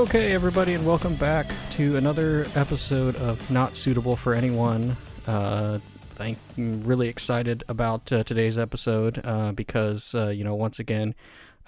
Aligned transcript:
Okay, 0.00 0.32
everybody, 0.32 0.72
and 0.72 0.86
welcome 0.86 1.14
back 1.14 1.52
to 1.72 1.98
another 1.98 2.46
episode 2.54 3.16
of 3.16 3.50
Not 3.50 3.76
Suitable 3.76 4.16
for 4.16 4.32
Anyone. 4.32 4.96
Uh, 5.26 5.78
I'm 6.18 6.38
really 6.56 7.08
excited 7.08 7.64
about 7.68 8.10
uh, 8.10 8.24
today's 8.24 8.58
episode 8.58 9.20
uh, 9.22 9.52
because, 9.52 10.14
uh, 10.14 10.28
you 10.28 10.42
know, 10.42 10.54
once 10.54 10.78
again, 10.78 11.14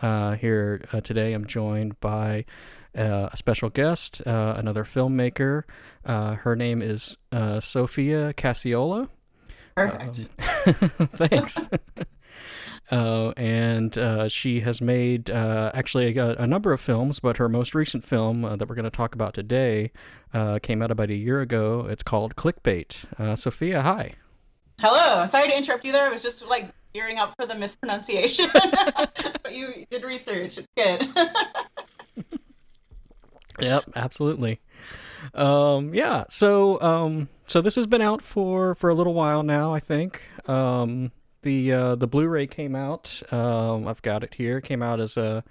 uh, 0.00 0.36
here 0.36 0.82
uh, 0.94 1.02
today 1.02 1.34
I'm 1.34 1.46
joined 1.46 2.00
by 2.00 2.46
uh, 2.96 3.28
a 3.30 3.36
special 3.36 3.68
guest, 3.68 4.22
uh, 4.26 4.54
another 4.56 4.84
filmmaker. 4.84 5.64
Uh, 6.02 6.36
her 6.36 6.56
name 6.56 6.80
is 6.80 7.18
uh, 7.32 7.60
Sophia 7.60 8.32
Cacciola. 8.32 9.10
Perfect. 9.74 10.30
Um, 10.40 10.88
thanks. 11.16 11.68
Uh, 12.92 13.32
and 13.38 13.96
uh, 13.96 14.28
she 14.28 14.60
has 14.60 14.82
made 14.82 15.30
uh, 15.30 15.70
actually 15.72 16.14
a, 16.18 16.34
a, 16.34 16.46
number 16.46 16.74
of 16.74 16.80
films, 16.80 17.20
but 17.20 17.38
her 17.38 17.48
most 17.48 17.74
recent 17.74 18.04
film 18.04 18.44
uh, 18.44 18.54
that 18.54 18.68
we're 18.68 18.74
going 18.74 18.84
to 18.84 18.90
talk 18.90 19.14
about 19.14 19.32
today 19.32 19.90
uh, 20.34 20.58
came 20.58 20.82
out 20.82 20.90
about 20.90 21.08
a 21.08 21.14
year 21.14 21.40
ago. 21.40 21.86
It's 21.88 22.02
called 22.02 22.36
Clickbait. 22.36 23.18
Uh, 23.18 23.34
Sophia, 23.34 23.80
hi. 23.80 24.12
Hello. 24.78 25.24
Sorry 25.24 25.48
to 25.48 25.56
interrupt 25.56 25.86
you 25.86 25.92
there. 25.92 26.04
I 26.04 26.10
was 26.10 26.22
just 26.22 26.46
like 26.46 26.68
gearing 26.92 27.18
up 27.18 27.34
for 27.36 27.46
the 27.46 27.54
mispronunciation. 27.54 28.50
but 28.52 29.54
you 29.54 29.86
did 29.88 30.04
research. 30.04 30.58
It's 30.58 30.68
good. 30.76 31.08
yep, 33.58 33.84
absolutely. 33.96 34.60
Um, 35.32 35.94
yeah. 35.94 36.24
So, 36.28 36.78
um, 36.82 37.30
so 37.46 37.62
this 37.62 37.74
has 37.76 37.86
been 37.86 38.02
out 38.02 38.20
for 38.20 38.74
for 38.74 38.90
a 38.90 38.94
little 38.94 39.14
while 39.14 39.42
now. 39.42 39.72
I 39.72 39.80
think. 39.80 40.20
Um, 40.46 41.10
the 41.42 41.72
uh, 41.72 41.94
the 41.94 42.06
Blu-ray 42.06 42.46
came 42.46 42.74
out. 42.74 43.22
Um, 43.32 43.86
I've 43.86 44.02
got 44.02 44.24
it 44.24 44.34
here. 44.34 44.58
It 44.58 44.64
came 44.64 44.82
out 44.82 45.00
as 45.00 45.16
a 45.16 45.44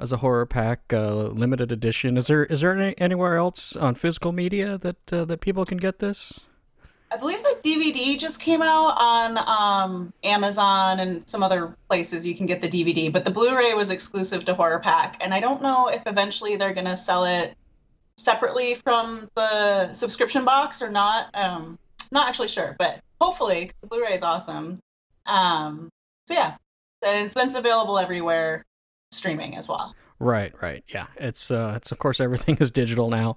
as 0.00 0.12
a 0.12 0.18
Horror 0.18 0.46
Pack 0.46 0.92
uh, 0.92 1.14
limited 1.14 1.72
edition. 1.72 2.16
Is 2.16 2.26
there 2.26 2.44
is 2.44 2.60
there 2.60 2.78
any, 2.78 2.96
anywhere 2.98 3.36
else 3.36 3.74
on 3.76 3.94
physical 3.94 4.32
media 4.32 4.78
that 4.78 5.12
uh, 5.12 5.24
that 5.24 5.40
people 5.40 5.64
can 5.64 5.78
get 5.78 5.98
this? 5.98 6.40
I 7.10 7.16
believe 7.16 7.42
the 7.42 7.58
DVD 7.64 8.18
just 8.18 8.38
came 8.38 8.60
out 8.60 8.94
on 8.98 9.38
um, 9.38 10.12
Amazon 10.24 11.00
and 11.00 11.26
some 11.28 11.42
other 11.42 11.74
places 11.88 12.26
you 12.26 12.34
can 12.34 12.44
get 12.44 12.60
the 12.60 12.68
DVD, 12.68 13.10
but 13.10 13.24
the 13.24 13.30
Blu-ray 13.30 13.72
was 13.72 13.88
exclusive 13.88 14.44
to 14.44 14.54
Horror 14.54 14.80
Pack, 14.80 15.16
and 15.22 15.32
I 15.32 15.40
don't 15.40 15.62
know 15.62 15.88
if 15.88 16.02
eventually 16.04 16.56
they're 16.56 16.74
gonna 16.74 16.96
sell 16.96 17.24
it 17.24 17.56
separately 18.18 18.74
from 18.74 19.26
the 19.36 19.94
subscription 19.94 20.44
box 20.44 20.82
or 20.82 20.90
not. 20.90 21.34
Um, 21.34 21.78
not 22.12 22.28
actually 22.28 22.48
sure, 22.48 22.76
but 22.78 23.00
hopefully, 23.20 23.70
Blu-ray 23.88 24.12
is 24.12 24.22
awesome. 24.22 24.78
Um, 25.28 25.88
so 26.26 26.34
yeah, 26.34 26.56
and 27.06 27.26
it's, 27.26 27.34
it's 27.36 27.54
available 27.54 27.98
everywhere, 27.98 28.64
streaming 29.12 29.56
as 29.56 29.68
well. 29.68 29.94
Right, 30.20 30.52
right, 30.60 30.82
yeah. 30.88 31.06
It's 31.16 31.50
uh, 31.50 31.74
it's 31.76 31.92
of 31.92 31.98
course 31.98 32.20
everything 32.20 32.56
is 32.60 32.70
digital 32.70 33.08
now, 33.08 33.36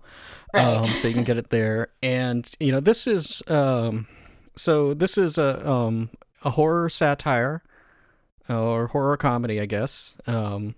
Right. 0.54 0.64
um, 0.66 0.88
so 0.88 1.08
you 1.08 1.14
can 1.14 1.24
get 1.24 1.38
it 1.38 1.50
there. 1.50 1.90
And 2.02 2.52
you 2.60 2.72
know, 2.72 2.80
this 2.80 3.06
is 3.06 3.44
um, 3.48 4.08
so 4.56 4.94
this 4.94 5.18
is 5.18 5.38
a 5.38 5.68
um 5.70 6.10
a 6.44 6.50
horror 6.50 6.90
satire 6.90 7.62
or 8.50 8.88
horror 8.88 9.16
comedy, 9.18 9.62
I 9.62 9.66
guess. 9.66 10.18
Um, 10.26 10.76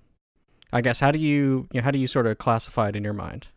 I 0.73 0.81
guess 0.81 0.99
how 0.99 1.11
do 1.11 1.19
you, 1.19 1.67
you 1.71 1.79
know, 1.79 1.81
how 1.81 1.91
do 1.91 1.99
you 1.99 2.07
sort 2.07 2.27
of 2.27 2.37
classify 2.37 2.89
it 2.89 2.95
in 2.95 3.03
your 3.03 3.13
mind? 3.13 3.47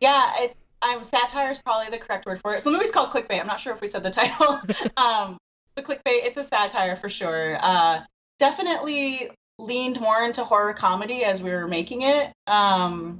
Yeah, 0.00 0.32
it's 0.38 0.56
I'm 0.82 1.02
satire 1.04 1.50
is 1.50 1.58
probably 1.58 1.90
the 1.90 2.02
correct 2.02 2.26
word 2.26 2.40
for 2.40 2.54
it. 2.54 2.60
So 2.60 2.70
the 2.70 2.76
movie's 2.76 2.90
called 2.90 3.10
clickbait. 3.10 3.40
I'm 3.40 3.46
not 3.46 3.60
sure 3.60 3.74
if 3.74 3.80
we 3.80 3.88
said 3.88 4.02
the 4.02 4.10
title. 4.10 4.60
um, 4.96 5.38
the 5.76 5.82
clickbait, 5.82 6.24
it's 6.24 6.36
a 6.36 6.44
satire 6.44 6.96
for 6.96 7.08
sure. 7.08 7.58
Uh, 7.60 8.00
definitely 8.38 9.30
leaned 9.58 10.00
more 10.00 10.24
into 10.24 10.44
horror 10.44 10.72
comedy 10.72 11.24
as 11.24 11.42
we 11.42 11.50
were 11.50 11.68
making 11.68 12.02
it. 12.02 12.32
Um, 12.46 13.18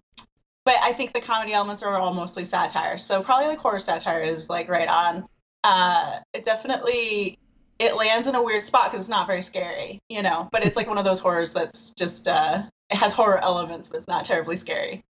but 0.65 0.75
I 0.83 0.93
think 0.93 1.13
the 1.13 1.21
comedy 1.21 1.53
elements 1.53 1.83
are 1.83 1.97
all 1.97 2.13
mostly 2.13 2.45
satire. 2.45 2.99
So 2.99 3.23
probably 3.23 3.47
like 3.47 3.59
horror 3.59 3.79
satire 3.79 4.21
is 4.21 4.51
like 4.51 4.69
right 4.69 4.89
on. 4.89 5.25
Uh, 5.63 6.19
it 6.35 6.45
definitely 6.45 7.39
it 7.79 7.95
lands 7.97 8.27
in 8.27 8.35
a 8.35 8.43
weird 8.43 8.63
spot 8.63 8.91
because 8.91 9.01
it's 9.01 9.11
not 9.11 9.27
very 9.27 9.43
scary, 9.43 10.01
you 10.09 10.23
know. 10.23 10.49
But 10.51 10.65
it's 10.65 10.77
like 10.77 10.89
one 10.89 10.99
of 10.99 11.05
those 11.05 11.21
horrors 11.21 11.53
that's 11.53 11.93
just 11.95 12.27
uh, 12.27 12.63
it 12.91 12.97
has 12.97 13.13
horror 13.13 13.39
elements, 13.39 13.89
but 13.89 13.99
it's 13.99 14.09
not 14.09 14.25
terribly 14.25 14.57
scary. 14.57 15.05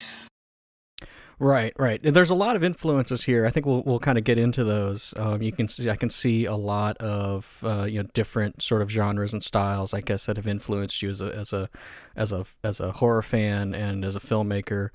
Right, 1.38 1.72
right. 1.78 2.00
There's 2.02 2.30
a 2.30 2.34
lot 2.34 2.54
of 2.54 2.62
influences 2.62 3.24
here. 3.24 3.44
I 3.44 3.50
think 3.50 3.66
we'll 3.66 3.82
we'll 3.82 3.98
kind 3.98 4.18
of 4.18 4.24
get 4.24 4.38
into 4.38 4.62
those. 4.64 5.14
Um, 5.16 5.42
you 5.42 5.52
can 5.52 5.68
see 5.68 5.90
I 5.90 5.96
can 5.96 6.10
see 6.10 6.44
a 6.44 6.54
lot 6.54 6.96
of 6.98 7.58
uh, 7.64 7.84
you 7.84 8.02
know 8.02 8.08
different 8.14 8.62
sort 8.62 8.82
of 8.82 8.90
genres 8.90 9.32
and 9.32 9.42
styles. 9.42 9.94
I 9.94 10.00
guess 10.00 10.26
that 10.26 10.36
have 10.36 10.46
influenced 10.46 11.02
you 11.02 11.10
as 11.10 11.20
a 11.20 11.34
as 11.34 11.52
a 11.52 11.68
as 12.16 12.32
a 12.32 12.46
as 12.62 12.80
a 12.80 12.92
horror 12.92 13.22
fan 13.22 13.74
and 13.74 14.04
as 14.04 14.14
a 14.16 14.20
filmmaker. 14.20 14.90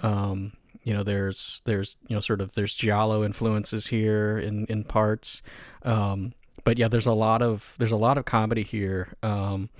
Um, 0.00 0.52
you 0.82 0.92
know, 0.92 1.02
there's 1.02 1.62
there's 1.64 1.96
you 2.08 2.16
know 2.16 2.20
sort 2.20 2.40
of 2.40 2.52
there's 2.52 2.74
giallo 2.74 3.24
influences 3.24 3.86
here 3.86 4.38
in 4.38 4.66
in 4.66 4.84
parts. 4.84 5.42
Um, 5.82 6.34
but 6.64 6.78
yeah, 6.78 6.88
there's 6.88 7.06
a 7.06 7.12
lot 7.12 7.40
of 7.42 7.76
there's 7.78 7.92
a 7.92 7.96
lot 7.96 8.18
of 8.18 8.24
comedy 8.24 8.62
here. 8.62 9.08
Um, 9.22 9.70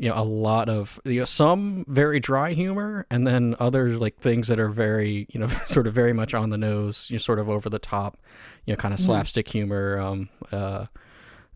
you 0.00 0.08
know 0.08 0.14
a 0.16 0.24
lot 0.24 0.68
of 0.68 0.98
you 1.04 1.18
know 1.20 1.24
some 1.24 1.84
very 1.86 2.18
dry 2.18 2.52
humor 2.54 3.06
and 3.10 3.26
then 3.26 3.54
others 3.60 4.00
like 4.00 4.18
things 4.18 4.48
that 4.48 4.58
are 4.58 4.70
very 4.70 5.26
you 5.30 5.38
know 5.38 5.46
sort 5.66 5.86
of 5.86 5.92
very 5.92 6.12
much 6.14 6.32
on 6.34 6.48
the 6.50 6.58
nose 6.58 7.08
you 7.10 7.14
know, 7.14 7.18
sort 7.18 7.38
of 7.38 7.48
over 7.48 7.68
the 7.68 7.78
top 7.78 8.16
you 8.64 8.72
know 8.72 8.76
kind 8.76 8.94
of 8.94 8.98
Mhm. 9.00 9.04
slapstick 9.04 9.48
humor 9.48 10.00
um 10.00 10.28
uh 10.52 10.86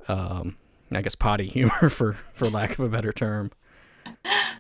um 0.09 0.57
i 0.93 1.01
guess 1.01 1.15
potty 1.15 1.47
humor 1.59 1.89
for 1.89 2.13
for 2.35 2.49
lack 2.49 2.73
of 2.79 2.81
a 2.85 2.89
better 2.89 3.13
term 3.13 3.51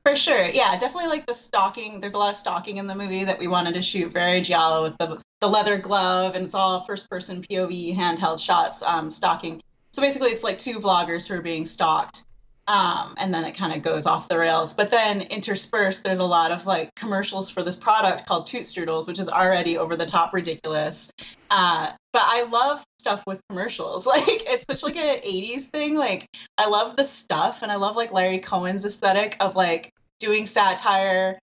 For 0.06 0.14
sure. 0.16 0.46
Yeah, 0.48 0.76
definitely 0.78 1.08
like 1.08 1.24
the 1.26 1.32
stalking. 1.34 1.98
There's 2.00 2.12
a 2.12 2.18
lot 2.18 2.30
of 2.30 2.36
stalking 2.36 2.76
in 2.76 2.86
the 2.86 2.94
movie 2.94 3.24
that 3.24 3.38
we 3.38 3.46
wanted 3.46 3.72
to 3.74 3.82
shoot 3.82 4.12
very 4.12 4.40
giallo 4.42 4.82
with 4.82 4.96
the 4.98 5.20
the 5.40 5.48
leather 5.48 5.78
glove 5.78 6.34
and 6.34 6.44
it's 6.44 6.54
all 6.54 6.80
first 6.84 7.08
person 7.10 7.42
POV 7.42 7.96
handheld 7.96 8.38
shots 8.40 8.82
um 8.82 9.08
stalking. 9.10 9.62
So 9.92 10.02
basically 10.02 10.30
it's 10.30 10.42
like 10.42 10.58
two 10.58 10.78
vloggers 10.80 11.26
who 11.26 11.34
are 11.34 11.42
being 11.42 11.64
stalked. 11.66 12.24
Um, 12.66 13.14
and 13.18 13.32
then 13.32 13.44
it 13.44 13.56
kind 13.56 13.74
of 13.74 13.82
goes 13.82 14.06
off 14.06 14.28
the 14.28 14.38
rails. 14.38 14.72
But 14.72 14.90
then 14.90 15.22
interspersed, 15.22 16.02
there's 16.02 16.18
a 16.18 16.24
lot 16.24 16.50
of 16.50 16.66
like 16.66 16.94
commercials 16.94 17.50
for 17.50 17.62
this 17.62 17.76
product 17.76 18.26
called 18.26 18.46
Toot 18.46 18.62
Strudels, 18.62 19.06
which 19.06 19.18
is 19.18 19.28
already 19.28 19.76
over 19.76 19.96
the 19.96 20.06
top 20.06 20.32
ridiculous. 20.32 21.10
Uh, 21.50 21.90
but 22.12 22.22
I 22.24 22.44
love 22.44 22.82
stuff 22.98 23.22
with 23.26 23.40
commercials. 23.48 24.06
Like 24.14 24.44
it's 24.46 24.64
such 24.70 24.84
like 24.84 24.96
a 24.96 25.20
80s 25.20 25.64
thing. 25.64 25.96
Like 25.96 26.28
I 26.56 26.68
love 26.68 26.96
the 26.96 27.04
stuff 27.04 27.62
and 27.62 27.72
I 27.72 27.74
love 27.74 27.96
like 27.96 28.12
Larry 28.12 28.38
Cohen's 28.38 28.84
aesthetic 28.84 29.36
of 29.40 29.56
like 29.56 29.92
doing 30.20 30.46
satire 30.46 31.38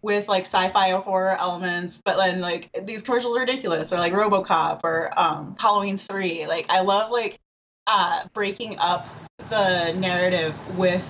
with 0.00 0.28
like 0.28 0.44
sci-fi 0.44 0.92
or 0.92 1.00
horror 1.00 1.36
elements, 1.38 2.00
but 2.04 2.16
then 2.16 2.40
like 2.40 2.70
these 2.84 3.02
commercials 3.02 3.36
are 3.36 3.40
ridiculous 3.40 3.92
or 3.92 3.98
like 3.98 4.12
RoboCop 4.12 4.80
or 4.84 5.12
um 5.18 5.54
Halloween 5.58 5.98
3. 5.98 6.46
Like 6.46 6.66
I 6.70 6.80
love 6.80 7.10
like 7.10 7.38
uh 7.86 8.24
breaking 8.32 8.78
up 8.78 9.06
the 9.54 9.92
narrative 10.00 10.54
with 10.76 11.08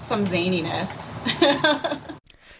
some 0.00 0.24
zaniness. 0.24 1.10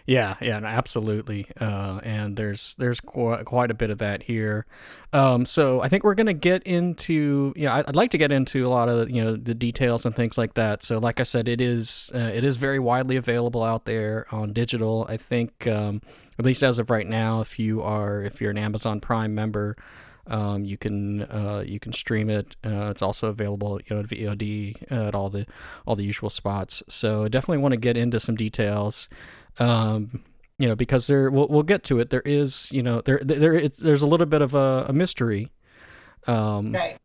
Yeah, 0.06 0.34
yeah, 0.40 0.56
absolutely. 0.56 1.46
Uh, 1.60 2.00
and 2.02 2.36
there's 2.36 2.74
there's 2.76 2.98
qu- 3.00 3.44
quite 3.44 3.70
a 3.70 3.74
bit 3.74 3.90
of 3.90 3.98
that 3.98 4.24
here. 4.24 4.66
Um, 5.12 5.46
so 5.46 5.82
I 5.82 5.88
think 5.88 6.02
we're 6.02 6.16
gonna 6.16 6.32
get 6.32 6.64
into 6.64 7.52
yeah, 7.54 7.76
I'd, 7.76 7.86
I'd 7.86 7.94
like 7.94 8.10
to 8.12 8.18
get 8.18 8.32
into 8.32 8.66
a 8.66 8.70
lot 8.70 8.88
of 8.88 9.08
you 9.08 9.22
know 9.22 9.36
the 9.36 9.54
details 9.54 10.06
and 10.06 10.12
things 10.16 10.36
like 10.36 10.54
that. 10.54 10.82
So 10.82 10.98
like 10.98 11.20
I 11.20 11.22
said, 11.22 11.46
it 11.46 11.60
is 11.60 12.10
uh, 12.12 12.18
it 12.18 12.42
is 12.42 12.56
very 12.56 12.80
widely 12.80 13.16
available 13.16 13.62
out 13.62 13.84
there 13.84 14.26
on 14.32 14.52
digital. 14.52 15.06
I 15.08 15.16
think 15.16 15.68
um, 15.68 16.00
at 16.40 16.44
least 16.44 16.64
as 16.64 16.80
of 16.80 16.90
right 16.90 17.06
now, 17.06 17.40
if 17.40 17.60
you 17.60 17.80
are 17.82 18.22
if 18.22 18.40
you're 18.40 18.50
an 18.50 18.58
Amazon 18.58 19.00
Prime 19.00 19.34
member. 19.34 19.76
Um, 20.26 20.64
you 20.64 20.76
can 20.76 21.22
uh, 21.22 21.64
you 21.66 21.80
can 21.80 21.92
stream 21.92 22.30
it. 22.30 22.56
Uh, 22.64 22.90
it's 22.90 23.02
also 23.02 23.28
available, 23.28 23.80
you 23.86 23.96
know, 23.96 24.02
at 24.02 24.08
VOD 24.08 24.90
at 24.92 25.14
all 25.14 25.30
the 25.30 25.46
all 25.86 25.96
the 25.96 26.04
usual 26.04 26.30
spots. 26.30 26.82
So 26.88 27.24
I 27.24 27.28
definitely 27.28 27.58
want 27.58 27.72
to 27.72 27.80
get 27.80 27.96
into 27.96 28.20
some 28.20 28.36
details 28.36 29.08
um, 29.58 30.22
you 30.58 30.68
know, 30.68 30.76
because 30.76 31.06
there 31.06 31.30
we'll, 31.30 31.48
we'll 31.48 31.62
get 31.62 31.84
to 31.84 32.00
it. 32.00 32.10
There 32.10 32.22
is, 32.24 32.70
you 32.70 32.82
know, 32.82 33.00
there 33.00 33.20
there 33.22 33.54
it, 33.54 33.78
there's 33.78 34.02
a 34.02 34.06
little 34.06 34.26
bit 34.26 34.42
of 34.42 34.54
a, 34.54 34.86
a 34.88 34.92
mystery 34.92 35.50
um, 36.26 36.72
right. 36.72 36.98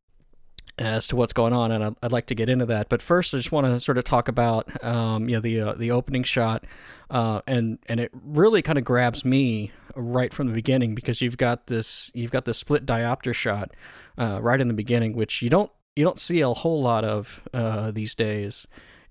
as 0.78 1.08
to 1.08 1.16
what's 1.16 1.34
going 1.34 1.54
on, 1.54 1.72
and 1.72 1.84
I'd, 1.84 1.96
I'd 2.04 2.12
like 2.12 2.26
to 2.28 2.36
get 2.36 2.50
into 2.50 2.66
that. 2.66 2.90
But 2.90 3.02
first, 3.02 3.34
I 3.34 3.38
just 3.38 3.52
want 3.52 3.68
to 3.68 3.80
sort 3.80 3.98
of 3.98 4.04
talk 4.04 4.28
about, 4.28 4.84
um, 4.84 5.30
you 5.30 5.36
know, 5.36 5.42
the 5.42 5.62
uh, 5.62 5.74
the 5.74 5.92
opening 5.92 6.24
shot, 6.24 6.66
uh, 7.10 7.42
and 7.48 7.80
and 7.88 8.00
it 8.00 8.12
really 8.26 8.62
kind 8.62 8.78
of 8.78 8.84
grabs 8.84 9.24
me 9.24 9.72
right 9.96 10.34
from 10.34 10.48
the 10.48 10.54
beginning 10.54 10.96
because 10.96 11.22
you've 11.22 11.38
got 11.38 11.68
this 11.68 12.12
you've 12.14 12.32
got 12.32 12.46
this 12.46 12.58
split 12.58 12.86
diopter 12.86 13.34
shot 13.34 13.72
uh, 14.18 14.40
right 14.42 14.62
in 14.62 14.68
the 14.68 14.74
beginning, 14.74 15.16
which 15.16 15.42
you 15.42 15.50
don't 15.50 15.72
you 15.96 16.04
don't 16.04 16.20
see 16.20 16.42
a 16.42 16.50
whole 16.50 16.82
lot 16.82 17.06
of 17.06 17.42
uh, 17.54 17.92
these 17.92 18.16
days 18.16 18.68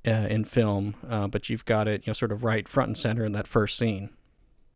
uh, 0.06 0.10
in 0.10 0.44
film, 0.44 0.94
uh, 1.08 1.26
but 1.26 1.48
you've 1.48 1.64
got 1.64 1.88
it, 1.88 2.06
you 2.06 2.10
know, 2.10 2.14
sort 2.14 2.32
of 2.32 2.44
right 2.44 2.68
front 2.68 2.88
and 2.88 2.98
center 2.98 3.24
in 3.24 3.32
that 3.32 3.46
first 3.46 3.78
scene. 3.78 4.10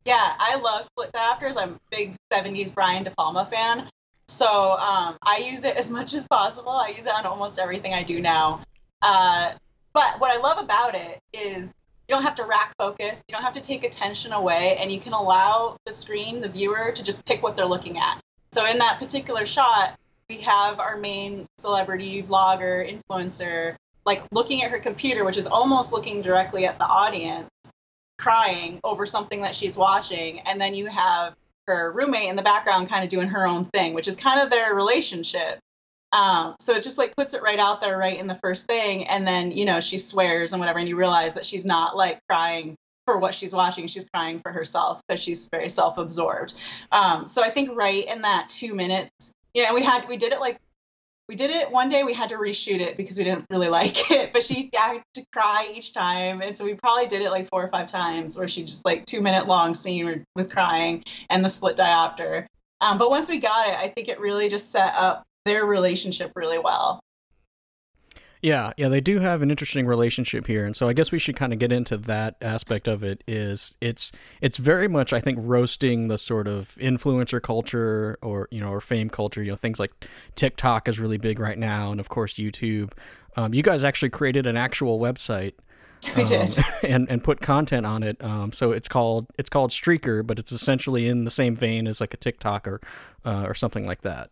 Yeah, 0.05 0.35
I 0.39 0.57
love 0.57 0.87
split 0.87 1.13
diopters. 1.13 1.57
I'm 1.59 1.75
a 1.75 1.81
big 1.91 2.17
70s 2.33 2.75
Brian 2.75 3.05
De 3.05 3.11
Palma 3.11 3.45
fan. 3.45 3.91
So 4.29 4.73
um, 4.79 5.19
I 5.23 5.39
use 5.39 5.65
it 5.65 5.77
as 5.77 5.91
much 5.91 6.15
as 6.15 6.27
possible. 6.27 6.73
I 6.73 6.89
use 6.89 7.07
it 7.07 7.13
on 7.13 7.27
almost 7.27 7.59
everything 7.59 7.95
I 7.95 8.03
do 8.03 8.21
now. 8.21 8.63
Uh, 9.03 9.53
but 9.93 10.19
what 10.19 10.31
I 10.31 10.41
love 10.41 10.59
about 10.59 10.95
it 10.95 11.21
is 11.33 11.75
you 12.09 12.15
don't 12.15 12.23
have 12.23 12.35
to 12.37 12.45
rack 12.45 12.73
focus, 12.79 13.23
you 13.29 13.35
don't 13.35 13.45
have 13.45 13.53
to 13.53 13.61
take 13.61 13.85
attention 13.85 14.33
away, 14.33 14.77
and 14.81 14.91
you 14.91 14.99
can 14.99 15.13
allow 15.13 15.77
the 15.85 15.93
screen, 15.93 16.41
the 16.41 16.49
viewer, 16.49 16.91
to 16.93 17.03
just 17.05 17.25
pick 17.27 17.43
what 17.43 17.57
they're 17.57 17.67
looking 17.67 17.99
at. 17.99 18.21
So 18.51 18.67
in 18.67 18.79
that 18.79 18.99
particular 18.99 19.45
shot, 19.45 19.99
we 20.31 20.39
have 20.39 20.81
our 20.81 20.97
main 20.97 21.45
celebrity, 21.59 22.23
vlogger, 22.23 22.87
influencer, 22.89 23.77
like 24.07 24.23
looking 24.33 24.63
at 24.63 24.71
her 24.71 24.79
computer, 24.79 25.25
which 25.25 25.37
is 25.37 25.47
almost 25.47 25.93
looking 25.93 26.23
directly 26.23 26.65
at 26.65 26.79
the 26.79 26.87
audience, 26.87 27.51
crying 28.19 28.81
over 28.85 29.05
something 29.05 29.43
that 29.43 29.55
she's 29.55 29.77
watching. 29.77 30.41
And 30.41 30.59
then 30.59 30.75
you 30.75 30.87
have 30.87 31.37
her 31.67 31.93
roommate 31.93 32.31
in 32.31 32.37
the 32.37 32.43
background 32.43 32.89
kind 32.89 33.05
of 33.05 33.11
doing 33.11 33.29
her 33.29 33.47
own 33.47 33.67
thing, 33.67 33.93
which 33.93 34.09
is 34.09 34.17
kind 34.17 34.41
of 34.41 34.49
their 34.49 34.75
relationship. 34.75 35.59
Um, 36.13 36.57
so 36.61 36.75
it 36.75 36.83
just 36.83 36.99
like 36.99 37.15
puts 37.17 37.35
it 37.35 37.43
right 37.43 37.59
out 37.59 37.81
there, 37.81 37.99
right 37.99 38.19
in 38.19 38.27
the 38.27 38.35
first 38.35 38.67
thing. 38.67 39.07
And 39.09 39.27
then, 39.27 39.51
you 39.51 39.65
know, 39.65 39.81
she 39.81 39.99
swears 39.99 40.53
and 40.53 40.61
whatever, 40.61 40.79
and 40.79 40.89
you 40.89 40.97
realize 40.97 41.35
that 41.35 41.45
she's 41.45 41.67
not 41.67 41.97
like 41.97 42.21
crying 42.29 42.77
for 43.07 43.19
what 43.19 43.35
she's 43.35 43.53
watching. 43.53 43.87
She's 43.87 44.09
crying 44.13 44.41
for 44.41 44.53
herself 44.53 45.01
because 45.07 45.23
she's 45.23 45.49
very 45.51 45.69
self 45.69 45.99
absorbed. 45.99 46.55
Um, 46.93 47.29
so 47.29 47.43
I 47.43 47.51
think 47.51 47.77
right 47.77 48.07
in 48.07 48.23
that 48.23 48.49
two 48.49 48.75
minutes, 48.75 49.33
you 49.55 49.65
know, 49.65 49.75
we 49.75 49.83
had, 49.83 50.09
we 50.09 50.17
did 50.17 50.33
it 50.33 50.41
like 50.41 50.59
we 51.29 51.37
did 51.37 51.51
it 51.51 51.71
one 51.71 51.91
day 51.91 52.05
we 52.05 52.15
had 52.15 52.31
to 52.31 52.37
reshoot 52.37 52.81
it 52.81 52.97
because 52.97 53.19
we 53.19 53.25
didn't 53.25 53.45
really 53.51 53.69
like 53.81 54.11
it 54.11 54.33
but 54.33 54.43
she 54.43 54.71
had 54.75 55.03
to 55.15 55.25
cry 55.33 55.71
each 55.75 55.93
time 55.93 56.41
and 56.41 56.57
so 56.57 56.65
we 56.65 56.75
probably 56.75 57.07
did 57.07 57.23
it 57.23 57.31
like 57.31 57.49
four 57.51 57.63
or 57.63 57.69
five 57.69 57.87
times 57.87 58.37
where 58.39 58.49
she 58.49 58.65
just 58.65 58.85
like 58.85 59.05
two 59.05 59.21
minute 59.21 59.47
long 59.47 59.75
scene 59.75 60.25
with 60.35 60.51
crying 60.51 61.05
and 61.31 61.45
the 61.45 61.51
split 61.51 61.77
diopter 61.77 62.47
um, 62.81 62.97
but 62.97 63.11
once 63.11 63.29
we 63.29 63.39
got 63.39 63.69
it 63.69 63.75
i 63.75 63.89
think 63.89 64.09
it 64.09 64.19
really 64.21 64.49
just 64.49 64.73
set 64.73 64.95
up 64.95 65.25
their 65.49 65.65
relationship 65.65 66.31
really 66.37 66.59
well 66.59 67.01
yeah, 68.41 68.73
yeah, 68.77 68.89
they 68.89 69.01
do 69.01 69.19
have 69.19 69.43
an 69.43 69.51
interesting 69.51 69.87
relationship 69.87 70.47
here, 70.47 70.65
and 70.65 70.77
so 70.77 70.89
I 70.89 70.93
guess 70.93 71.11
we 71.11 71.19
should 71.19 71.35
kind 71.35 71.53
of 71.53 71.59
get 71.59 71.73
into 71.73 71.97
that 71.97 72.37
aspect 72.41 72.87
of 72.87 73.03
it. 73.03 73.25
Is 73.27 73.77
it's 73.81 74.13
it's 74.41 74.59
very 74.59 74.87
much 74.87 75.13
I 75.13 75.21
think 75.21 75.39
roasting 75.41 76.09
the 76.09 76.19
sort 76.19 76.47
of 76.47 76.77
influencer 76.77 77.43
culture 77.43 78.17
or 78.23 78.49
you 78.51 78.61
know 78.61 78.71
or 78.71 78.81
fame 78.81 79.11
culture. 79.11 79.43
You 79.43 79.53
know 79.53 79.57
things 79.57 79.81
like 79.81 79.93
TikTok 80.37 80.87
is 80.89 81.01
really 81.01 81.19
big 81.19 81.41
right 81.41 81.59
now, 81.59 81.91
and 81.91 81.99
of 81.99 82.09
course 82.09 82.35
YouTube. 82.35 82.93
Um, 83.37 83.55
you 83.55 83.63
guys 83.63 83.83
actually 83.83 84.11
created 84.11 84.47
an 84.47 84.57
actual 84.57 85.01
website. 85.01 85.55
We 86.17 86.23
um, 86.23 86.29
did, 86.29 86.59
and 86.85 87.11
and 87.11 87.25
put 87.25 87.41
content 87.41 87.85
on 87.85 88.05
it. 88.05 88.23
Um, 88.23 88.53
so 88.53 88.71
it's 88.71 88.87
called 88.87 89.27
it's 89.37 89.51
called 89.51 89.73
Streaker, 89.73 90.25
but 90.25 90.39
it's 90.39 90.53
essentially 90.53 91.09
in 91.09 91.25
the 91.25 91.31
same 91.31 91.57
vein 91.57 91.89
as 91.89 92.01
like 92.01 92.15
a 92.15 92.17
TikTok 92.17 92.69
or 92.69 92.81
uh, 93.25 93.43
or 93.49 93.55
something 93.55 93.85
like 93.85 94.03
that. 94.03 94.31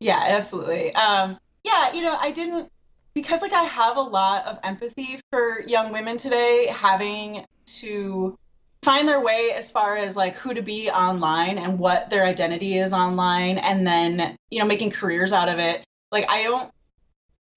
Yeah, 0.00 0.22
absolutely. 0.26 0.94
Um, 0.94 1.38
yeah, 1.62 1.92
you 1.92 2.02
know, 2.02 2.16
I 2.18 2.30
didn't 2.30 2.70
because 3.14 3.42
like 3.42 3.52
I 3.52 3.64
have 3.64 3.96
a 3.96 4.02
lot 4.02 4.46
of 4.46 4.58
empathy 4.64 5.20
for 5.30 5.60
young 5.62 5.92
women 5.92 6.16
today 6.16 6.68
having 6.72 7.44
to 7.66 8.36
find 8.82 9.06
their 9.06 9.20
way 9.20 9.52
as 9.54 9.70
far 9.70 9.96
as 9.96 10.16
like 10.16 10.36
who 10.36 10.54
to 10.54 10.62
be 10.62 10.90
online 10.90 11.58
and 11.58 11.78
what 11.78 12.08
their 12.08 12.24
identity 12.24 12.78
is 12.78 12.92
online 12.92 13.58
and 13.58 13.86
then 13.86 14.36
you 14.50 14.58
know 14.58 14.64
making 14.64 14.90
careers 14.90 15.32
out 15.32 15.50
of 15.50 15.58
it 15.58 15.84
like 16.10 16.24
i 16.30 16.42
don't 16.42 16.70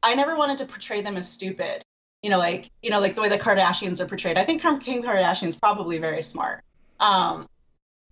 i 0.01 0.13
never 0.13 0.35
wanted 0.35 0.57
to 0.57 0.65
portray 0.65 1.01
them 1.01 1.15
as 1.15 1.29
stupid 1.29 1.81
you 2.21 2.29
know 2.29 2.37
like 2.37 2.69
you 2.81 2.89
know 2.89 2.99
like 2.99 3.15
the 3.15 3.21
way 3.21 3.29
the 3.29 3.37
kardashians 3.37 4.01
are 4.01 4.05
portrayed 4.05 4.37
i 4.37 4.43
think 4.43 4.61
kim 4.61 5.01
kardashian's 5.01 5.55
probably 5.55 5.97
very 5.97 6.21
smart 6.21 6.61
um 6.99 7.47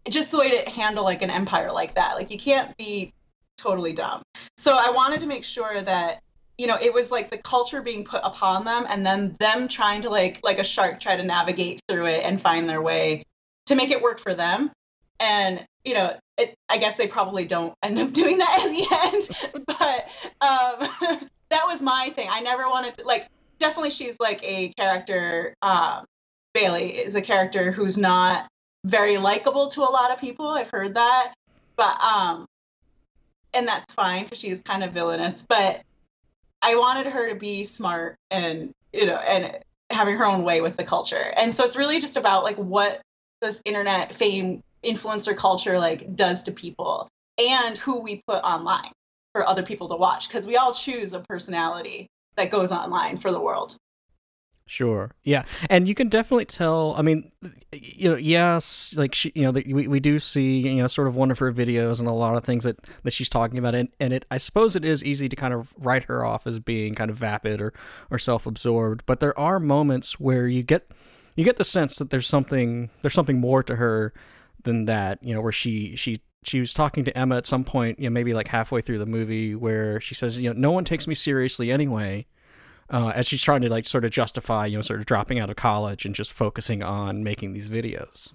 just 0.10 0.32
the 0.32 0.38
way 0.38 0.64
to 0.64 0.70
handle 0.70 1.04
like 1.04 1.22
an 1.22 1.30
empire 1.30 1.72
like 1.72 1.96
that 1.96 2.16
like 2.16 2.32
you 2.32 2.38
can't 2.38 2.76
be 2.78 3.14
totally 3.62 3.94
dumb. 3.94 4.22
So 4.58 4.78
i 4.78 4.90
wanted 4.90 5.20
to 5.22 5.28
make 5.28 5.44
sure 5.44 5.82
that 5.82 6.22
you 6.58 6.68
know 6.68 6.78
it 6.82 6.94
was 6.94 7.12
like 7.12 7.30
the 7.30 7.38
culture 7.38 7.82
being 7.82 8.04
put 8.04 8.22
upon 8.24 8.66
them 8.66 8.86
and 8.90 9.06
then 9.06 9.36
them 9.40 9.68
trying 9.68 10.02
to 10.02 10.10
like 10.10 10.40
like 10.44 10.60
a 10.60 10.64
shark 10.64 11.00
try 11.00 11.16
to 11.16 11.24
navigate 11.24 11.80
through 11.88 12.08
it 12.08 12.24
and 12.24 12.40
find 12.40 12.68
their 12.68 12.82
way 12.82 13.24
to 13.68 13.76
make 13.76 13.92
it 13.92 14.02
work 14.02 14.20
for 14.20 14.34
them. 14.34 14.72
And 15.20 15.66
you 15.84 15.94
know 15.94 16.16
it, 16.38 16.54
i 16.70 16.78
guess 16.78 16.96
they 16.96 17.08
probably 17.08 17.46
don't 17.46 17.74
end 17.84 17.98
up 18.00 18.14
doing 18.22 18.38
that 18.38 18.64
in 18.66 18.74
the 18.74 18.86
end 19.04 19.66
but 19.68 20.08
um 20.42 21.20
that 21.50 21.66
was 21.66 21.82
my 21.82 22.12
thing. 22.16 22.28
I 22.32 22.42
never 22.42 22.70
wanted 22.70 22.98
to 22.98 23.06
like 23.06 23.28
definitely 23.60 23.92
she's 23.92 24.20
like 24.20 24.44
a 24.44 24.70
character 24.74 25.54
um 25.62 26.06
bailey 26.54 26.98
is 26.98 27.16
a 27.16 27.22
character 27.22 27.72
who's 27.72 27.98
not 27.98 28.48
very 28.86 29.18
likable 29.18 29.68
to 29.68 29.82
a 29.82 29.92
lot 29.92 30.12
of 30.12 30.20
people. 30.20 30.48
I've 30.50 30.70
heard 30.70 30.96
that. 30.96 31.34
But 31.76 32.02
um 32.02 32.46
and 33.54 33.68
that's 33.68 33.94
fine 33.94 34.24
because 34.24 34.40
she's 34.40 34.62
kind 34.62 34.84
of 34.84 34.94
villainous 34.94 35.46
but 35.48 35.82
I 36.62 36.76
wanted 36.76 37.08
her 37.08 37.30
to 37.30 37.36
be 37.36 37.64
smart 37.64 38.18
and 38.30 38.74
you 38.94 39.06
know 39.06 39.16
and 39.16 39.58
having 39.90 40.18
her 40.18 40.26
own 40.26 40.44
way 40.44 40.62
with 40.62 40.78
the 40.78 40.84
culture. 40.84 41.34
And 41.36 41.54
so 41.54 41.66
it's 41.66 41.78
really 41.78 42.00
just 42.00 42.18
about 42.18 42.44
like 42.44 42.58
what 42.58 43.02
this 43.42 43.62
internet 43.66 44.14
fame 44.14 44.64
influencer 44.84 45.36
culture 45.36 45.78
like 45.78 46.16
does 46.16 46.44
to 46.44 46.52
people 46.52 47.08
and 47.38 47.78
who 47.78 48.00
we 48.00 48.22
put 48.28 48.44
online 48.44 48.92
for 49.34 49.48
other 49.48 49.64
people 49.64 49.90
to 49.90 49.96
watch 49.96 50.28
because 50.28 50.48
we 50.48 50.58
all 50.58 50.74
choose 50.74 51.14
a 51.14 51.20
personality 51.20 52.08
that 52.36 52.52
goes 52.52 52.72
online 52.72 53.18
for 53.18 53.32
the 53.32 53.40
world. 53.40 53.76
Sure. 54.72 55.12
Yeah, 55.24 55.44
and 55.70 55.86
you 55.86 55.94
can 55.94 56.08
definitely 56.08 56.46
tell. 56.46 56.96
I 56.98 57.02
mean, 57.02 57.30
you 57.74 58.10
know, 58.10 58.16
yes, 58.16 58.94
like 58.96 59.14
she, 59.14 59.30
you 59.36 59.42
know, 59.42 59.52
the, 59.52 59.66
we 59.74 59.90
we 59.90 60.00
do 60.00 60.18
see 60.18 60.60
you 60.60 60.76
know 60.76 60.88
sort 60.88 61.10
of 61.10 61.16
one 61.18 61.30
of 61.30 61.40
her 61.40 61.52
videos 61.52 62.00
and 62.00 62.08
a 62.08 62.14
lot 62.14 62.38
of 62.38 62.46
things 62.46 62.64
that 62.64 62.78
that 63.04 63.12
she's 63.12 63.28
talking 63.28 63.60
about, 63.60 63.76
and 63.76 63.90
and 64.00 64.14
it 64.14 64.24
I 64.32 64.38
suppose 64.38 64.78
it 64.78 64.86
is 64.86 65.04
easy 65.04 65.28
to 65.28 65.36
kind 65.36 65.54
of 65.54 65.74
write 65.78 66.06
her 66.06 66.24
off 66.24 66.48
as 66.48 66.58
being 66.60 66.94
kind 66.94 67.12
of 67.12 67.18
vapid 67.18 67.60
or 67.60 67.74
or 68.10 68.18
self 68.18 68.48
absorbed, 68.48 69.06
but 69.06 69.20
there 69.20 69.38
are 69.38 69.60
moments 69.60 70.22
where 70.22 70.48
you 70.48 70.64
get 70.64 70.90
you 71.36 71.44
get 71.44 71.58
the 71.58 71.66
sense 71.66 71.98
that 71.98 72.10
there's 72.10 72.28
something 72.28 72.90
there's 73.02 73.14
something 73.14 73.42
more 73.42 73.64
to 73.64 73.76
her 73.76 74.14
than 74.64 74.86
that. 74.86 75.22
You 75.22 75.36
know, 75.36 75.42
where 75.42 75.52
she 75.52 75.98
she 75.98 76.22
she 76.44 76.62
was 76.62 76.74
talking 76.74 77.04
to 77.04 77.18
Emma 77.18 77.36
at 77.36 77.46
some 77.46 77.66
point, 77.66 78.00
you 78.00 78.06
know, 78.06 78.14
maybe 78.14 78.34
like 78.34 78.48
halfway 78.48 78.80
through 78.80 79.00
the 79.00 79.06
movie, 79.06 79.54
where 79.54 80.00
she 80.00 80.16
says, 80.16 80.38
you 80.38 80.50
know, 80.50 80.58
no 80.58 80.72
one 80.72 80.86
takes 80.86 81.08
me 81.08 81.14
seriously 81.14 81.74
anyway 81.74 82.26
uh, 82.92 83.12
as 83.16 83.28
she's 83.28 83.42
trying 83.42 83.62
to 83.62 83.70
like 83.70 83.88
sort 83.88 84.06
of 84.06 84.12
justify, 84.12 84.66
you 84.66 84.78
know, 84.78 84.82
sort 84.82 85.00
of 85.00 85.06
dropping 85.06 85.40
out 85.40 85.50
of 85.50 85.56
college 85.56 86.06
and 86.06 86.14
just 86.14 86.34
focusing 86.34 86.84
on 86.84 87.24
making 87.24 87.54
these 87.54 87.70
videos. 87.70 88.34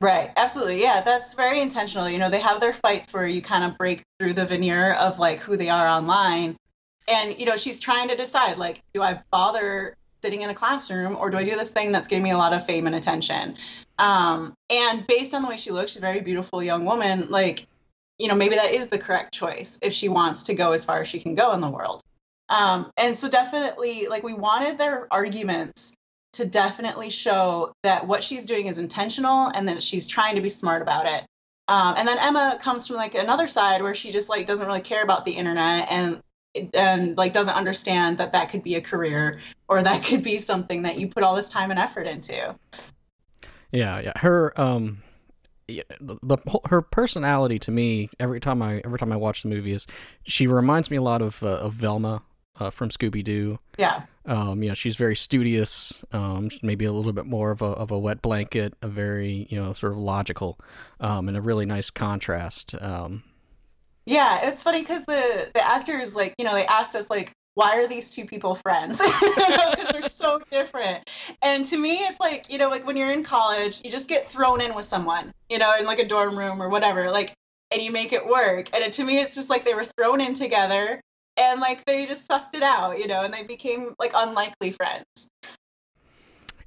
Right, 0.00 0.32
absolutely. 0.36 0.82
Yeah, 0.82 1.02
that's 1.02 1.34
very 1.34 1.60
intentional. 1.60 2.08
You 2.08 2.18
know, 2.18 2.28
they 2.28 2.40
have 2.40 2.58
their 2.58 2.72
fights 2.72 3.14
where 3.14 3.26
you 3.26 3.40
kind 3.40 3.62
of 3.62 3.78
break 3.78 4.02
through 4.18 4.32
the 4.32 4.44
veneer 4.44 4.94
of 4.94 5.20
like 5.20 5.38
who 5.38 5.56
they 5.56 5.68
are 5.68 5.86
online. 5.86 6.56
And, 7.06 7.38
you 7.38 7.46
know, 7.46 7.56
she's 7.56 7.78
trying 7.78 8.08
to 8.08 8.16
decide 8.16 8.58
like, 8.58 8.82
do 8.94 9.02
I 9.02 9.20
bother 9.30 9.96
sitting 10.22 10.42
in 10.42 10.50
a 10.50 10.54
classroom 10.54 11.16
or 11.16 11.30
do 11.30 11.36
I 11.36 11.44
do 11.44 11.56
this 11.56 11.70
thing 11.70 11.92
that's 11.92 12.08
getting 12.08 12.24
me 12.24 12.32
a 12.32 12.38
lot 12.38 12.52
of 12.52 12.64
fame 12.64 12.86
and 12.86 12.96
attention? 12.96 13.56
Um, 13.98 14.54
and 14.70 15.06
based 15.06 15.34
on 15.34 15.42
the 15.42 15.48
way 15.48 15.56
she 15.56 15.70
looks, 15.70 15.92
she's 15.92 15.98
a 15.98 16.00
very 16.00 16.20
beautiful 16.20 16.62
young 16.62 16.84
woman. 16.84 17.28
Like, 17.28 17.66
you 18.18 18.26
know, 18.26 18.34
maybe 18.34 18.56
that 18.56 18.72
is 18.72 18.88
the 18.88 18.98
correct 18.98 19.34
choice 19.34 19.78
if 19.82 19.92
she 19.92 20.08
wants 20.08 20.44
to 20.44 20.54
go 20.54 20.72
as 20.72 20.84
far 20.84 21.00
as 21.00 21.08
she 21.08 21.20
can 21.20 21.34
go 21.34 21.52
in 21.52 21.60
the 21.60 21.70
world. 21.70 22.02
Um, 22.52 22.92
and 22.98 23.16
so 23.16 23.30
definitely, 23.30 24.08
like 24.08 24.22
we 24.22 24.34
wanted 24.34 24.76
their 24.76 25.08
arguments 25.10 25.96
to 26.34 26.44
definitely 26.44 27.08
show 27.08 27.72
that 27.82 28.06
what 28.06 28.22
she's 28.22 28.44
doing 28.44 28.66
is 28.66 28.78
intentional 28.78 29.48
and 29.48 29.66
that 29.68 29.82
she's 29.82 30.06
trying 30.06 30.34
to 30.34 30.42
be 30.42 30.50
smart 30.50 30.82
about 30.82 31.06
it. 31.06 31.24
Um, 31.68 31.94
and 31.96 32.06
then 32.06 32.18
Emma 32.18 32.58
comes 32.60 32.86
from 32.86 32.96
like 32.96 33.14
another 33.14 33.48
side 33.48 33.82
where 33.82 33.94
she 33.94 34.12
just 34.12 34.28
like 34.28 34.46
doesn't 34.46 34.66
really 34.66 34.82
care 34.82 35.02
about 35.02 35.24
the 35.24 35.32
internet 35.32 35.90
and 35.90 36.22
and 36.74 37.16
like 37.16 37.32
doesn't 37.32 37.54
understand 37.54 38.18
that 38.18 38.32
that 38.32 38.50
could 38.50 38.62
be 38.62 38.74
a 38.74 38.80
career 38.82 39.40
or 39.68 39.82
that 39.82 40.04
could 40.04 40.22
be 40.22 40.36
something 40.36 40.82
that 40.82 40.98
you 40.98 41.08
put 41.08 41.22
all 41.22 41.34
this 41.34 41.48
time 41.48 41.70
and 41.70 41.80
effort 41.80 42.06
into. 42.06 42.54
Yeah, 43.70 43.98
yeah. 44.00 44.12
Her 44.16 44.52
um 44.60 45.02
the, 45.68 45.84
the, 46.00 46.60
her 46.66 46.82
personality 46.82 47.58
to 47.60 47.70
me 47.70 48.10
every 48.20 48.40
time 48.40 48.60
I 48.60 48.82
every 48.84 48.98
time 48.98 49.10
I 49.10 49.16
watch 49.16 49.42
the 49.42 49.48
movie 49.48 49.72
is 49.72 49.86
she 50.24 50.46
reminds 50.46 50.90
me 50.90 50.98
a 50.98 51.02
lot 51.02 51.22
of 51.22 51.42
uh, 51.42 51.46
of 51.46 51.72
Velma 51.72 52.22
uh, 52.58 52.70
from 52.70 52.90
Scooby 52.90 53.22
Doo. 53.24 53.58
Yeah. 53.78 54.04
Um, 54.24 54.62
you 54.62 54.68
know, 54.68 54.74
she's 54.74 54.96
very 54.96 55.16
studious, 55.16 56.04
um, 56.12 56.50
maybe 56.62 56.84
a 56.84 56.92
little 56.92 57.12
bit 57.12 57.26
more 57.26 57.50
of 57.50 57.60
a 57.60 57.66
of 57.66 57.90
a 57.90 57.98
wet 57.98 58.22
blanket, 58.22 58.74
a 58.82 58.88
very 58.88 59.46
you 59.50 59.60
know 59.60 59.72
sort 59.72 59.92
of 59.92 59.98
logical, 59.98 60.58
um, 61.00 61.28
and 61.28 61.36
a 61.36 61.40
really 61.40 61.66
nice 61.66 61.90
contrast. 61.90 62.74
Um, 62.80 63.24
yeah, 64.04 64.48
it's 64.48 64.62
funny 64.62 64.80
because 64.80 65.04
the 65.06 65.50
the 65.54 65.66
actors 65.66 66.14
like 66.14 66.34
you 66.38 66.44
know 66.44 66.54
they 66.54 66.66
asked 66.66 66.94
us 66.94 67.10
like 67.10 67.32
why 67.54 67.76
are 67.76 67.86
these 67.86 68.10
two 68.10 68.24
people 68.24 68.54
friends 68.54 69.00
because 69.20 69.88
they're 69.92 70.02
so 70.02 70.40
different 70.50 71.10
and 71.42 71.66
to 71.66 71.76
me 71.76 71.98
it's 71.98 72.18
like 72.18 72.50
you 72.50 72.58
know 72.58 72.68
like 72.70 72.86
when 72.86 72.96
you're 72.96 73.12
in 73.12 73.22
college 73.22 73.80
you 73.84 73.90
just 73.90 74.08
get 74.08 74.26
thrown 74.26 74.60
in 74.60 74.74
with 74.74 74.86
someone 74.86 75.32
you 75.50 75.58
know 75.58 75.74
in 75.78 75.84
like 75.84 75.98
a 75.98 76.06
dorm 76.06 76.38
room 76.38 76.62
or 76.62 76.68
whatever 76.68 77.10
like 77.10 77.34
and 77.70 77.82
you 77.82 77.92
make 77.92 78.12
it 78.12 78.26
work 78.26 78.70
and 78.74 78.82
it, 78.82 78.92
to 78.92 79.04
me 79.04 79.20
it's 79.20 79.34
just 79.34 79.50
like 79.50 79.64
they 79.64 79.74
were 79.74 79.84
thrown 79.84 80.20
in 80.20 80.34
together 80.34 81.00
and 81.50 81.60
like 81.60 81.84
they 81.84 82.06
just 82.06 82.28
sussed 82.28 82.54
it 82.54 82.62
out, 82.62 82.98
you 82.98 83.06
know, 83.06 83.24
and 83.24 83.32
they 83.32 83.42
became 83.42 83.94
like 83.98 84.12
unlikely 84.14 84.72
friends. 84.72 85.30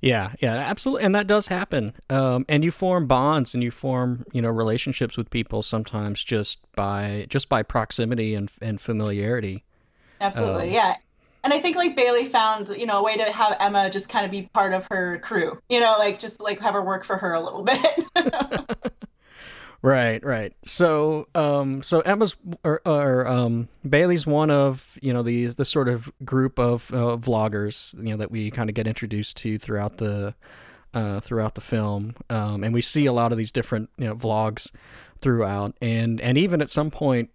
Yeah, 0.02 0.34
yeah, 0.40 0.54
absolutely, 0.54 1.06
and 1.06 1.16
that 1.16 1.26
does 1.26 1.48
happen. 1.48 1.94
Um, 2.10 2.46
and 2.48 2.64
you 2.64 2.72
form 2.72 3.08
bonds 3.08 3.54
and 3.54 3.64
you 3.64 3.72
form, 3.72 4.26
you 4.34 4.42
know, 4.42 4.50
relationships 4.50 5.18
with 5.18 5.30
people 5.30 5.64
sometimes 5.64 6.24
just 6.24 6.60
by 6.76 7.26
just 7.30 7.50
by 7.50 7.64
proximity 7.64 8.36
and 8.36 8.52
and 8.62 8.80
familiarity. 8.80 9.64
Absolutely, 10.22 10.68
um, 10.68 10.74
yeah. 10.74 10.96
and 11.44 11.54
I 11.54 11.60
think 11.60 11.76
like 11.76 11.96
Bailey 11.96 12.26
found 12.26 12.70
you 12.70 12.86
know 12.86 13.00
a 13.00 13.04
way 13.04 13.18
to 13.18 13.32
have 13.32 13.58
Emma 13.60 13.90
just 13.90 14.10
kind 14.10 14.26
of 14.26 14.32
be 14.32 14.44
part 14.54 14.74
of 14.74 14.86
her 14.92 15.18
crew. 15.20 15.60
You 15.70 15.80
know, 15.80 15.96
like 15.98 16.20
just 16.20 16.42
like 16.42 16.60
have 16.60 16.74
her 16.74 16.84
work 16.84 17.04
for 17.04 17.18
her 17.18 17.34
a 17.34 17.42
little 17.42 17.64
bit. 17.64 18.06
Right, 19.86 20.26
right. 20.26 20.52
So, 20.66 21.28
um, 21.36 21.84
so 21.84 22.00
Emma's 22.00 22.36
or, 22.64 22.82
or 22.88 23.28
um, 23.28 23.70
Bailey's 23.88 24.26
one 24.26 24.50
of 24.50 24.98
you 25.00 25.14
know 25.14 25.22
these 25.22 25.54
the 25.56 25.64
sort 25.64 25.88
of 25.90 26.12
group 26.26 26.58
of 26.58 26.92
uh, 26.92 27.18
vloggers 27.18 27.94
you 27.94 28.10
know 28.10 28.18
that 28.18 28.32
we 28.32 28.50
kind 28.50 28.68
of 28.68 28.74
get 28.74 28.88
introduced 28.88 29.38
to 29.38 29.60
throughout 29.60 29.98
the 29.98 30.34
uh, 30.96 31.20
throughout 31.20 31.54
the 31.54 31.62
film, 31.62 32.16
um, 32.32 32.64
and 32.64 32.74
we 32.74 32.82
see 32.82 33.06
a 33.06 33.14
lot 33.14 33.32
of 33.32 33.38
these 33.38 33.52
different 33.52 33.92
you 34.00 34.06
know 34.06 34.16
vlogs 34.16 34.72
throughout, 35.22 35.76
and 35.84 36.20
and 36.20 36.40
even 36.40 36.64
at 36.64 36.72
some 36.72 36.90
point, 36.90 37.30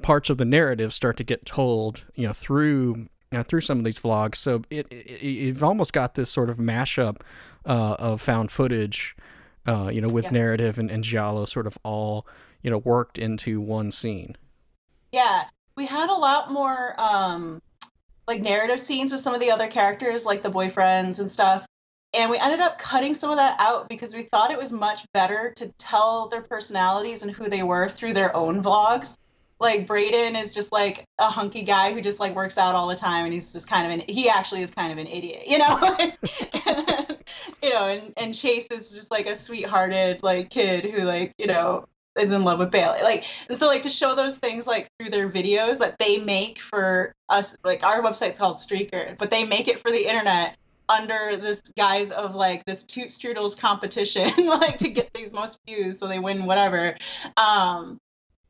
parts 0.00 0.30
of 0.30 0.38
the 0.38 0.46
narrative 0.46 0.94
start 0.94 1.18
to 1.18 1.24
get 1.24 1.44
told 1.44 2.04
you 2.14 2.26
know 2.26 2.32
through 2.32 3.08
you 3.30 3.36
know, 3.36 3.42
through 3.42 3.60
some 3.60 3.76
of 3.76 3.84
these 3.84 4.00
vlogs. 4.00 4.36
So 4.36 4.62
it, 4.70 4.86
it 4.90 5.20
you've 5.22 5.62
almost 5.62 5.92
got 5.92 6.14
this 6.14 6.30
sort 6.30 6.48
of 6.48 6.56
mashup 6.56 7.20
uh, 7.66 7.96
of 7.98 8.22
found 8.22 8.50
footage 8.50 9.14
uh, 9.66 9.88
you 9.88 10.00
know, 10.00 10.12
with 10.12 10.26
yeah. 10.26 10.30
narrative 10.30 10.78
and, 10.78 10.90
and 10.90 11.04
Giallo 11.04 11.44
sort 11.44 11.66
of 11.66 11.78
all, 11.82 12.26
you 12.62 12.70
know, 12.70 12.78
worked 12.78 13.18
into 13.18 13.60
one 13.60 13.90
scene. 13.90 14.36
Yeah. 15.12 15.44
We 15.76 15.86
had 15.86 16.10
a 16.10 16.14
lot 16.14 16.50
more 16.50 16.94
um 17.00 17.62
like 18.26 18.42
narrative 18.42 18.78
scenes 18.78 19.10
with 19.10 19.20
some 19.20 19.34
of 19.34 19.40
the 19.40 19.50
other 19.50 19.66
characters, 19.66 20.24
like 20.24 20.42
the 20.42 20.50
boyfriends 20.50 21.18
and 21.18 21.30
stuff. 21.30 21.66
And 22.12 22.30
we 22.30 22.38
ended 22.38 22.60
up 22.60 22.78
cutting 22.78 23.14
some 23.14 23.30
of 23.30 23.36
that 23.36 23.56
out 23.58 23.88
because 23.88 24.14
we 24.14 24.22
thought 24.22 24.50
it 24.50 24.58
was 24.58 24.72
much 24.72 25.04
better 25.12 25.52
to 25.56 25.68
tell 25.78 26.28
their 26.28 26.42
personalities 26.42 27.22
and 27.22 27.30
who 27.30 27.48
they 27.48 27.62
were 27.62 27.88
through 27.88 28.14
their 28.14 28.34
own 28.34 28.62
vlogs. 28.62 29.16
Like 29.60 29.86
Braden 29.86 30.36
is 30.36 30.52
just 30.52 30.72
like 30.72 31.04
a 31.18 31.28
hunky 31.28 31.62
guy 31.62 31.92
who 31.92 32.00
just 32.00 32.18
like 32.18 32.34
works 32.34 32.56
out 32.56 32.74
all 32.74 32.88
the 32.88 32.96
time 32.96 33.24
and 33.24 33.32
he's 33.32 33.52
just 33.52 33.68
kind 33.68 33.86
of 33.86 33.92
an 33.92 34.04
he 34.08 34.28
actually 34.28 34.62
is 34.62 34.70
kind 34.70 34.90
of 34.90 34.98
an 34.98 35.06
idiot, 35.06 35.42
you 35.46 35.58
know? 35.58 35.96
and, 35.98 37.18
you 37.62 37.70
know, 37.70 37.86
and, 37.86 38.12
and 38.16 38.34
Chase 38.34 38.66
is 38.70 38.90
just 38.90 39.10
like 39.10 39.26
a 39.26 39.34
sweethearted 39.34 40.22
like 40.22 40.50
kid 40.50 40.84
who 40.84 41.02
like, 41.02 41.34
you 41.36 41.46
know, 41.46 41.86
is 42.18 42.32
in 42.32 42.42
love 42.42 42.58
with 42.58 42.70
Bailey. 42.70 43.02
Like 43.02 43.24
so 43.50 43.66
like 43.66 43.82
to 43.82 43.90
show 43.90 44.14
those 44.14 44.38
things 44.38 44.66
like 44.66 44.88
through 44.98 45.10
their 45.10 45.28
videos 45.28 45.78
that 45.78 45.98
they 45.98 46.18
make 46.18 46.58
for 46.58 47.14
us 47.28 47.56
like 47.62 47.82
our 47.82 48.02
website's 48.02 48.38
called 48.38 48.56
Streaker, 48.56 49.16
but 49.18 49.30
they 49.30 49.44
make 49.44 49.68
it 49.68 49.78
for 49.78 49.90
the 49.90 50.08
internet 50.08 50.56
under 50.88 51.36
this 51.36 51.60
guise 51.76 52.10
of 52.10 52.34
like 52.34 52.64
this 52.64 52.84
toot 52.84 53.08
strudels 53.08 53.58
competition 53.58 54.32
like 54.46 54.78
to 54.78 54.88
get 54.88 55.08
these 55.14 55.32
most 55.32 55.60
views 55.64 55.98
so 55.98 56.08
they 56.08 56.18
win 56.18 56.46
whatever 56.46 56.96
um 57.36 57.96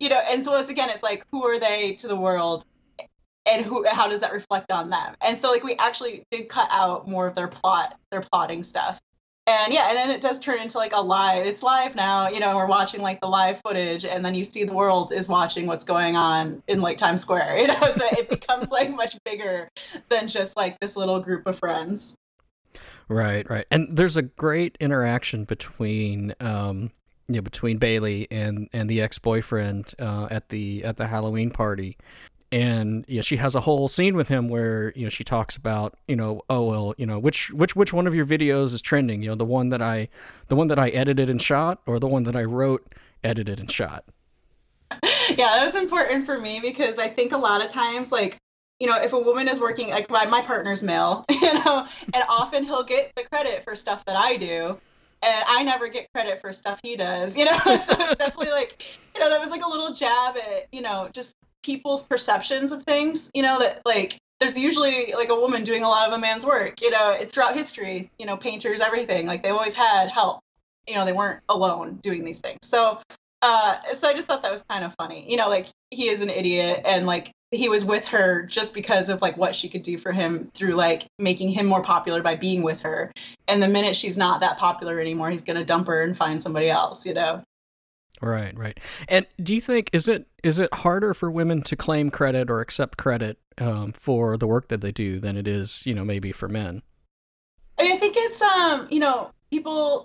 you 0.01 0.09
know 0.09 0.21
and 0.29 0.45
so 0.45 0.59
it's 0.59 0.71
again 0.71 0.91
it's 0.91 1.03
like 1.03 1.25
who 1.31 1.45
are 1.47 1.59
they 1.61 1.95
to 1.95 2.09
the 2.09 2.17
world? 2.17 2.65
And 3.47 3.65
who 3.65 3.87
how 3.87 4.09
does 4.09 4.21
that 4.21 4.33
reflect 4.33 4.71
on 4.73 4.91
them? 4.91 5.15
And 5.21 5.37
so 5.37 5.51
like 5.51 5.63
we 5.63 5.75
actually 5.77 6.25
did 6.31 6.49
cut 6.49 6.69
out 6.71 7.09
more 7.09 7.27
of 7.27 7.35
their 7.35 7.49
plot 7.49 7.99
their 8.11 8.21
plotting 8.21 8.63
stuff. 8.63 9.01
And 9.47 9.73
yeah 9.73 9.89
and 9.89 9.97
then 9.97 10.11
it 10.11 10.21
does 10.21 10.39
turn 10.41 10.61
into 10.61 10.79
like 10.79 10.93
a 10.93 11.01
live 11.01 11.45
it's 11.47 11.63
live 11.63 11.97
now 11.97 12.29
you 12.29 12.39
know 12.39 12.55
we're 12.57 12.67
watching 12.67 13.01
like 13.01 13.21
the 13.21 13.27
live 13.27 13.61
footage 13.65 14.05
and 14.05 14.25
then 14.25 14.35
you 14.35 14.45
see 14.45 14.65
the 14.65 14.73
world 14.73 15.13
is 15.13 15.29
watching 15.29 15.67
what's 15.67 15.85
going 15.85 16.15
on 16.15 16.63
in 16.69 16.81
like 16.81 16.99
times 16.99 17.23
square 17.23 17.57
you 17.61 17.67
know 17.67 17.81
so 17.81 18.07
it 18.13 18.29
becomes 18.29 18.71
like 18.71 18.95
much 18.95 19.17
bigger 19.25 19.69
than 20.09 20.29
just 20.29 20.57
like 20.57 20.79
this 20.79 20.95
little 20.95 21.21
group 21.21 21.47
of 21.47 21.59
friends. 21.59 22.15
Right 23.09 23.49
right. 23.51 23.67
And 23.73 23.97
there's 23.97 24.17
a 24.17 24.23
great 24.23 24.77
interaction 24.79 25.45
between 25.45 26.35
um 26.39 26.93
you 27.31 27.37
know, 27.37 27.43
between 27.43 27.79
Bailey 27.79 28.27
and 28.31 28.69
and 28.73 28.91
the 28.91 29.01
ex 29.01 29.19
boyfriend 29.19 29.95
uh, 29.99 30.29
at 30.31 30.49
the 30.49 30.85
at 30.85 30.97
the 30.97 31.07
Halloween 31.07 31.51
party, 31.51 31.97
and 32.51 33.05
yeah, 33.07 33.21
she 33.21 33.37
has 33.37 33.55
a 33.55 33.61
whole 33.61 33.87
scene 33.87 34.17
with 34.17 34.29
him 34.29 34.49
where 34.49 34.93
you 34.97 35.05
know 35.05 35.09
she 35.09 35.23
talks 35.23 35.57
about 35.57 35.97
you 36.09 36.17
know 36.17 36.43
oh 36.51 36.65
well 36.65 36.95
you 36.99 37.07
know 37.07 37.19
which 37.19 37.51
which 37.53 37.77
which 37.77 37.93
one 37.93 38.07
of 38.07 38.15
your 38.15 38.27
videos 38.27 38.75
is 38.75 38.83
trending? 38.83 39.23
You 39.23 39.31
know 39.31 39.37
the 39.37 39.45
one 39.45 39.69
that 39.69 39.81
I 39.81 40.09
the 40.49 40.57
one 40.57 40.67
that 40.69 40.79
I 40.79 40.89
edited 40.89 41.31
and 41.31 41.41
shot 41.41 41.81
or 41.87 42.01
the 42.01 42.09
one 42.09 42.25
that 42.25 42.35
I 42.35 42.43
wrote 42.43 42.95
edited 43.23 43.61
and 43.61 43.71
shot. 43.71 44.05
Yeah, 45.31 45.57
that 45.57 45.67
was 45.67 45.77
important 45.77 46.27
for 46.27 46.41
me 46.41 46.59
because 46.59 46.99
I 46.99 47.07
think 47.07 47.31
a 47.31 47.39
lot 47.39 47.65
of 47.65 47.71
times 47.71 48.11
like 48.11 48.37
you 48.81 48.89
know 48.89 49.01
if 49.01 49.13
a 49.13 49.19
woman 49.19 49.47
is 49.47 49.61
working 49.61 49.91
like 49.91 50.11
my, 50.11 50.27
my 50.27 50.43
partner's 50.43 50.83
male 50.83 51.25
you 51.31 51.55
know 51.55 51.87
and 52.13 52.25
often 52.29 52.65
he'll 52.65 52.83
get 52.83 53.13
the 53.15 53.23
credit 53.23 53.63
for 53.63 53.77
stuff 53.77 54.05
that 54.07 54.17
I 54.17 54.37
do 54.37 54.81
and 55.23 55.45
I 55.47 55.63
never 55.63 55.89
get 55.89 56.11
credit 56.13 56.41
for 56.41 56.53
stuff 56.53 56.81
he 56.83 56.97
does, 56.97 57.37
you 57.37 57.45
know. 57.45 57.59
so 57.83 57.95
definitely 57.95 58.51
like, 58.51 58.85
you 59.15 59.21
know, 59.21 59.29
that 59.29 59.41
was 59.41 59.51
like 59.51 59.65
a 59.65 59.69
little 59.69 59.93
jab 59.93 60.37
at, 60.37 60.67
you 60.73 60.81
know, 60.81 61.09
just 61.13 61.35
people's 61.63 62.05
perceptions 62.05 62.73
of 62.73 62.83
things, 62.85 63.31
you 63.35 63.43
know, 63.43 63.59
that 63.59 63.83
like 63.85 64.19
there's 64.39 64.57
usually 64.57 65.13
like 65.13 65.29
a 65.29 65.35
woman 65.35 65.65
doing 65.65 65.85
a 65.85 65.89
lot 65.89 66.09
of 66.09 66.15
a 66.15 66.19
man's 66.19 66.47
work, 66.47 66.81
you 66.81 66.91
know, 66.91 67.19
throughout 67.29 67.55
history, 67.55 68.11
you 68.19 68.27
know, 68.27 68.37
painters, 68.37 68.81
everything. 68.81 69.27
Like 69.27 69.43
they 69.43 69.51
always 69.51 69.75
had 69.75 70.09
help. 70.09 70.41
You 70.89 70.95
know, 70.95 71.05
they 71.05 71.13
weren't 71.13 71.43
alone 71.49 71.99
doing 72.03 72.25
these 72.25 72.41
things. 72.41 72.59
So 72.63 72.99
uh 73.43 73.77
so 73.95 74.09
I 74.09 74.15
just 74.15 74.27
thought 74.27 74.43
that 74.43 74.53
was 74.53 74.63
kind 74.69 74.85
of 74.85 74.95
funny. 74.95 75.31
You 75.31 75.37
know, 75.37 75.49
like 75.49 75.67
he 75.91 76.09
is 76.09 76.21
an 76.21 76.31
idiot 76.31 76.83
and 76.85 77.07
like 77.07 77.33
he 77.51 77.69
was 77.69 77.85
with 77.85 78.07
her 78.07 78.43
just 78.47 78.75
because 78.75 79.09
of 79.09 79.21
like 79.23 79.37
what 79.37 79.55
she 79.55 79.69
could 79.69 79.83
do 79.83 79.99
for 79.99 80.13
him 80.13 80.51
through 80.55 80.75
like 80.75 81.07
making 81.19 81.49
him 81.49 81.67
more 81.67 81.83
popular 81.83 82.23
by 82.23 82.37
being 82.37 82.63
with 82.63 82.81
her. 82.81 83.13
And 83.49 83.63
the 83.63 83.69
minute 83.69 83.97
she's 83.97 84.17
not 84.17 84.41
that 84.41 84.59
popular 84.59 85.01
anymore, 85.01 85.31
he's 85.31 85.43
gonna 85.43 85.65
dump 85.65 85.87
her 85.89 86.03
and 86.03 86.17
find 86.17 86.41
somebody 86.41 86.71
else, 86.71 87.07
you 87.07 87.15
know. 87.15 87.43
Right, 88.21 88.57
right. 88.57 88.79
And 89.09 89.27
do 89.43 89.55
you 89.55 89.61
think 89.61 89.91
is 89.93 90.07
it 90.07 90.27
is 90.43 90.59
it 90.59 90.73
harder 90.73 91.15
for 91.15 91.31
women 91.31 91.63
to 91.63 91.77
claim 91.77 92.11
credit 92.11 92.51
or 92.51 92.61
accept 92.61 92.99
credit 92.99 93.39
um, 93.59 93.93
for 93.93 94.37
the 94.37 94.47
work 94.47 94.69
that 94.69 94.81
they 94.81 94.93
do 94.93 95.19
than 95.21 95.37
it 95.37 95.49
is, 95.49 95.85
you 95.87 95.95
know, 95.95 96.05
maybe 96.05 96.33
for 96.33 96.49
men? 96.49 96.83
I 97.79 97.97
think 97.97 98.15
it's 98.17 98.43
um, 98.43 98.89
you 98.91 99.01
know, 99.01 99.31
people 99.51 100.05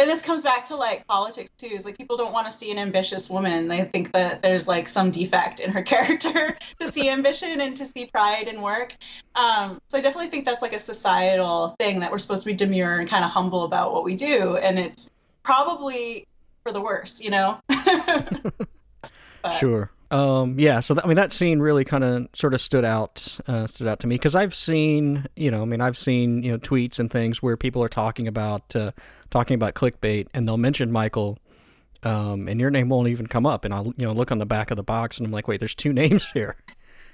and 0.00 0.08
this 0.08 0.22
comes 0.22 0.42
back 0.42 0.64
to 0.64 0.76
like 0.76 1.06
politics 1.06 1.50
too 1.58 1.66
is 1.66 1.84
like 1.84 1.98
people 1.98 2.16
don't 2.16 2.32
want 2.32 2.50
to 2.50 2.50
see 2.50 2.70
an 2.70 2.78
ambitious 2.78 3.28
woman. 3.28 3.68
They 3.68 3.84
think 3.84 4.12
that 4.12 4.40
there's 4.40 4.66
like 4.66 4.88
some 4.88 5.10
defect 5.10 5.60
in 5.60 5.70
her 5.70 5.82
character 5.92 6.56
to 6.78 6.90
see 6.90 7.10
ambition 7.10 7.60
and 7.60 7.76
to 7.76 7.84
see 7.84 8.06
pride 8.06 8.48
in 8.48 8.62
work. 8.62 8.96
Um, 9.34 9.80
so 9.88 9.98
i 9.98 10.00
definitely 10.00 10.30
think 10.30 10.46
that's 10.46 10.62
like 10.62 10.72
a 10.72 10.78
societal 10.78 11.76
thing 11.78 12.00
that 12.00 12.10
we're 12.10 12.18
supposed 12.18 12.42
to 12.44 12.46
be 12.46 12.54
demure 12.54 12.98
and 12.98 13.08
kind 13.08 13.24
of 13.24 13.30
humble 13.30 13.64
about 13.64 13.92
what 13.92 14.02
we 14.02 14.16
do 14.16 14.56
and 14.56 14.78
it's 14.78 15.10
probably 15.42 16.26
for 16.62 16.72
the 16.72 16.80
worse 16.80 17.20
you 17.20 17.30
know? 17.30 17.60
Sure. 19.58 19.90
Um, 20.10 20.58
yeah, 20.58 20.80
so 20.80 20.98
I 21.02 21.06
mean 21.06 21.16
that 21.16 21.30
scene 21.30 21.60
really 21.60 21.84
kind 21.84 22.02
of 22.02 22.28
sort 22.32 22.52
of 22.52 22.60
stood 22.60 22.84
out 22.84 23.38
uh, 23.46 23.68
stood 23.68 23.86
out 23.86 24.00
to 24.00 24.08
me 24.08 24.16
because 24.16 24.34
I've 24.34 24.54
seen 24.54 25.26
you 25.36 25.52
know 25.52 25.62
I 25.62 25.64
mean 25.64 25.80
I've 25.80 25.96
seen 25.96 26.42
you 26.42 26.50
know 26.50 26.58
tweets 26.58 26.98
and 26.98 27.08
things 27.10 27.40
where 27.40 27.56
people 27.56 27.82
are 27.82 27.88
talking 27.88 28.26
about 28.26 28.74
uh, 28.74 28.90
talking 29.30 29.54
about 29.54 29.74
clickbait 29.74 30.28
and 30.34 30.46
they'll 30.46 30.56
mention 30.56 30.90
Michael, 30.92 31.38
um, 32.02 32.48
and 32.48 32.60
your 32.60 32.70
name 32.70 32.88
won't 32.88 33.08
even 33.08 33.26
come 33.26 33.46
up, 33.46 33.64
and 33.64 33.74
I'll 33.74 33.92
you 33.96 34.06
know 34.06 34.12
look 34.12 34.30
on 34.30 34.38
the 34.38 34.46
back 34.46 34.70
of 34.70 34.76
the 34.76 34.82
box 34.82 35.18
and 35.18 35.26
I'm 35.26 35.32
like 35.32 35.48
wait 35.48 35.60
there's 35.60 35.74
two 35.74 35.92
names 35.94 36.30
here. 36.32 36.56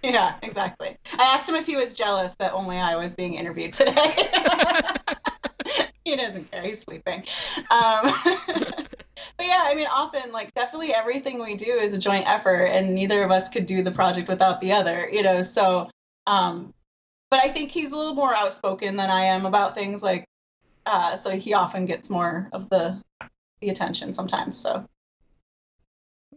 Yeah, 0.02 0.34
exactly. 0.42 0.96
I 1.18 1.34
asked 1.34 1.48
him 1.48 1.54
if 1.54 1.66
he 1.66 1.76
was 1.76 1.94
jealous 1.94 2.34
that 2.38 2.52
only 2.52 2.78
I 2.78 2.96
was 2.96 3.14
being 3.14 3.34
interviewed 3.34 3.72
today. 3.72 4.28
he 6.04 6.16
doesn't 6.16 6.50
care. 6.50 6.62
He's 6.62 6.80
sleeping. 6.80 7.24
Um, 7.70 8.12
but 8.46 9.46
yeah, 9.46 9.64
I 9.66 9.74
mean, 9.74 9.88
often, 9.90 10.32
like, 10.32 10.54
definitely 10.54 10.94
everything 10.94 11.42
we 11.42 11.56
do 11.56 11.72
is 11.72 11.92
a 11.92 11.98
joint 11.98 12.28
effort, 12.28 12.66
and 12.66 12.94
neither 12.94 13.22
of 13.24 13.30
us 13.30 13.48
could 13.48 13.66
do 13.66 13.82
the 13.82 13.90
project 13.90 14.28
without 14.28 14.60
the 14.60 14.72
other, 14.72 15.08
you 15.10 15.22
know. 15.22 15.42
So, 15.42 15.90
um, 16.26 16.72
but 17.30 17.40
I 17.42 17.48
think 17.48 17.70
he's 17.72 17.92
a 17.92 17.96
little 17.96 18.14
more 18.14 18.34
outspoken 18.34 18.96
than 18.96 19.10
I 19.10 19.22
am 19.22 19.46
about 19.46 19.74
things 19.74 20.02
like, 20.02 20.24
uh, 20.86 21.16
so 21.16 21.30
he 21.30 21.52
often 21.52 21.84
gets 21.84 22.08
more 22.08 22.48
of 22.52 22.68
the 22.70 23.02
the 23.60 23.68
attention 23.70 24.12
sometimes. 24.12 24.56
So, 24.56 24.86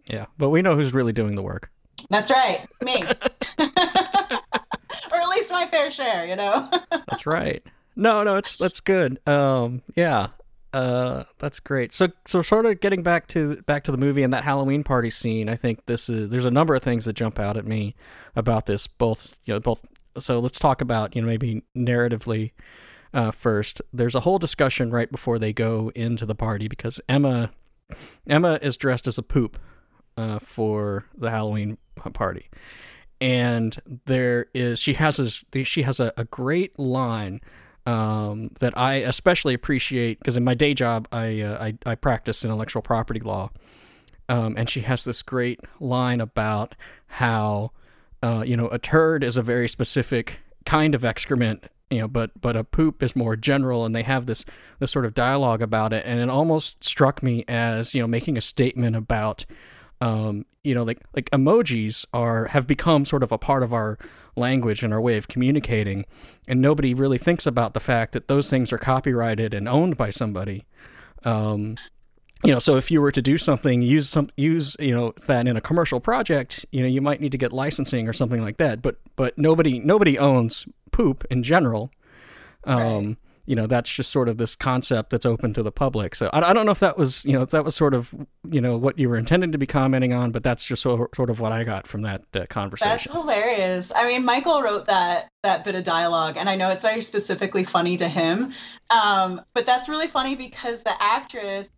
yeah, 0.09 0.25
but 0.37 0.49
we 0.49 0.61
know 0.61 0.75
who's 0.75 0.93
really 0.93 1.13
doing 1.13 1.35
the 1.35 1.43
work. 1.43 1.71
That's 2.09 2.31
right, 2.31 2.65
me, 2.81 3.03
or 3.59 5.17
at 5.17 5.29
least 5.29 5.51
my 5.51 5.67
fair 5.67 5.91
share, 5.91 6.25
you 6.25 6.35
know. 6.35 6.69
That's 7.09 7.25
right. 7.25 7.63
No, 7.95 8.23
no, 8.23 8.35
it's 8.35 8.55
that's 8.55 8.79
good. 8.79 9.19
Um, 9.27 9.81
yeah, 9.93 10.27
uh, 10.73 11.23
that's 11.37 11.59
great. 11.59 11.91
So, 11.91 12.07
so 12.25 12.41
sort 12.41 12.65
of 12.65 12.79
getting 12.79 13.03
back 13.03 13.27
to 13.29 13.61
back 13.63 13.83
to 13.85 13.91
the 13.91 13.97
movie 13.97 14.23
and 14.23 14.33
that 14.33 14.45
Halloween 14.45 14.85
party 14.85 15.09
scene. 15.09 15.49
I 15.49 15.57
think 15.57 15.85
this 15.85 16.07
is 16.07 16.29
there's 16.29 16.45
a 16.45 16.51
number 16.51 16.75
of 16.75 16.81
things 16.81 17.03
that 17.05 17.13
jump 17.13 17.39
out 17.39 17.57
at 17.57 17.65
me 17.65 17.95
about 18.37 18.67
this. 18.67 18.87
Both, 18.87 19.37
you 19.43 19.53
know, 19.53 19.59
both. 19.59 19.81
So 20.17 20.39
let's 20.39 20.59
talk 20.59 20.79
about 20.79 21.13
you 21.13 21.21
know 21.21 21.27
maybe 21.27 21.63
narratively 21.75 22.51
uh, 23.13 23.31
first. 23.31 23.81
There's 23.93 24.15
a 24.15 24.21
whole 24.21 24.39
discussion 24.39 24.91
right 24.91 25.11
before 25.11 25.39
they 25.39 25.53
go 25.53 25.91
into 25.95 26.25
the 26.25 26.35
party 26.35 26.67
because 26.67 27.01
Emma 27.09 27.51
Emma 28.27 28.59
is 28.61 28.77
dressed 28.77 29.07
as 29.07 29.17
a 29.17 29.23
poop 29.23 29.57
uh, 30.17 30.39
for 30.39 31.05
the 31.17 31.31
Halloween 31.31 31.77
party, 32.13 32.49
and 33.19 33.77
there 34.05 34.47
is 34.53 34.79
she 34.79 34.93
has 34.93 35.17
this 35.17 35.67
she 35.67 35.83
has 35.83 35.99
a, 35.99 36.13
a 36.17 36.25
great 36.25 36.77
line 36.77 37.41
um, 37.85 38.49
that 38.59 38.77
I 38.77 38.95
especially 38.95 39.53
appreciate 39.53 40.19
because 40.19 40.37
in 40.37 40.43
my 40.43 40.53
day 40.53 40.73
job 40.73 41.07
I, 41.11 41.41
uh, 41.41 41.63
I, 41.63 41.91
I 41.91 41.95
practice 41.95 42.45
intellectual 42.45 42.81
property 42.81 43.19
law, 43.19 43.49
um, 44.27 44.55
and 44.57 44.69
she 44.69 44.81
has 44.81 45.03
this 45.03 45.23
great 45.23 45.59
line 45.79 46.21
about 46.21 46.75
how 47.07 47.71
uh, 48.21 48.43
you 48.45 48.55
know 48.55 48.67
a 48.67 48.77
turd 48.77 49.23
is 49.23 49.37
a 49.37 49.41
very 49.41 49.67
specific 49.67 50.39
kind 50.65 50.93
of 50.93 51.03
excrement 51.03 51.63
you 51.89 51.99
know 51.99 52.07
but 52.07 52.31
but 52.39 52.55
a 52.55 52.63
poop 52.63 53.01
is 53.01 53.15
more 53.15 53.35
general 53.35 53.85
and 53.85 53.95
they 53.95 54.03
have 54.03 54.25
this 54.25 54.45
this 54.79 54.91
sort 54.91 55.05
of 55.05 55.13
dialogue 55.13 55.61
about 55.61 55.93
it. 55.93 56.03
And 56.05 56.19
it 56.19 56.29
almost 56.29 56.83
struck 56.83 57.23
me 57.23 57.43
as 57.47 57.95
you 57.95 58.01
know 58.01 58.07
making 58.07 58.37
a 58.37 58.41
statement 58.41 58.95
about 58.95 59.45
um 60.01 60.45
you 60.63 60.73
know 60.75 60.83
like 60.83 61.01
like 61.15 61.29
emojis 61.31 62.05
are 62.13 62.45
have 62.45 62.67
become 62.67 63.05
sort 63.05 63.23
of 63.23 63.31
a 63.31 63.37
part 63.37 63.63
of 63.63 63.73
our 63.73 63.97
language 64.35 64.83
and 64.83 64.93
our 64.93 65.01
way 65.01 65.17
of 65.17 65.27
communicating. 65.27 66.05
And 66.47 66.61
nobody 66.61 66.93
really 66.93 67.17
thinks 67.17 67.45
about 67.45 67.73
the 67.73 67.79
fact 67.79 68.13
that 68.13 68.27
those 68.27 68.49
things 68.49 68.71
are 68.71 68.77
copyrighted 68.77 69.53
and 69.53 69.67
owned 69.67 69.97
by 69.97 70.09
somebody. 70.09 70.65
Um 71.25 71.75
you 72.43 72.51
know 72.51 72.59
so 72.59 72.77
if 72.77 72.89
you 72.89 73.01
were 73.01 73.11
to 73.11 73.21
do 73.21 73.37
something 73.37 73.81
use 73.81 74.09
some 74.09 74.29
use 74.37 74.75
you 74.79 74.93
know 74.95 75.13
that 75.25 75.47
in 75.47 75.57
a 75.57 75.61
commercial 75.61 75.99
project 75.99 76.65
you 76.71 76.81
know 76.81 76.87
you 76.87 77.01
might 77.01 77.19
need 77.21 77.31
to 77.31 77.37
get 77.37 77.51
licensing 77.51 78.07
or 78.07 78.13
something 78.13 78.41
like 78.41 78.57
that 78.57 78.81
but 78.81 78.95
but 79.15 79.37
nobody 79.37 79.79
nobody 79.79 80.17
owns 80.17 80.67
poop 80.91 81.25
in 81.29 81.43
general 81.43 81.91
um 82.65 82.77
Right. 82.77 83.17
you 83.45 83.55
know 83.55 83.67
that's 83.67 83.91
just 83.91 84.11
sort 84.11 84.29
of 84.29 84.37
this 84.37 84.55
concept 84.55 85.09
that's 85.09 85.25
open 85.25 85.53
to 85.53 85.63
the 85.63 85.71
public 85.71 86.15
so 86.15 86.29
I, 86.31 86.49
I 86.49 86.53
don't 86.53 86.65
know 86.65 86.71
if 86.71 86.79
that 86.79 86.97
was 86.97 87.25
you 87.25 87.33
know 87.33 87.41
if 87.41 87.49
that 87.51 87.65
was 87.65 87.75
sort 87.75 87.93
of 87.93 88.13
you 88.49 88.61
know 88.61 88.77
what 88.77 88.97
you 88.99 89.09
were 89.09 89.17
intending 89.17 89.51
to 89.51 89.57
be 89.57 89.65
commenting 89.65 90.13
on 90.13 90.31
but 90.31 90.43
that's 90.43 90.63
just 90.65 90.81
sort 90.83 91.15
sort 91.15 91.29
of 91.29 91.39
what 91.39 91.51
i 91.51 91.63
got 91.63 91.87
from 91.87 92.03
that 92.03 92.21
uh, 92.35 92.45
That's 92.89 93.03
hilarious. 93.11 93.91
I 93.95 94.07
mean, 94.07 94.23
Michael 94.25 94.61
wrote 94.61 94.85
that 94.85 95.29
that 95.43 95.63
bit 95.63 95.75
of 95.75 95.83
dialogue, 95.83 96.35
and 96.37 96.49
I 96.49 96.55
know 96.55 96.69
it's 96.69 96.81
very 96.81 97.01
specifically 97.01 97.63
funny 97.63 97.95
to 97.97 98.09
him. 98.09 98.51
Um, 98.89 99.41
but 99.53 99.65
that's 99.65 99.87
really 99.87 100.07
funny 100.07 100.35
because 100.35 100.83
the 100.83 100.93
actress 101.01 101.69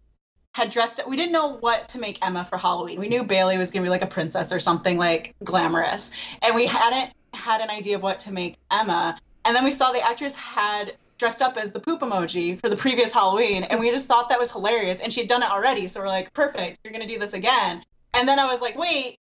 had 0.54 0.70
dressed 0.70 1.00
we 1.08 1.16
didn't 1.16 1.32
know 1.32 1.58
what 1.58 1.88
to 1.90 2.00
make 2.00 2.24
Emma 2.26 2.46
for 2.46 2.58
Halloween. 2.58 3.00
We 3.00 3.08
knew 3.08 3.24
Bailey 3.24 3.58
was 3.58 3.72
gonna 3.72 3.84
be 3.84 3.90
like 3.90 4.02
a 4.02 4.08
princess 4.08 4.52
or 4.52 4.60
something 4.60 4.98
like 4.98 5.34
glamorous. 5.44 6.12
And 6.42 6.56
we 6.56 6.66
hadn't 6.66 7.14
had 7.34 7.62
an 7.62 7.70
idea 7.70 7.96
of 7.96 8.04
what 8.04 8.20
to 8.22 8.32
make 8.32 8.58
Emma. 8.70 9.18
And 9.46 9.56
then 9.56 9.64
we 9.64 9.72
saw 9.72 9.92
the 9.92 10.06
actress 10.06 10.36
had 10.36 10.98
dressed 11.18 11.42
up 11.42 11.56
as 11.56 11.72
the 11.72 11.80
poop 11.80 12.02
emoji 12.02 12.60
for 12.60 12.68
the 12.68 12.76
previous 12.76 13.14
Halloween, 13.14 13.64
and 13.64 13.80
we 13.80 13.92
just 13.92 14.08
thought 14.08 14.28
that 14.30 14.40
was 14.40 14.52
hilarious. 14.52 15.00
And 15.00 15.14
she'd 15.14 15.28
done 15.28 15.44
it 15.44 15.50
already, 15.50 15.88
so 15.88 16.02
we're 16.02 16.08
like, 16.08 16.34
perfect, 16.34 16.80
you're 16.84 16.92
gonna 16.92 17.08
do 17.08 17.20
this 17.20 17.34
again. 17.34 17.84
And 18.14 18.28
then 18.28 18.40
I 18.40 18.46
was 18.46 18.60
like, 18.60 18.78
wait, 18.78 19.18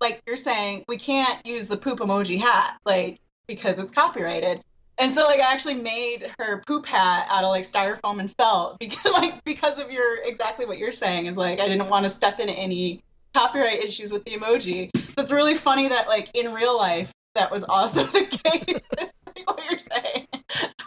like 0.00 0.22
you're 0.26 0.36
saying, 0.36 0.84
we 0.88 0.96
can't 0.96 1.44
use 1.44 1.68
the 1.68 1.76
poop 1.76 1.98
emoji 1.98 2.40
hat, 2.40 2.78
like 2.86 3.20
because 3.46 3.78
it's 3.78 3.92
copyrighted. 3.92 4.62
And 5.00 5.12
so 5.14 5.24
like 5.24 5.40
I 5.40 5.50
actually 5.50 5.74
made 5.74 6.30
her 6.38 6.62
poop 6.66 6.84
hat 6.86 7.26
out 7.30 7.42
of 7.42 7.48
like 7.50 7.64
styrofoam 7.64 8.20
and 8.20 8.34
felt 8.36 8.78
because 8.80 9.12
like 9.12 9.42
because 9.44 9.78
of 9.78 9.90
your 9.90 10.18
exactly 10.24 10.66
what 10.66 10.78
you're 10.78 10.92
saying 10.92 11.26
is 11.26 11.36
like 11.36 11.58
I 11.58 11.68
didn't 11.68 11.88
want 11.88 12.04
to 12.04 12.10
step 12.10 12.38
into 12.38 12.52
any 12.52 13.02
copyright 13.34 13.82
issues 13.82 14.12
with 14.12 14.24
the 14.24 14.32
emoji. 14.36 14.90
So 15.14 15.22
it's 15.22 15.32
really 15.32 15.54
funny 15.54 15.88
that 15.88 16.06
like 16.08 16.30
in 16.34 16.52
real 16.52 16.76
life 16.76 17.10
that 17.34 17.50
was 17.50 17.64
also 17.64 18.04
the 18.18 18.26
case. 18.26 18.80
Like 19.36 19.46
what 19.46 19.64
you're 19.70 19.78
saying. 19.78 20.26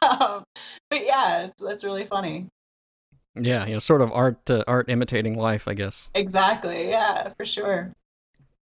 Um, 0.02 0.44
but 0.90 1.06
yeah, 1.06 1.46
it's, 1.46 1.64
that's 1.64 1.84
really 1.86 2.06
funny. 2.06 2.48
yeah 3.40 3.66
you 3.66 3.74
know 3.74 3.80
sort 3.80 4.02
of 4.02 4.12
art 4.12 4.48
uh, 4.50 4.64
art 4.68 4.90
imitating 4.90 5.36
life 5.38 5.68
i 5.68 5.74
guess 5.74 6.12
Exactly. 6.14 6.90
Yeah, 6.90 7.30
for 7.38 7.46
sure. 7.46 7.94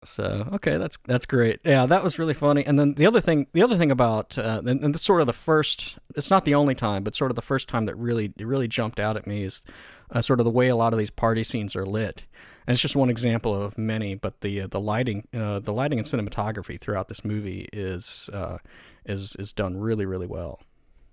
So 0.06 0.48
okay, 0.54 0.78
that's 0.78 0.98
that's 1.06 1.26
great. 1.26 1.60
Yeah, 1.64 1.86
that 1.86 2.04
was 2.04 2.20
really 2.20 2.34
funny. 2.34 2.66
And 2.66 2.78
then 2.80 2.94
the 2.94 3.06
other 3.06 3.22
thing, 3.22 3.48
the 3.54 3.64
other 3.64 3.78
thing 3.78 3.92
about, 3.92 4.38
uh, 4.38 4.62
and, 4.66 4.84
and 4.84 4.94
this 4.94 5.02
sort 5.02 5.22
of 5.22 5.28
the 5.28 5.34
first. 5.34 5.98
It's 6.16 6.30
not 6.30 6.46
the 6.46 6.56
only 6.56 6.76
time, 6.76 7.04
but 7.04 7.16
sort 7.16 7.32
of 7.32 7.36
the 7.36 7.42
first 7.42 7.68
time 7.70 7.86
that 7.86 7.96
really 7.96 8.34
really 8.40 8.68
jumped 8.68 9.00
out 9.00 9.18
at 9.18 9.28
me 9.28 9.44
is 9.44 9.64
uh, 10.12 10.22
sort 10.22 10.40
of 10.40 10.46
the 10.46 10.52
way 10.52 10.70
a 10.70 10.76
lot 10.76 10.94
of 10.94 11.00
these 11.00 11.10
party 11.10 11.44
scenes 11.44 11.76
are 11.76 11.86
lit. 11.86 12.24
And 12.66 12.74
it's 12.74 12.82
just 12.82 12.96
one 12.96 13.10
example 13.10 13.62
of 13.62 13.78
many. 13.78 14.16
But 14.16 14.42
the 14.42 14.62
uh, 14.62 14.68
the 14.68 14.80
lighting, 14.80 15.28
uh, 15.34 15.60
the 15.60 15.74
lighting 15.74 16.00
and 16.00 16.08
cinematography 16.08 16.80
throughout 16.80 17.10
this 17.10 17.26
movie 17.26 17.68
is 17.74 18.30
uh, 18.32 18.58
is 19.06 19.36
is 19.38 19.54
done 19.54 19.78
really 19.78 20.06
really 20.06 20.28
well. 20.28 20.60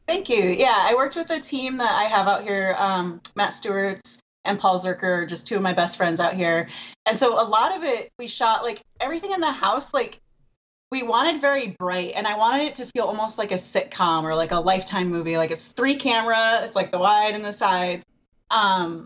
Thank 0.06 0.28
you. 0.28 0.42
Yeah, 0.42 0.76
I 0.76 0.94
worked 0.96 1.14
with 1.14 1.30
a 1.30 1.40
team 1.40 1.76
that 1.76 1.94
I 1.94 2.04
have 2.04 2.26
out 2.26 2.42
here, 2.42 2.74
um, 2.78 3.20
Matt 3.36 3.52
Stewart's 3.52 4.18
and 4.44 4.58
Paul 4.58 4.78
Zerker, 4.78 5.28
just 5.28 5.46
two 5.46 5.56
of 5.56 5.62
my 5.62 5.72
best 5.72 5.96
friends 5.96 6.20
out 6.20 6.34
here. 6.34 6.68
And 7.06 7.18
so 7.18 7.40
a 7.40 7.46
lot 7.46 7.76
of 7.76 7.84
it, 7.84 8.10
we 8.18 8.26
shot 8.26 8.62
like 8.62 8.82
everything 9.00 9.32
in 9.32 9.40
the 9.40 9.50
house, 9.52 9.92
like 9.92 10.20
we 10.90 11.02
wanted 11.02 11.40
very 11.40 11.76
bright, 11.78 12.12
and 12.16 12.26
I 12.26 12.36
wanted 12.36 12.68
it 12.68 12.74
to 12.76 12.86
feel 12.86 13.04
almost 13.04 13.38
like 13.38 13.52
a 13.52 13.56
sitcom 13.56 14.24
or 14.24 14.34
like 14.34 14.50
a 14.50 14.58
lifetime 14.58 15.08
movie. 15.08 15.36
Like 15.36 15.50
it's 15.50 15.68
three 15.68 15.96
camera, 15.96 16.60
it's 16.64 16.74
like 16.74 16.90
the 16.90 16.98
wide 16.98 17.34
and 17.34 17.44
the 17.44 17.52
sides. 17.52 18.04
Um, 18.50 19.04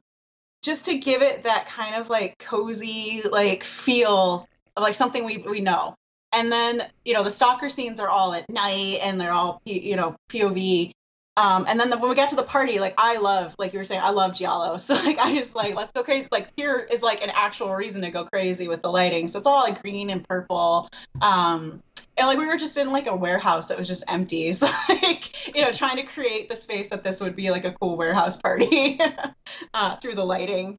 just 0.62 0.86
to 0.86 0.98
give 0.98 1.20
it 1.20 1.44
that 1.44 1.66
kind 1.66 1.94
of 1.94 2.08
like 2.08 2.38
cozy 2.38 3.22
like 3.30 3.64
feel 3.64 4.48
of 4.76 4.82
like 4.82 4.94
something 4.94 5.24
we 5.24 5.38
we 5.38 5.60
know. 5.60 5.94
And 6.32 6.50
then 6.50 6.84
you 7.04 7.12
know 7.12 7.22
the 7.22 7.30
stalker 7.30 7.68
scenes 7.68 8.00
are 8.00 8.08
all 8.08 8.32
at 8.32 8.48
night 8.48 9.00
and 9.02 9.20
they're 9.20 9.32
all 9.32 9.60
you 9.66 9.96
know 9.96 10.16
POV. 10.30 10.92
Um, 11.36 11.64
and 11.68 11.80
then 11.80 11.90
the, 11.90 11.98
when 11.98 12.08
we 12.08 12.14
got 12.14 12.28
to 12.28 12.36
the 12.36 12.44
party, 12.44 12.78
like 12.78 12.94
I 12.96 13.16
love, 13.18 13.54
like 13.58 13.72
you 13.72 13.78
were 13.78 13.84
saying, 13.84 14.02
I 14.02 14.10
love 14.10 14.36
Giallo. 14.36 14.76
So 14.84 14.94
like 14.94 15.18
I 15.18 15.34
just 15.34 15.54
like 15.56 15.74
let's 15.74 15.92
go 15.92 16.02
crazy. 16.02 16.28
Like 16.30 16.48
here 16.56 16.86
is 16.90 17.02
like 17.02 17.22
an 17.22 17.30
actual 17.34 17.74
reason 17.74 18.02
to 18.02 18.10
go 18.10 18.24
crazy 18.26 18.68
with 18.68 18.82
the 18.82 18.90
lighting. 18.90 19.26
So 19.28 19.38
it's 19.38 19.46
all 19.46 19.62
like 19.62 19.80
green 19.80 20.10
and 20.10 20.26
purple. 20.28 20.90
Um, 21.22 21.82
and 22.16 22.26
like 22.26 22.38
we 22.38 22.46
were 22.46 22.56
just 22.56 22.76
in 22.76 22.92
like 22.92 23.06
a 23.06 23.16
warehouse 23.16 23.68
that 23.68 23.78
was 23.78 23.88
just 23.88 24.04
empty. 24.08 24.52
So 24.52 24.68
like 24.88 25.56
you 25.56 25.62
know 25.62 25.72
trying 25.72 25.96
to 25.96 26.02
create 26.02 26.48
the 26.48 26.56
space 26.56 26.88
that 26.90 27.02
this 27.02 27.20
would 27.20 27.34
be 27.34 27.50
like 27.50 27.64
a 27.64 27.72
cool 27.72 27.96
warehouse 27.96 28.36
party 28.36 29.00
uh, 29.74 29.96
through 29.96 30.14
the 30.14 30.24
lighting. 30.24 30.78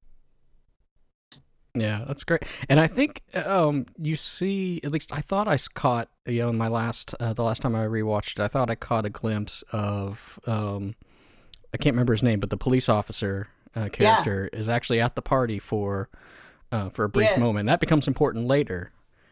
Yeah, 1.76 2.06
that's 2.08 2.24
great. 2.24 2.44
And 2.70 2.80
I 2.80 2.88
think 2.88 3.22
um, 3.34 3.86
you 4.02 4.16
see, 4.16 4.80
at 4.84 4.92
least 4.92 5.12
I 5.12 5.20
thought 5.22 5.48
I 5.48 5.58
caught, 5.74 6.10
you 6.26 6.40
know, 6.42 6.50
in 6.50 6.58
my 6.58 6.70
last, 6.70 7.14
uh, 7.20 7.34
the 7.34 7.44
last 7.44 7.62
time 7.62 7.76
I 7.76 7.86
rewatched 7.86 8.34
it, 8.34 8.40
I 8.40 8.48
thought 8.48 8.70
I 8.70 8.76
caught 8.76 9.06
a 9.06 9.10
glimpse 9.10 9.64
of, 9.72 10.40
um, 10.48 10.96
I 11.74 11.78
can't 11.78 11.94
remember 11.94 12.14
his 12.14 12.24
name, 12.24 12.40
but 12.40 12.50
the 12.50 12.58
police 12.58 12.88
officer 12.88 13.50
uh, 13.76 13.90
character 13.90 14.50
is 14.54 14.70
actually 14.70 15.02
at 15.02 15.16
the 15.16 15.22
party 15.22 15.60
for, 15.60 16.08
uh, 16.72 16.90
for 16.90 17.04
a 17.04 17.10
brief 17.10 17.32
Yes. 17.32 17.38
moment. 17.38 17.68
That 17.68 17.82
becomes 17.82 18.08
important 18.08 18.48
later. 18.48 18.92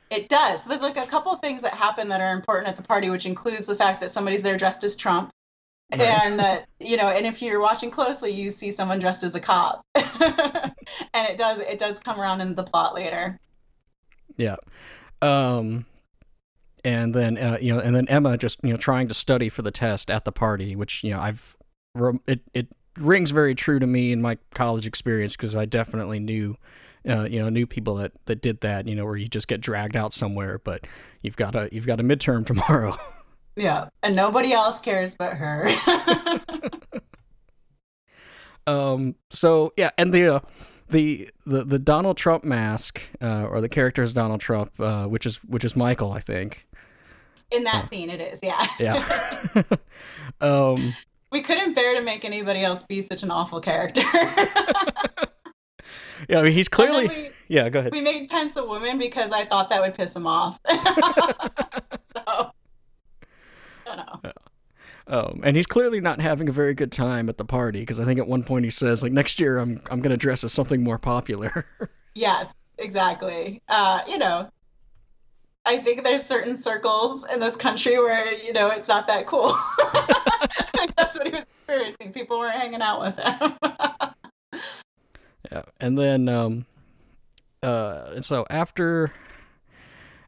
It 0.10 0.28
does. 0.30 0.64
So 0.64 0.70
there's 0.70 0.82
like 0.82 0.98
a 0.98 1.08
couple 1.08 1.32
of 1.32 1.40
things 1.40 1.62
that 1.62 1.74
happen 1.74 2.10
that 2.10 2.22
are 2.22 2.34
important 2.34 2.68
at 2.68 2.76
the 2.76 2.84
party, 2.84 3.10
which 3.10 3.26
includes 3.26 3.68
the 3.68 3.76
fact 3.76 4.02
that 4.02 4.12
somebody's 4.12 4.44
there 4.44 4.58
dressed 4.58 4.84
as 4.84 4.96
Trump. 4.96 5.32
Right. 5.92 6.02
And 6.02 6.40
that, 6.40 6.68
you 6.80 6.98
know, 6.98 7.10
and 7.10 7.26
if 7.26 7.42
you're 7.42 7.60
watching 7.60 7.92
closely, 7.92 8.32
you 8.32 8.50
see 8.50 8.72
someone 8.72 9.00
dressed 9.00 9.24
as 9.24 9.36
a 9.36 9.40
cop. 9.40 9.86
and 9.96 10.74
it 11.14 11.38
does 11.38 11.60
it 11.60 11.78
does 11.78 12.00
come 12.00 12.20
around 12.20 12.42
in 12.42 12.56
the 12.56 12.64
plot 12.64 12.96
later. 12.96 13.40
Yeah. 14.38 14.56
Um, 15.22 15.86
and 16.84 17.14
then 17.14 17.38
uh, 17.38 17.58
you 17.62 17.74
know, 17.74 17.80
and 17.80 17.96
then 17.96 18.08
Emma 18.08 18.38
just 18.38 18.60
you 18.64 18.72
know 18.72 18.78
trying 18.78 19.08
to 19.08 19.14
study 19.14 19.50
for 19.50 19.62
the 19.62 19.72
test 19.72 20.10
at 20.10 20.26
the 20.26 20.32
party, 20.32 20.76
which 20.76 21.04
you 21.04 21.12
know 21.12 21.20
I've 21.20 21.56
it 22.28 22.42
it 22.54 22.68
rings 22.98 23.32
very 23.32 23.56
true 23.56 23.80
to 23.80 23.88
me 23.88 24.12
in 24.12 24.22
my 24.22 24.38
college 24.54 24.86
experience 24.86 25.36
because 25.36 25.56
I 25.56 25.66
definitely 25.66 26.20
knew. 26.20 26.58
Uh, 27.06 27.24
you 27.24 27.38
know, 27.38 27.50
knew 27.50 27.68
people 27.68 27.96
that, 27.96 28.14
that 28.28 28.42
did 28.42 28.62
that. 28.62 28.88
You 28.88 28.96
know, 28.96 29.04
where 29.04 29.18
you 29.18 29.28
just 29.28 29.50
get 29.50 29.60
dragged 29.60 29.98
out 29.98 30.14
somewhere, 30.14 30.62
but 30.64 30.88
you've 31.22 31.36
got 31.36 31.54
a 31.54 31.68
you've 31.70 31.86
got 31.86 32.00
a 32.00 32.04
midterm 32.04 32.46
tomorrow. 32.48 32.98
Yeah. 33.56 33.90
And 34.02 34.16
nobody 34.16 34.54
else 34.54 34.80
cares 34.80 35.16
but 35.16 35.34
her. 35.34 35.70
um. 38.68 39.16
So 39.30 39.74
yeah, 39.78 39.92
and 39.98 40.14
the 40.14 40.36
uh, 40.36 40.40
the 40.90 41.30
the 41.46 41.64
the 41.64 41.80
Donald 41.80 42.18
Trump 42.18 42.44
mask, 42.44 43.02
uh, 43.22 43.46
or 43.46 43.62
the 43.62 43.70
character 43.70 44.04
is 44.04 44.14
Donald 44.14 44.42
Trump, 44.42 44.72
uh, 44.80 45.06
which 45.06 45.26
is 45.26 45.38
which 45.44 45.64
is 45.64 45.76
Michael, 45.76 46.12
I 46.12 46.20
think. 46.20 46.66
in 47.52 47.64
that 47.66 47.88
scene 47.90 48.10
it 48.10 48.20
is, 48.22 48.40
yeah. 48.42 48.66
Yeah. 48.80 49.64
um. 50.42 50.94
we 51.32 51.42
couldn't 51.42 51.74
bear 51.74 51.96
to 51.96 52.02
make 52.02 52.26
anybody 52.26 52.64
else 52.64 52.84
be 52.84 53.02
such 53.02 53.24
an 53.24 53.32
awful 53.32 53.60
character. 53.62 54.02
Yeah, 56.30 56.40
I 56.40 56.44
mean, 56.44 56.54
he's 56.54 56.70
clearly. 56.70 57.08
we, 57.08 57.30
Yeah, 57.50 57.70
go 57.70 57.80
ahead. 57.80 57.92
we 57.92 58.00
made 58.02 58.30
Pence 58.30 58.56
a 58.56 58.64
woman 58.66 58.98
because 58.98 59.32
I 59.34 59.46
thought 59.46 59.70
that 59.70 59.82
would 59.82 59.94
piss 59.96 60.16
him 60.16 60.26
off. 60.28 60.58
So, 63.98 64.02
I 64.02 64.22
don't 64.24 64.26
know. 64.26 64.32
Um, 65.06 65.42
and 65.44 65.58
he's 65.58 65.68
clearly 65.68 66.00
not 66.00 66.22
having 66.22 66.48
a 66.48 66.52
very 66.52 66.74
good 66.74 66.92
time 66.92 67.28
at 67.28 67.38
the 67.38 67.44
party 67.44 67.82
because 67.82 68.00
I 68.00 68.06
think 68.06 68.20
at 68.20 68.28
one 68.28 68.44
point 68.44 68.64
he 68.64 68.72
says, 68.72 69.04
like, 69.04 69.12
next 69.12 69.40
year 69.40 69.58
I'm 69.58 69.82
I'm 69.92 70.00
gonna 70.00 70.18
dress 70.18 70.44
as 70.44 70.54
something 70.54 70.84
more 70.84 70.98
popular. 70.98 71.66
Yes, 72.16 72.54
exactly. 72.78 73.60
Uh, 73.68 74.02
you 74.08 74.20
know, 74.20 74.48
I 75.66 75.78
think 75.78 76.04
there's 76.04 76.24
certain 76.24 76.62
circles 76.62 77.26
in 77.32 77.40
this 77.40 77.56
country 77.56 77.98
where, 77.98 78.32
you 78.34 78.54
know, 78.54 78.70
it's 78.70 78.88
not 78.88 79.08
that 79.08 79.26
cool. 79.26 79.58
That's 80.96 81.18
what 81.18 81.26
he 81.26 81.34
was 81.34 81.48
experiencing. 81.48 82.12
People 82.12 82.38
weren't 82.38 82.56
hanging 82.56 82.84
out 82.84 83.02
with 83.02 83.18
him. 83.18 84.62
yeah, 85.52 85.62
and 85.80 85.98
then 85.98 86.30
um, 86.30 86.68
uh, 87.64 88.12
and 88.14 88.26
so 88.26 88.46
after 88.50 89.12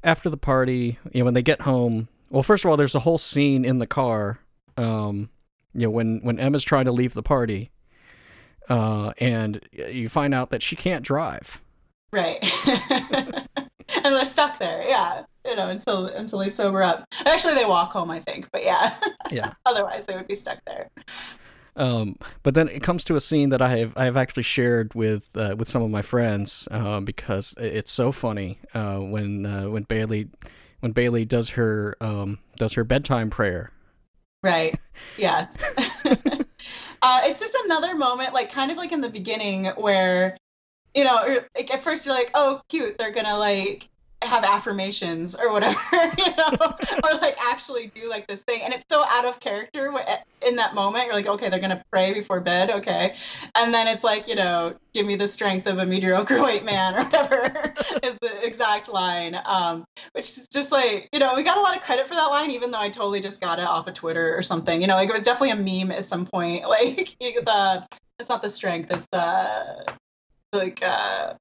after 0.03 0.29
the 0.29 0.37
party, 0.37 0.97
you 1.11 1.19
know, 1.19 1.25
when 1.25 1.33
they 1.33 1.43
get 1.43 1.61
home, 1.61 2.07
well, 2.35 2.43
first 2.43 2.65
of 2.65 2.69
all, 2.69 2.75
there's 2.75 2.95
a 2.95 2.99
whole 2.99 3.17
scene 3.17 3.63
in 3.63 3.79
the 3.79 3.87
car. 3.87 4.39
Um, 4.75 5.29
you 5.73 5.83
know, 5.83 5.89
when 5.89 6.19
when 6.21 6.37
Emma's 6.37 6.65
trying 6.65 6.83
to 6.83 6.91
leave 6.91 7.13
the 7.13 7.23
party, 7.23 7.71
uh, 8.69 9.13
and 9.19 9.61
you 9.71 10.09
find 10.09 10.33
out 10.33 10.49
that 10.49 10.61
she 10.61 10.75
can't 10.75 11.01
drive. 11.01 11.61
right. 12.11 12.37
and 12.67 13.47
they're 14.03 14.25
stuck 14.25 14.59
there. 14.59 14.83
Yeah. 14.85 15.23
you 15.45 15.55
know, 15.55 15.69
until 15.69 16.07
until 16.07 16.39
they 16.39 16.49
sober 16.49 16.83
up. 16.83 17.05
Actually, 17.25 17.53
they 17.53 17.63
walk 17.63 17.93
home, 17.93 18.11
I 18.11 18.19
think. 18.19 18.49
But 18.51 18.65
yeah, 18.65 18.97
Yeah. 19.31 19.53
otherwise 19.65 20.05
they 20.05 20.17
would 20.17 20.27
be 20.27 20.35
stuck 20.35 20.59
there. 20.67 20.89
Um, 21.77 22.17
but 22.43 22.53
then 22.53 22.67
it 22.67 22.83
comes 22.83 23.05
to 23.05 23.15
a 23.15 23.21
scene 23.21 23.47
that 23.51 23.61
I 23.61 23.77
have 23.77 23.93
I 23.95 24.03
have 24.03 24.17
actually 24.17 24.43
shared 24.43 24.93
with 24.93 25.29
uh, 25.37 25.55
with 25.57 25.69
some 25.69 25.81
of 25.81 25.89
my 25.89 26.01
friends 26.01 26.67
um, 26.69 27.05
because 27.05 27.53
it's 27.57 27.93
so 27.93 28.11
funny 28.11 28.59
uh, 28.73 28.97
when 28.97 29.45
uh, 29.45 29.69
when 29.69 29.83
Bailey 29.83 30.27
when 30.79 30.91
Bailey 30.91 31.25
does 31.25 31.51
her 31.51 31.97
um, 32.01 32.39
does 32.57 32.73
her 32.73 32.83
bedtime 32.83 33.29
prayer. 33.29 33.71
Right. 34.43 34.79
Yes. 35.17 35.57
uh, 36.05 37.21
it's 37.23 37.41
just 37.41 37.57
another 37.65 37.95
moment, 37.95 38.33
like 38.33 38.49
kind 38.49 38.71
of 38.71 38.77
like 38.77 38.93
in 38.93 39.01
the 39.01 39.09
beginning, 39.09 39.65
where 39.75 40.37
you 40.93 41.03
know, 41.03 41.39
like 41.53 41.73
at 41.73 41.81
first 41.81 42.05
you're 42.05 42.15
like, 42.15 42.31
oh, 42.33 42.61
cute, 42.69 42.97
they're 42.97 43.11
gonna 43.11 43.37
like 43.37 43.89
have 44.21 44.43
affirmations 44.43 45.35
or 45.35 45.51
whatever, 45.51 45.77
you 46.17 46.35
know, 46.35 46.51
or 47.03 47.13
like 47.21 47.35
actually 47.39 47.91
do 47.93 48.09
like 48.09 48.27
this 48.27 48.43
thing, 48.43 48.61
and 48.63 48.73
it's 48.73 48.85
so 48.89 49.03
out 49.05 49.25
of 49.25 49.39
character 49.39 49.93
in 50.45 50.55
that 50.55 50.73
moment. 50.73 51.05
You're 51.05 51.15
like, 51.15 51.27
okay, 51.27 51.49
they're 51.49 51.59
gonna 51.59 51.83
pray 51.91 52.13
before 52.13 52.39
bed, 52.39 52.69
okay, 52.69 53.15
and 53.55 53.73
then 53.73 53.87
it's 53.87 54.03
like, 54.03 54.27
you 54.27 54.35
know, 54.35 54.75
give 54.93 55.05
me 55.05 55.15
the 55.15 55.27
strength 55.27 55.67
of 55.67 55.77
a 55.77 55.85
mediocre 55.85 56.39
white 56.41 56.65
man 56.65 56.95
or 56.95 57.03
whatever 57.03 57.73
is 58.03 58.17
the 58.21 58.45
exact 58.45 58.89
line. 58.89 59.39
Um, 59.45 59.85
which 60.13 60.25
is 60.25 60.47
just 60.47 60.71
like 60.71 61.09
you 61.11 61.19
know 61.19 61.35
we 61.35 61.43
got 61.43 61.57
a 61.57 61.61
lot 61.61 61.75
of 61.75 61.83
credit 61.83 62.07
for 62.07 62.15
that 62.15 62.27
line 62.27 62.51
even 62.51 62.71
though 62.71 62.79
i 62.79 62.89
totally 62.89 63.19
just 63.19 63.41
got 63.41 63.59
it 63.59 63.65
off 63.65 63.87
of 63.87 63.93
twitter 63.93 64.35
or 64.35 64.41
something. 64.41 64.81
You 64.81 64.87
know 64.87 64.95
like 64.95 65.09
it 65.09 65.13
was 65.13 65.23
definitely 65.23 65.51
a 65.51 65.83
meme 65.85 65.91
at 65.91 66.05
some 66.05 66.25
point. 66.25 66.63
Like 66.75 67.15
the 67.19 67.85
it's 68.19 68.29
not 68.29 68.41
the 68.41 68.49
strength. 68.49 68.91
It's 68.91 69.07
uh 69.13 69.83
like 70.53 70.81
uh 70.81 71.33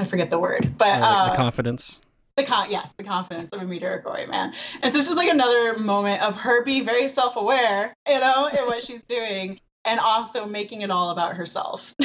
i 0.00 0.04
forget 0.04 0.30
the 0.30 0.38
word 0.38 0.74
but 0.78 0.88
uh, 0.88 1.04
uh, 1.04 1.30
the 1.30 1.36
confidence. 1.36 2.00
the 2.36 2.44
con 2.44 2.70
yes 2.70 2.92
the 2.94 3.04
confidence 3.04 3.50
of 3.52 3.60
a 3.60 3.64
mediocre 3.64 4.08
white 4.08 4.28
man. 4.28 4.52
And 4.82 4.92
so 4.92 4.98
it's 4.98 5.08
just 5.08 5.16
like 5.16 5.30
another 5.30 5.78
moment 5.78 6.22
of 6.22 6.36
her 6.36 6.64
being 6.64 6.84
very 6.84 7.08
self-aware 7.08 7.94
you 8.08 8.20
know 8.20 8.46
in 8.46 8.66
what 8.66 8.82
she's 8.82 9.02
doing 9.08 9.60
and 9.84 10.00
also 10.00 10.46
making 10.46 10.82
it 10.82 10.90
all 10.90 11.10
about 11.10 11.34
herself. 11.34 11.94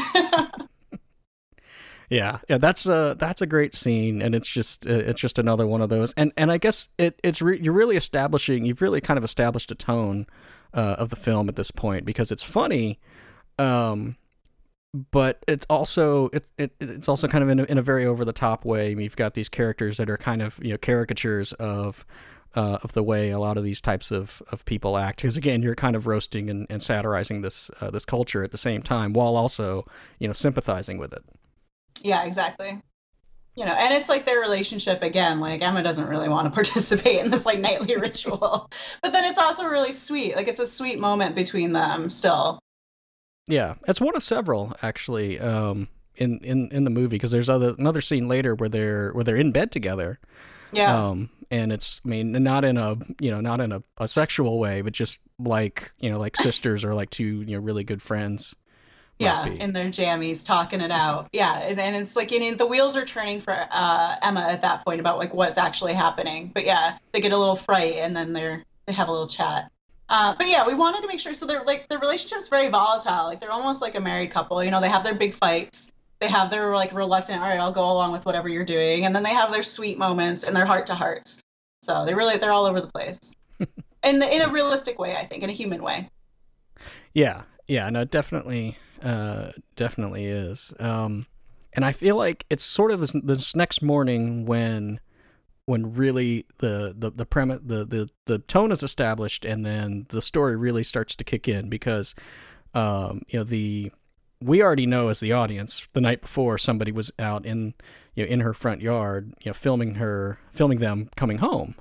Yeah, 2.09 2.39
yeah, 2.47 2.59
that's 2.59 2.85
a 2.85 3.15
that's 3.17 3.41
a 3.41 3.47
great 3.47 3.73
scene, 3.73 4.21
and 4.21 4.35
it's 4.35 4.47
just 4.47 4.85
uh, 4.85 4.91
it's 4.91 5.19
just 5.19 5.39
another 5.39 5.65
one 5.65 5.81
of 5.81 5.89
those, 5.89 6.13
and 6.13 6.31
and 6.37 6.51
I 6.51 6.59
guess 6.59 6.89
it 6.99 7.19
it's 7.23 7.41
re- 7.41 7.59
you're 7.59 7.73
really 7.73 7.95
establishing 7.95 8.65
you've 8.65 8.83
really 8.83 9.01
kind 9.01 9.17
of 9.17 9.23
established 9.23 9.71
a 9.71 9.75
tone 9.75 10.27
uh, 10.75 10.95
of 10.99 11.09
the 11.09 11.15
film 11.15 11.49
at 11.49 11.55
this 11.55 11.71
point 11.71 12.05
because 12.05 12.31
it's 12.31 12.43
funny, 12.43 12.99
um, 13.57 14.15
but 14.93 15.43
it's 15.47 15.65
also 15.69 16.29
it, 16.29 16.45
it 16.57 16.75
it's 16.79 17.09
also 17.09 17.27
kind 17.27 17.43
of 17.43 17.49
in 17.49 17.59
a, 17.59 17.63
in 17.63 17.77
a 17.77 17.81
very 17.81 18.05
over 18.05 18.23
the 18.23 18.33
top 18.33 18.63
way. 18.63 18.91
I 18.91 18.95
mean, 18.95 19.03
you've 19.03 19.15
got 19.15 19.33
these 19.33 19.49
characters 19.49 19.97
that 19.97 20.09
are 20.09 20.17
kind 20.17 20.41
of 20.41 20.59
you 20.63 20.71
know 20.71 20.77
caricatures 20.77 21.53
of. 21.53 22.05
Uh, 22.55 22.77
of 22.83 22.93
the 22.93 23.01
way 23.01 23.31
a 23.31 23.39
lot 23.39 23.57
of 23.57 23.63
these 23.63 23.81
types 23.81 24.11
of, 24.11 24.39
of 24.51 24.63
people 24.65 24.95
act, 24.95 25.17
because 25.23 25.35
again, 25.35 25.63
you're 25.63 25.73
kind 25.73 25.95
of 25.95 26.05
roasting 26.05 26.51
and, 26.51 26.67
and 26.69 26.83
satirizing 26.83 27.41
this 27.41 27.71
uh, 27.81 27.89
this 27.89 28.05
culture 28.05 28.43
at 28.43 28.51
the 28.51 28.59
same 28.59 28.83
time, 28.83 29.11
while 29.11 29.35
also 29.35 29.87
you 30.19 30.27
know 30.27 30.33
sympathizing 30.33 30.99
with 30.99 31.13
it. 31.13 31.23
Yeah, 32.03 32.23
exactly. 32.23 32.79
You 33.55 33.65
know, 33.65 33.71
and 33.71 33.91
it's 33.95 34.07
like 34.07 34.25
their 34.25 34.39
relationship 34.39 35.01
again. 35.01 35.39
Like 35.39 35.63
Emma 35.63 35.81
doesn't 35.81 36.07
really 36.07 36.29
want 36.29 36.45
to 36.45 36.51
participate 36.53 37.25
in 37.25 37.31
this 37.31 37.43
like 37.43 37.57
nightly 37.57 37.95
ritual, 37.97 38.69
but 39.01 39.11
then 39.11 39.25
it's 39.25 39.39
also 39.39 39.65
really 39.65 39.91
sweet. 39.91 40.35
Like 40.35 40.47
it's 40.47 40.59
a 40.59 40.67
sweet 40.67 40.99
moment 40.99 41.33
between 41.33 41.73
them 41.73 42.07
still. 42.07 42.59
Yeah, 43.47 43.75
it's 43.87 43.99
one 43.99 44.15
of 44.15 44.23
several 44.23 44.75
actually 44.81 45.39
um, 45.39 45.87
in 46.15 46.39
in 46.39 46.69
in 46.71 46.83
the 46.83 46.89
movie 46.89 47.15
because 47.15 47.31
there's 47.31 47.49
other 47.49 47.75
another 47.77 48.01
scene 48.01 48.27
later 48.27 48.55
where 48.55 48.69
they're 48.69 49.11
where 49.11 49.23
they're 49.23 49.35
in 49.35 49.51
bed 49.51 49.71
together. 49.71 50.19
Yeah, 50.71 51.09
Um, 51.09 51.29
and 51.51 51.71
it's 51.71 52.01
I 52.05 52.09
mean 52.09 52.31
not 52.31 52.65
in 52.65 52.77
a 52.77 52.95
you 53.19 53.31
know 53.31 53.41
not 53.41 53.59
in 53.61 53.71
a, 53.71 53.83
a 53.97 54.07
sexual 54.07 54.59
way, 54.59 54.81
but 54.81 54.93
just 54.93 55.19
like 55.37 55.91
you 55.99 56.09
know 56.09 56.17
like 56.19 56.35
sisters 56.37 56.83
or 56.83 56.95
like 56.95 57.09
two 57.09 57.41
you 57.41 57.57
know 57.57 57.59
really 57.59 57.83
good 57.83 58.01
friends. 58.01 58.55
yeah, 59.19 59.45
in 59.45 59.73
their 59.73 59.87
jammies, 59.87 60.45
talking 60.45 60.81
it 60.81 60.91
out. 60.91 61.29
Yeah, 61.33 61.59
and 61.59 61.77
then 61.77 61.95
it's 61.95 62.15
like 62.15 62.31
you 62.31 62.39
know 62.39 62.55
the 62.55 62.65
wheels 62.65 62.95
are 62.97 63.05
turning 63.05 63.41
for 63.41 63.53
uh, 63.69 64.15
Emma 64.21 64.41
at 64.41 64.61
that 64.61 64.83
point 64.85 64.99
about 64.99 65.17
like 65.17 65.33
what's 65.33 65.57
actually 65.57 65.93
happening. 65.93 66.49
But 66.53 66.65
yeah, 66.65 66.97
they 67.11 67.21
get 67.21 67.33
a 67.33 67.37
little 67.37 67.55
fright, 67.57 67.95
and 67.97 68.15
then 68.15 68.33
they're 68.33 68.63
they 68.85 68.93
have 68.93 69.09
a 69.09 69.11
little 69.11 69.27
chat. 69.27 69.69
Uh, 70.13 70.35
but 70.37 70.47
yeah, 70.47 70.63
we 70.63 70.75
wanted 70.75 71.01
to 71.01 71.07
make 71.07 71.19
sure. 71.19 71.33
So 71.33 71.47
they're 71.47 71.63
like 71.63 71.89
their 71.89 71.97
relationship's 71.97 72.47
very 72.47 72.69
volatile. 72.69 73.25
Like 73.25 73.39
they're 73.39 73.51
almost 73.51 73.81
like 73.81 73.95
a 73.95 73.99
married 73.99 74.29
couple. 74.29 74.63
You 74.63 74.69
know, 74.69 74.79
they 74.79 74.87
have 74.87 75.03
their 75.03 75.15
big 75.15 75.33
fights. 75.33 75.91
They 76.19 76.27
have 76.27 76.51
their 76.51 76.75
like 76.75 76.93
reluctant. 76.93 77.41
All 77.41 77.49
right, 77.49 77.59
I'll 77.59 77.71
go 77.71 77.91
along 77.91 78.11
with 78.11 78.23
whatever 78.23 78.47
you're 78.47 78.63
doing, 78.63 79.05
and 79.05 79.15
then 79.15 79.23
they 79.23 79.33
have 79.33 79.51
their 79.51 79.63
sweet 79.63 79.97
moments 79.97 80.43
and 80.43 80.55
their 80.55 80.67
heart 80.67 80.85
to 80.87 80.93
hearts. 80.93 81.41
So 81.81 82.05
they 82.05 82.13
really 82.13 82.37
they're 82.37 82.51
all 82.51 82.67
over 82.67 82.79
the 82.79 82.91
place, 82.91 83.19
in 84.03 84.19
the, 84.19 84.31
in 84.31 84.43
a 84.43 84.49
realistic 84.49 84.99
way, 84.99 85.15
I 85.15 85.25
think, 85.25 85.41
in 85.41 85.49
a 85.49 85.53
human 85.53 85.81
way. 85.81 86.07
Yeah, 87.13 87.41
yeah, 87.67 87.89
no, 87.89 88.05
definitely, 88.05 88.77
uh, 89.01 89.53
definitely 89.75 90.25
is. 90.25 90.75
Um, 90.79 91.25
and 91.73 91.83
I 91.83 91.91
feel 91.91 92.17
like 92.17 92.45
it's 92.51 92.63
sort 92.63 92.91
of 92.91 92.99
this 92.99 93.15
this 93.23 93.55
next 93.55 93.81
morning 93.81 94.45
when 94.45 94.99
when 95.65 95.93
really 95.93 96.45
the 96.57 96.93
the 96.97 97.09
the 97.11 97.25
premise 97.25 97.59
the, 97.63 97.85
the 97.85 98.09
the 98.25 98.39
tone 98.39 98.71
is 98.71 98.83
established 98.83 99.45
and 99.45 99.65
then 99.65 100.05
the 100.09 100.21
story 100.21 100.55
really 100.55 100.83
starts 100.83 101.15
to 101.15 101.23
kick 101.23 101.47
in 101.47 101.69
because 101.69 102.13
um 102.73 103.21
you 103.29 103.39
know 103.39 103.43
the 103.43 103.91
we 104.41 104.61
already 104.61 104.85
know 104.85 105.07
as 105.07 105.19
the 105.21 105.31
audience 105.31 105.87
the 105.93 106.01
night 106.01 106.21
before 106.21 106.57
somebody 106.57 106.91
was 106.91 107.11
out 107.17 107.45
in 107.45 107.73
you 108.13 108.25
know 108.25 108.31
in 108.31 108.41
her 108.41 108.53
front 108.53 108.81
yard 108.81 109.33
you 109.41 109.49
know 109.49 109.53
filming 109.53 109.95
her 109.95 110.37
filming 110.51 110.79
them 110.79 111.09
coming 111.15 111.37
home. 111.37 111.75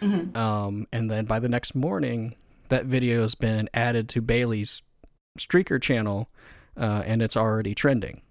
Hmm 0.00 0.36
um 0.36 0.86
and 0.92 1.10
then 1.10 1.24
by 1.24 1.38
the 1.38 1.48
next 1.48 1.74
morning 1.74 2.34
that 2.68 2.86
video 2.86 3.22
has 3.22 3.34
been 3.34 3.68
added 3.72 4.08
to 4.10 4.20
Bailey's 4.20 4.82
streaker 5.38 5.80
channel 5.80 6.28
uh 6.76 7.02
and 7.06 7.22
it's 7.22 7.36
already 7.36 7.74
trending. 7.74 8.22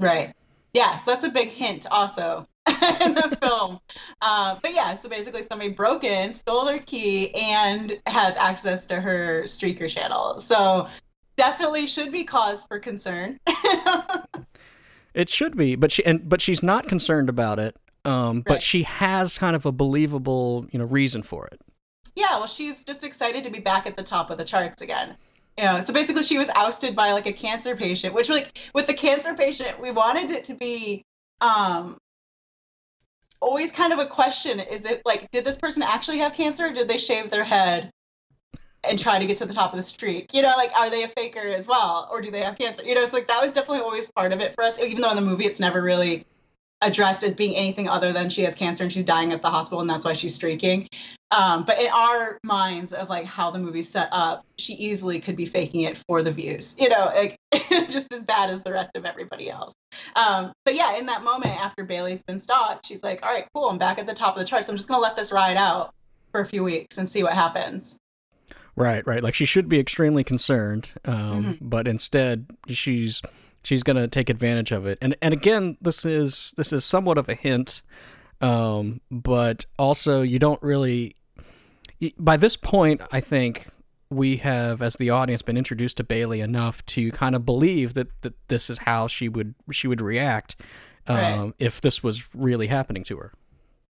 Right. 0.00 0.34
Yeah, 0.74 0.98
so 0.98 1.12
that's 1.12 1.22
a 1.24 1.28
big 1.28 1.50
hint 1.50 1.86
also 1.88 2.48
in 3.00 3.14
the 3.14 3.36
film. 3.40 3.80
Uh, 4.22 4.56
but 4.62 4.72
yeah, 4.74 4.94
so 4.94 5.08
basically 5.08 5.42
somebody 5.42 5.70
broke 5.70 6.04
in, 6.04 6.32
stole 6.32 6.66
her 6.66 6.78
key, 6.78 7.34
and 7.34 8.00
has 8.06 8.36
access 8.36 8.86
to 8.86 9.00
her 9.00 9.42
streaker 9.44 9.88
channel. 9.88 10.38
So 10.38 10.88
definitely 11.36 11.86
should 11.86 12.10
be 12.10 12.24
cause 12.24 12.64
for 12.64 12.78
concern. 12.78 13.38
It 15.14 15.30
should 15.30 15.56
be, 15.56 15.76
but 15.76 15.92
she 15.92 16.04
and 16.04 16.28
but 16.28 16.40
she's 16.40 16.62
not 16.62 16.88
concerned 16.88 17.28
about 17.28 17.58
it. 17.58 17.76
Um, 18.04 18.42
but 18.42 18.60
she 18.60 18.82
has 18.82 19.38
kind 19.38 19.56
of 19.56 19.64
a 19.64 19.72
believable, 19.72 20.66
you 20.70 20.78
know, 20.78 20.84
reason 20.84 21.22
for 21.22 21.46
it. 21.46 21.60
yeah, 22.16 22.36
well, 22.36 22.46
she's 22.46 22.84
just 22.84 23.02
excited 23.02 23.44
to 23.44 23.50
be 23.50 23.60
back 23.60 23.86
at 23.86 23.96
the 23.96 24.02
top 24.02 24.30
of 24.30 24.36
the 24.36 24.44
charts 24.44 24.82
again. 24.82 25.16
You 25.56 25.64
know, 25.64 25.80
so 25.80 25.92
basically 25.94 26.24
she 26.24 26.36
was 26.36 26.50
ousted 26.50 26.94
by 26.94 27.12
like 27.12 27.26
a 27.26 27.32
cancer 27.32 27.76
patient, 27.76 28.12
which 28.12 28.28
like 28.28 28.58
with 28.74 28.88
the 28.88 28.94
cancer 28.94 29.34
patient, 29.34 29.80
we 29.80 29.92
wanted 29.92 30.32
it 30.32 30.44
to 30.44 30.54
be 30.54 31.04
um 31.40 31.96
always 33.44 33.70
kind 33.70 33.92
of 33.92 33.98
a 33.98 34.06
question. 34.06 34.58
Is 34.58 34.86
it 34.86 35.02
like, 35.04 35.30
did 35.30 35.44
this 35.44 35.56
person 35.56 35.82
actually 35.82 36.18
have 36.18 36.32
cancer 36.32 36.66
or 36.66 36.72
did 36.72 36.88
they 36.88 36.96
shave 36.96 37.30
their 37.30 37.44
head 37.44 37.90
and 38.82 38.98
try 38.98 39.18
to 39.18 39.26
get 39.26 39.36
to 39.38 39.46
the 39.46 39.52
top 39.52 39.72
of 39.72 39.76
the 39.76 39.82
streak? 39.82 40.32
You 40.32 40.42
know, 40.42 40.54
like 40.56 40.72
are 40.76 40.90
they 40.90 41.04
a 41.04 41.08
faker 41.08 41.40
as 41.40 41.68
well? 41.68 42.08
Or 42.10 42.20
do 42.20 42.30
they 42.30 42.42
have 42.42 42.56
cancer? 42.56 42.82
You 42.84 42.94
know, 42.94 43.02
it's 43.02 43.12
like 43.12 43.28
that 43.28 43.42
was 43.42 43.52
definitely 43.52 43.80
always 43.80 44.10
part 44.12 44.32
of 44.32 44.40
it 44.40 44.54
for 44.54 44.64
us, 44.64 44.80
even 44.80 45.02
though 45.02 45.10
in 45.10 45.16
the 45.16 45.22
movie 45.22 45.44
it's 45.44 45.60
never 45.60 45.82
really 45.82 46.26
addressed 46.80 47.24
as 47.24 47.34
being 47.34 47.56
anything 47.56 47.88
other 47.88 48.12
than 48.12 48.28
she 48.28 48.42
has 48.42 48.54
cancer 48.54 48.84
and 48.84 48.92
she's 48.92 49.04
dying 49.04 49.32
at 49.32 49.42
the 49.42 49.50
hospital 49.50 49.80
and 49.80 49.88
that's 49.88 50.04
why 50.04 50.12
she's 50.12 50.34
streaking. 50.34 50.86
Um, 51.30 51.64
but 51.64 51.80
in 51.80 51.88
our 51.88 52.38
minds 52.44 52.92
of 52.92 53.08
like 53.08 53.24
how 53.24 53.50
the 53.50 53.58
movie's 53.58 53.88
set 53.88 54.08
up, 54.12 54.44
she 54.58 54.74
easily 54.74 55.18
could 55.18 55.36
be 55.36 55.46
faking 55.46 55.82
it 55.82 55.96
for 56.06 56.22
the 56.22 56.30
views, 56.30 56.78
you 56.78 56.88
know, 56.88 57.10
like 57.14 57.36
just 57.88 58.12
as 58.12 58.22
bad 58.22 58.50
as 58.50 58.62
the 58.62 58.72
rest 58.72 58.90
of 58.94 59.04
everybody 59.04 59.50
else. 59.50 59.72
Um, 60.14 60.52
but 60.64 60.74
yeah, 60.74 60.96
in 60.96 61.06
that 61.06 61.24
moment 61.24 61.56
after 61.64 61.84
Bailey's 61.84 62.22
been 62.22 62.38
stalked, 62.38 62.86
she's 62.86 63.02
like, 63.02 63.24
all 63.24 63.32
right, 63.32 63.46
cool, 63.54 63.68
I'm 63.68 63.78
back 63.78 63.98
at 63.98 64.06
the 64.06 64.14
top 64.14 64.34
of 64.34 64.40
the 64.40 64.44
charts. 64.44 64.66
So 64.66 64.72
I'm 64.72 64.76
just 64.76 64.88
gonna 64.88 65.02
let 65.02 65.16
this 65.16 65.32
ride 65.32 65.56
out 65.56 65.94
for 66.30 66.40
a 66.40 66.46
few 66.46 66.62
weeks 66.62 66.98
and 66.98 67.08
see 67.08 67.22
what 67.22 67.32
happens. 67.32 67.98
Right, 68.76 69.06
right. 69.06 69.22
Like 69.22 69.34
she 69.34 69.44
should 69.44 69.68
be 69.68 69.78
extremely 69.78 70.24
concerned, 70.24 70.88
um, 71.04 71.58
but 71.60 71.86
instead 71.86 72.46
she's 72.68 73.22
she's 73.64 73.82
gonna 73.82 74.06
take 74.06 74.30
advantage 74.30 74.70
of 74.70 74.86
it. 74.86 74.98
And 75.02 75.16
and 75.20 75.34
again, 75.34 75.76
this 75.80 76.04
is 76.04 76.54
this 76.56 76.72
is 76.72 76.84
somewhat 76.84 77.18
of 77.18 77.28
a 77.28 77.34
hint, 77.34 77.82
um, 78.40 79.00
but 79.10 79.64
also 79.78 80.22
you 80.22 80.38
don't 80.38 80.62
really. 80.62 81.16
By 82.18 82.36
this 82.36 82.56
point, 82.56 83.00
I 83.12 83.20
think 83.20 83.68
we 84.10 84.36
have, 84.38 84.82
as 84.82 84.96
the 84.96 85.10
audience, 85.10 85.42
been 85.42 85.56
introduced 85.56 85.96
to 85.96 86.04
Bailey 86.04 86.40
enough 86.40 86.84
to 86.86 87.10
kind 87.12 87.34
of 87.34 87.46
believe 87.46 87.94
that, 87.94 88.08
that 88.22 88.34
this 88.48 88.68
is 88.68 88.78
how 88.78 89.08
she 89.08 89.28
would 89.28 89.54
she 89.72 89.88
would 89.88 90.00
react 90.00 90.56
um, 91.06 91.16
Right. 91.16 91.52
if 91.58 91.80
this 91.80 92.02
was 92.02 92.34
really 92.34 92.66
happening 92.66 93.04
to 93.04 93.16
her. 93.16 93.32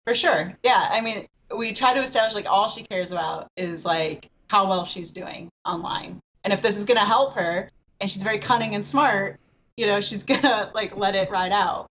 For 0.06 0.14
sure. 0.14 0.54
Yeah. 0.64 0.90
I 0.92 1.02
mean, 1.02 1.26
we 1.56 1.74
try 1.74 1.94
to 1.94 2.02
establish 2.02 2.36
like 2.36 2.46
all 2.46 2.70
she 2.70 2.84
cares 2.84 3.12
about 3.12 3.48
is 3.58 3.86
like 3.86 4.30
how 4.50 4.68
well 4.70 4.86
she's 4.86 5.12
doing 5.12 5.50
online. 5.66 6.20
And 6.44 6.54
if 6.54 6.62
this 6.62 6.78
is 6.78 6.86
going 6.86 7.00
to 7.00 7.06
help 7.06 7.34
her 7.34 7.72
and 8.00 8.12
she's 8.12 8.22
very 8.22 8.38
cunning 8.38 8.76
and 8.76 8.86
smart, 8.86 9.40
you 9.78 9.86
know, 9.86 10.00
she's 10.02 10.24
to 10.26 10.72
like 10.74 10.96
let 10.98 11.16
it 11.16 11.30
ride 11.30 11.52
out. 11.52 11.90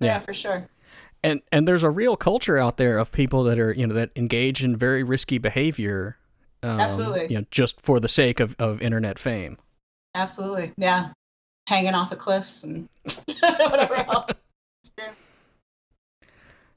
Yeah, 0.00 0.06
Yeah. 0.14 0.18
for 0.20 0.32
sure. 0.34 0.66
and 1.22 1.42
and 1.52 1.68
there's 1.68 1.82
a 1.82 1.90
real 1.90 2.16
culture 2.16 2.56
out 2.58 2.76
there 2.78 2.96
of 2.98 3.12
people 3.12 3.44
that 3.44 3.58
are 3.58 3.72
you 3.72 3.86
know 3.86 3.94
that 3.94 4.10
engage 4.16 4.64
in 4.64 4.76
very 4.76 5.02
risky 5.02 5.36
behavior 5.38 6.16
um, 6.62 6.80
Absolutely. 6.80 7.26
you 7.28 7.38
know 7.38 7.44
just 7.50 7.80
for 7.82 8.00
the 8.00 8.08
sake 8.08 8.40
of, 8.40 8.56
of 8.58 8.80
internet 8.80 9.18
fame 9.18 9.58
Absolutely. 10.14 10.72
Yeah. 10.78 11.10
Hanging 11.68 11.94
off 11.94 12.10
of 12.12 12.18
cliffs 12.18 12.64
and 12.64 12.88
whatever 13.40 13.94
else. 14.08 14.30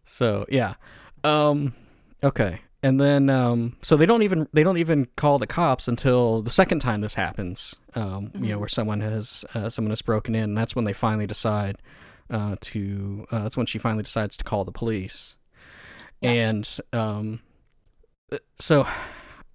So 0.03 0.45
yeah 0.49 0.73
um 1.23 1.73
okay 2.23 2.59
and 2.83 2.99
then 2.99 3.29
um 3.29 3.75
so 3.81 3.95
they 3.97 4.05
don't 4.05 4.21
even 4.21 4.47
they 4.53 4.61
don't 4.63 4.77
even 4.77 5.07
call 5.15 5.39
the 5.39 5.47
cops 5.47 5.87
until 5.87 6.41
the 6.43 6.49
second 6.49 6.79
time 6.79 7.01
this 7.01 7.15
happens 7.15 7.75
um 7.95 8.29
you 8.35 8.49
know 8.49 8.57
Mhm. 8.57 8.59
where 8.59 8.69
someone 8.69 9.01
has 9.01 9.45
uh, 9.55 9.69
someone 9.69 9.89
has 9.91 10.01
broken 10.01 10.35
in 10.35 10.43
and 10.43 10.57
that's 10.57 10.75
when 10.75 10.85
they 10.85 10.93
finally 10.93 11.25
decide 11.27 11.77
uh 12.29 12.55
to 12.61 13.25
uh, 13.31 13.43
that's 13.43 13.57
when 13.57 13.65
she 13.65 13.79
finally 13.79 14.03
decides 14.03 14.37
to 14.37 14.43
call 14.43 14.63
the 14.65 14.71
police 14.71 15.37
Yeah. 16.21 16.31
and 16.31 16.79
um 16.91 17.39
uh, 18.31 18.37
so 18.59 18.85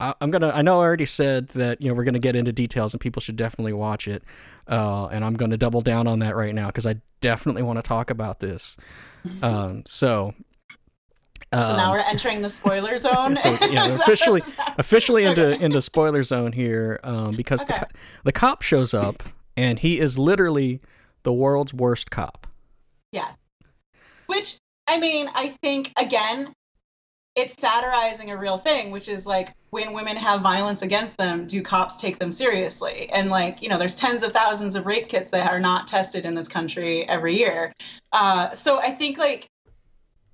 I- 0.01 0.15
I'm 0.21 0.31
gonna. 0.31 0.51
I 0.55 0.63
know 0.63 0.79
I 0.81 0.85
already 0.85 1.07
said 1.07 1.49
that 1.49 1.83
you 1.83 1.89
know 1.89 1.95
we're 1.95 2.05
gonna 2.05 2.21
get 2.21 2.37
into 2.37 2.53
details 2.53 2.95
and 2.95 3.01
people 3.01 3.21
should 3.21 3.35
definitely 3.35 3.73
watch 3.73 4.07
it, 4.07 4.23
uh, 4.69 5.07
and 5.07 5.25
I'm 5.25 5.35
gonna 5.35 5.57
double 5.57 5.81
down 5.81 6.07
on 6.07 6.21
that 6.21 6.37
right 6.37 6.55
now 6.55 6.67
because 6.69 6.87
I 6.87 7.01
definitely 7.21 7.63
want 7.65 7.79
to 7.79 7.83
talk 7.83 8.09
about 8.11 8.39
this. 8.39 8.77
Um, 9.43 9.83
so, 9.87 10.35
So 11.53 11.61
um, 11.61 11.77
now 11.77 11.93
we're 11.93 11.99
entering 12.01 12.43
the 12.43 12.51
spoiler 12.51 12.97
zone. 12.99 13.37
so, 13.37 13.57
yeah, 13.71 13.87
officially- 14.01 14.43
officially 14.77 15.25
into 15.25 15.53
into 15.63 15.81
spoiler 15.81 16.23
zone 16.23 16.53
here 16.53 17.01
um, 17.05 17.35
because 17.35 17.65
the 17.65 17.75
Okay. 17.75 17.85
co- 17.85 17.99
the 18.25 18.33
cop 18.33 18.63
shows 18.63 18.93
up 18.95 19.23
and 19.57 19.79
he 19.79 19.99
is 19.99 20.19
literally 20.19 20.81
the 21.23 21.33
world's 21.33 21.73
worst 21.75 22.11
cop. 22.11 22.47
Yes. 23.13 23.37
Which, 24.27 24.59
I 24.87 24.99
mean, 25.01 25.29
I 25.35 25.49
think, 25.63 25.93
again, 25.99 26.53
it's 27.35 27.55
satirizing 27.61 28.31
a 28.31 28.37
real 28.37 28.59
thing, 28.59 28.91
which 28.91 29.09
is 29.09 29.25
like 29.27 29.55
when 29.71 29.93
women 29.93 30.17
have 30.17 30.43
violence 30.43 30.83
against 30.83 31.17
them, 31.17 31.47
do 31.47 31.63
cops 31.63 31.97
take 31.99 32.19
them 32.19 32.31
seriously? 32.31 33.09
And 33.11 33.31
like, 33.31 33.63
you 33.63 33.69
know, 33.69 33.79
there's 33.79 33.95
tens 33.95 34.23
of 34.23 34.33
thousands 34.33 34.75
of 34.77 34.87
rape 34.87 35.09
kits 35.09 35.31
that 35.31 35.51
are 35.51 35.61
not 35.61 35.89
tested 35.89 36.27
in 36.27 36.35
this 36.35 36.49
country 36.49 37.09
every 37.09 37.37
year. 37.39 37.73
Uh, 38.13 38.53
so 38.53 38.81
I 38.81 38.91
think, 38.91 39.19
like, 39.19 39.47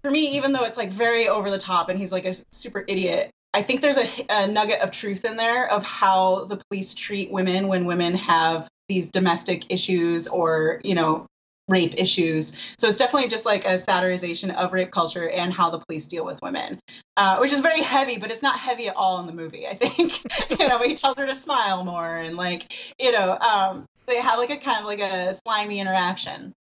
for 0.05 0.11
me, 0.11 0.37
even 0.37 0.53
though 0.53 0.65
it's 0.65 0.77
like 0.77 0.93
very 0.93 1.29
over 1.29 1.51
the 1.51 1.59
top 1.59 1.89
and 1.89 1.99
he's 1.99 2.13
like 2.13 2.27
a 2.27 2.35
super 2.53 2.85
idiot, 2.87 3.31
I 3.55 3.63
think 3.63 3.81
there's 3.81 3.97
a, 3.97 4.07
a 4.29 4.47
nugget 4.47 4.81
of 4.81 4.91
truth 4.91 5.25
in 5.25 5.39
there 5.39 5.67
of 5.71 5.83
how 5.83 6.45
the 6.45 6.61
police 6.69 6.93
treat 6.93 7.33
women 7.33 7.69
when 7.69 7.87
women 7.87 8.15
have 8.17 8.69
these 8.91 9.11
domestic 9.11 9.73
issues 9.73 10.29
or, 10.29 10.83
you 10.85 10.95
know, 10.95 11.25
rape 11.69 11.95
issues. 11.97 12.53
So 12.77 12.87
it's 12.87 12.99
definitely 12.99 13.31
just 13.31 13.47
like 13.47 13.65
a 13.65 13.79
satirization 13.79 14.55
of 14.55 14.75
rape 14.75 14.91
culture 14.91 15.31
and 15.31 15.55
how 15.55 15.71
the 15.71 15.79
police 15.79 16.07
deal 16.07 16.27
with 16.27 16.39
women, 16.43 16.79
uh, 17.17 17.39
which 17.39 17.53
is 17.53 17.61
very 17.61 17.81
heavy, 17.81 18.19
but 18.19 18.31
it's 18.31 18.43
not 18.43 18.59
heavy 18.59 18.89
at 18.89 18.97
all 18.97 19.21
in 19.21 19.27
the 19.27 19.33
movie. 19.33 19.67
I 19.67 19.75
think, 19.75 20.21
you 20.61 20.69
know, 20.69 20.79
he 20.81 20.95
tells 20.95 21.17
her 21.17 21.25
to 21.25 21.35
smile 21.35 21.83
more 21.83 22.19
and 22.19 22.37
like, 22.37 22.75
you 23.01 23.11
know, 23.11 23.39
um, 23.39 23.87
they 24.05 24.21
have 24.21 24.39
like 24.39 24.51
a 24.51 24.59
kind 24.59 24.81
of 24.81 24.85
like 24.85 25.01
a 25.01 25.35
slimy 25.47 25.81
interaction. 25.81 26.53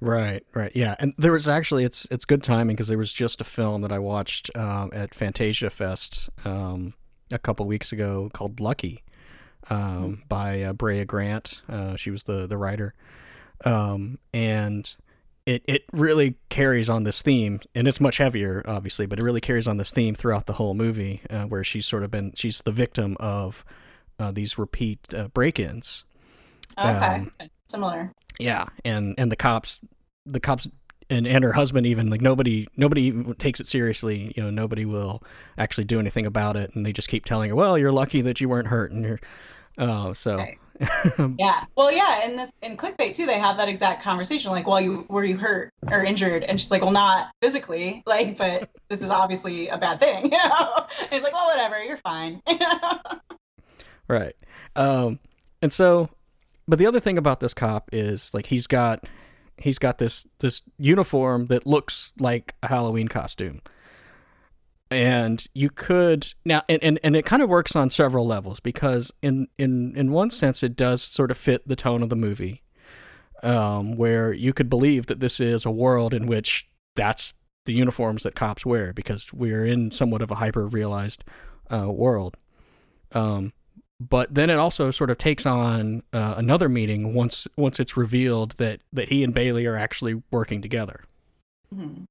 Right, 0.00 0.44
right, 0.54 0.72
yeah. 0.74 0.94
And 0.98 1.14
there 1.16 1.32
was 1.32 1.48
actually 1.48 1.84
it's 1.84 2.06
it's 2.10 2.24
good 2.24 2.42
timing 2.42 2.76
because 2.76 2.88
there 2.88 2.98
was 2.98 3.12
just 3.12 3.40
a 3.40 3.44
film 3.44 3.80
that 3.82 3.92
I 3.92 3.98
watched 3.98 4.50
um, 4.54 4.90
at 4.92 5.14
Fantasia 5.14 5.70
Fest 5.70 6.28
um, 6.44 6.94
a 7.32 7.38
couple 7.38 7.66
weeks 7.66 7.92
ago 7.92 8.28
called 8.32 8.60
Lucky 8.60 9.02
um, 9.70 10.22
by 10.28 10.62
uh, 10.62 10.72
Brea 10.74 11.04
Grant. 11.04 11.62
Uh, 11.68 11.96
she 11.96 12.10
was 12.10 12.24
the 12.24 12.46
the 12.46 12.58
writer, 12.58 12.94
um, 13.64 14.18
and 14.34 14.94
it 15.46 15.62
it 15.66 15.84
really 15.92 16.34
carries 16.50 16.90
on 16.90 17.04
this 17.04 17.22
theme, 17.22 17.60
and 17.74 17.88
it's 17.88 18.00
much 18.00 18.18
heavier, 18.18 18.62
obviously, 18.66 19.06
but 19.06 19.18
it 19.18 19.22
really 19.22 19.40
carries 19.40 19.66
on 19.66 19.78
this 19.78 19.92
theme 19.92 20.14
throughout 20.14 20.44
the 20.46 20.54
whole 20.54 20.74
movie, 20.74 21.22
uh, 21.30 21.44
where 21.44 21.64
she's 21.64 21.86
sort 21.86 22.02
of 22.02 22.10
been 22.10 22.32
she's 22.34 22.60
the 22.62 22.72
victim 22.72 23.16
of 23.18 23.64
uh, 24.18 24.30
these 24.30 24.58
repeat 24.58 25.14
uh, 25.14 25.28
break-ins. 25.28 26.04
Okay, 26.78 26.90
Um, 26.90 27.32
similar. 27.68 28.12
Yeah, 28.38 28.66
and 28.84 29.14
and 29.18 29.30
the 29.30 29.36
cops, 29.36 29.80
the 30.24 30.40
cops, 30.40 30.68
and 31.10 31.26
and 31.26 31.44
her 31.44 31.52
husband 31.52 31.86
even 31.86 32.10
like 32.10 32.20
nobody 32.20 32.66
nobody 32.76 33.02
even 33.02 33.34
takes 33.34 33.60
it 33.60 33.68
seriously. 33.68 34.32
You 34.36 34.42
know, 34.42 34.50
nobody 34.50 34.84
will 34.84 35.22
actually 35.58 35.84
do 35.84 35.98
anything 36.00 36.26
about 36.26 36.56
it, 36.56 36.74
and 36.74 36.84
they 36.84 36.92
just 36.92 37.08
keep 37.08 37.24
telling 37.24 37.50
her, 37.50 37.56
"Well, 37.56 37.78
you're 37.78 37.92
lucky 37.92 38.22
that 38.22 38.40
you 38.40 38.48
weren't 38.48 38.68
hurt," 38.68 38.92
and 38.92 39.04
you're, 39.04 39.20
oh, 39.78 40.12
so 40.12 40.36
Right. 40.36 40.58
Yeah. 41.38 41.64
Well, 41.76 41.92
yeah. 41.92 42.24
In 42.24 42.36
this 42.36 42.50
in 42.62 42.76
clickbait 42.76 43.14
too, 43.14 43.26
they 43.26 43.38
have 43.38 43.56
that 43.58 43.68
exact 43.68 44.02
conversation. 44.02 44.50
Like, 44.50 44.66
well, 44.66 44.80
you 44.80 45.06
were 45.08 45.24
you 45.24 45.36
hurt 45.36 45.72
or 45.90 46.04
injured? 46.04 46.44
And 46.44 46.60
she's 46.60 46.70
like, 46.70 46.82
well, 46.82 46.92
not 46.92 47.30
physically. 47.40 48.02
Like, 48.16 48.38
but 48.38 48.70
this 48.88 49.02
is 49.02 49.10
obviously 49.10 49.68
a 49.68 49.76
bad 49.76 49.98
thing. 49.98 50.24
You 50.32 50.38
know? 50.38 50.86
And 51.00 51.10
he's 51.10 51.22
like, 51.22 51.32
well, 51.32 51.46
whatever. 51.46 51.82
You're 51.82 51.96
fine. 51.96 52.40
right, 54.08 54.34
um, 54.76 55.18
and 55.60 55.72
so, 55.72 56.08
but 56.68 56.78
the 56.78 56.86
other 56.86 57.00
thing 57.00 57.18
about 57.18 57.40
this 57.40 57.54
cop 57.54 57.88
is 57.92 58.32
like 58.34 58.46
he's 58.46 58.66
got 58.66 59.04
he's 59.58 59.78
got 59.78 59.98
this 59.98 60.26
this 60.40 60.62
uniform 60.78 61.46
that 61.46 61.66
looks 61.66 62.12
like 62.18 62.54
a 62.62 62.68
Halloween 62.68 63.08
costume. 63.08 63.60
and 64.90 65.46
you 65.54 65.68
could 65.70 66.32
now 66.44 66.62
and, 66.68 66.82
and, 66.82 67.00
and 67.02 67.16
it 67.16 67.24
kind 67.26 67.42
of 67.42 67.48
works 67.48 67.74
on 67.74 67.90
several 67.90 68.26
levels 68.26 68.60
because 68.60 69.12
in, 69.22 69.48
in 69.58 69.96
in 69.96 70.12
one 70.12 70.30
sense 70.30 70.62
it 70.62 70.76
does 70.76 71.02
sort 71.02 71.30
of 71.30 71.38
fit 71.38 71.66
the 71.66 71.76
tone 71.76 72.02
of 72.02 72.08
the 72.08 72.16
movie 72.16 72.62
um, 73.42 73.96
where 73.96 74.32
you 74.32 74.52
could 74.52 74.70
believe 74.70 75.06
that 75.06 75.20
this 75.20 75.40
is 75.40 75.66
a 75.66 75.70
world 75.70 76.14
in 76.14 76.26
which 76.26 76.68
that's 76.94 77.34
the 77.66 77.72
uniforms 77.72 78.22
that 78.22 78.34
cops 78.34 78.64
wear 78.64 78.92
because 78.92 79.32
we're 79.32 79.66
in 79.66 79.90
somewhat 79.90 80.22
of 80.22 80.30
a 80.30 80.36
hyper 80.36 80.66
realized 80.66 81.24
uh, 81.72 81.90
world 81.90 82.36
um, 83.12 83.52
but 83.98 84.34
then 84.34 84.50
it 84.50 84.56
also 84.56 84.90
sort 84.90 85.10
of 85.10 85.18
takes 85.18 85.46
on 85.46 86.02
uh, 86.12 86.34
another 86.36 86.68
meaning 86.68 87.14
once 87.14 87.48
once 87.56 87.80
it's 87.80 87.96
revealed 87.96 88.52
that 88.58 88.80
that 88.92 89.08
he 89.08 89.24
and 89.24 89.32
Bailey 89.32 89.66
are 89.66 89.76
actually 89.76 90.22
working 90.30 90.60
together 90.62 91.04
Mhm. 91.74 92.04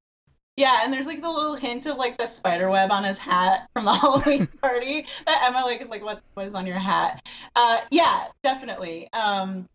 Yeah, 0.56 0.80
and 0.82 0.92
there's 0.92 1.06
like 1.06 1.20
the 1.20 1.30
little 1.30 1.54
hint 1.54 1.84
of 1.84 1.98
like 1.98 2.16
the 2.16 2.26
spider 2.26 2.70
web 2.70 2.90
on 2.90 3.04
his 3.04 3.18
hat 3.18 3.68
from 3.74 3.84
the 3.84 3.92
Halloween 3.94 4.46
party 4.62 5.06
that 5.26 5.42
Emma 5.44 5.60
like 5.66 5.80
is 5.82 5.90
like, 5.90 6.02
what 6.02 6.22
what 6.34 6.46
is 6.46 6.54
on 6.54 6.66
your 6.66 6.78
hat? 6.78 7.26
Uh, 7.54 7.80
yeah, 7.90 8.28
definitely. 8.42 9.08
Um, 9.12 9.68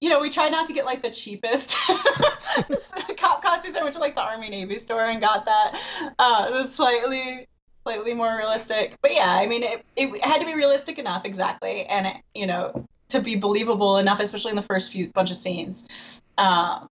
you 0.00 0.08
know, 0.08 0.18
we 0.18 0.28
tried 0.28 0.50
not 0.50 0.66
to 0.66 0.72
get 0.72 0.84
like 0.86 1.02
the 1.02 1.10
cheapest 1.10 1.76
cop 3.16 3.42
costumes. 3.44 3.76
I 3.76 3.82
went 3.82 3.94
to 3.94 4.00
like 4.00 4.16
the 4.16 4.22
Army 4.22 4.50
Navy 4.50 4.76
store 4.76 5.04
and 5.04 5.20
got 5.20 5.44
that. 5.44 5.80
Uh, 6.18 6.48
it 6.48 6.52
was 6.52 6.74
slightly 6.74 7.46
slightly 7.82 8.14
more 8.14 8.36
realistic, 8.36 8.96
but 9.02 9.14
yeah, 9.14 9.30
I 9.30 9.46
mean, 9.46 9.62
it, 9.62 9.84
it 9.96 10.24
had 10.24 10.40
to 10.40 10.46
be 10.46 10.54
realistic 10.54 10.98
enough, 10.98 11.24
exactly, 11.24 11.84
and 11.86 12.06
it, 12.06 12.16
you 12.34 12.46
know, 12.46 12.86
to 13.08 13.20
be 13.20 13.36
believable 13.36 13.98
enough, 13.98 14.20
especially 14.20 14.50
in 14.50 14.56
the 14.56 14.62
first 14.62 14.92
few 14.92 15.08
bunch 15.08 15.30
of 15.30 15.36
scenes. 15.36 16.20
Um, 16.38 16.88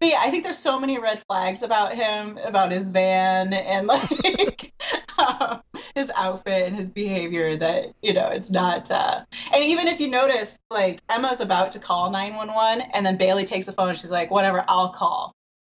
but 0.00 0.08
yeah, 0.08 0.18
I 0.20 0.30
think 0.30 0.44
there's 0.44 0.58
so 0.58 0.80
many 0.80 0.98
red 0.98 1.22
flags 1.26 1.62
about 1.62 1.94
him, 1.94 2.38
about 2.38 2.72
his 2.72 2.88
van, 2.88 3.52
and 3.52 3.86
like 3.86 4.72
um, 5.18 5.60
his 5.94 6.10
outfit 6.16 6.66
and 6.66 6.74
his 6.74 6.90
behavior 6.90 7.56
that 7.58 7.92
you 8.02 8.14
know 8.14 8.28
it's 8.28 8.50
not. 8.50 8.90
Uh... 8.90 9.24
And 9.54 9.62
even 9.62 9.86
if 9.86 10.00
you 10.00 10.08
notice, 10.08 10.58
like 10.70 11.00
Emma's 11.10 11.40
about 11.40 11.72
to 11.72 11.78
call 11.78 12.10
911, 12.10 12.90
and 12.94 13.04
then 13.04 13.18
Bailey 13.18 13.44
takes 13.44 13.66
the 13.66 13.72
phone 13.72 13.90
and 13.90 13.98
she's 13.98 14.10
like, 14.10 14.30
"Whatever, 14.30 14.64
I'll 14.68 14.88
call." 14.88 15.34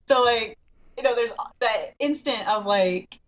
So 0.07 0.23
like, 0.23 0.57
you 0.97 1.03
know, 1.03 1.15
there's 1.15 1.33
that 1.59 1.93
instant 1.99 2.47
of 2.47 2.65
like 2.65 3.19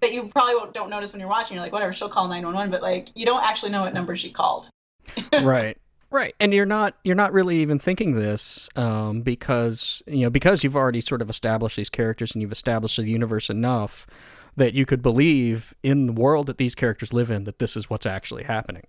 that 0.00 0.12
you 0.12 0.28
probably 0.28 0.54
don't 0.72 0.90
notice 0.90 1.12
when 1.12 1.20
you're 1.20 1.28
watching. 1.28 1.54
You're 1.54 1.64
like, 1.64 1.72
"Whatever, 1.72 1.92
she'll 1.92 2.08
call 2.08 2.28
911," 2.28 2.70
but 2.70 2.82
like 2.82 3.08
you 3.14 3.26
don't 3.26 3.42
actually 3.42 3.72
know 3.72 3.82
what 3.82 3.94
number 3.94 4.16
she 4.16 4.30
called. 4.30 4.68
right 5.42 5.78
right 6.10 6.34
and 6.40 6.52
you're 6.52 6.66
not 6.66 6.96
you're 7.04 7.14
not 7.14 7.32
really 7.32 7.58
even 7.58 7.78
thinking 7.78 8.14
this 8.14 8.68
um, 8.76 9.22
because 9.22 10.02
you 10.06 10.22
know 10.22 10.30
because 10.30 10.64
you've 10.64 10.76
already 10.76 11.00
sort 11.00 11.22
of 11.22 11.30
established 11.30 11.76
these 11.76 11.90
characters 11.90 12.34
and 12.34 12.42
you've 12.42 12.52
established 12.52 12.96
the 12.96 13.04
universe 13.04 13.50
enough 13.50 14.06
that 14.56 14.72
you 14.72 14.86
could 14.86 15.02
believe 15.02 15.74
in 15.82 16.06
the 16.06 16.12
world 16.12 16.46
that 16.46 16.58
these 16.58 16.74
characters 16.74 17.12
live 17.12 17.30
in 17.30 17.44
that 17.44 17.58
this 17.58 17.76
is 17.76 17.90
what's 17.90 18.06
actually 18.06 18.44
happening 18.44 18.84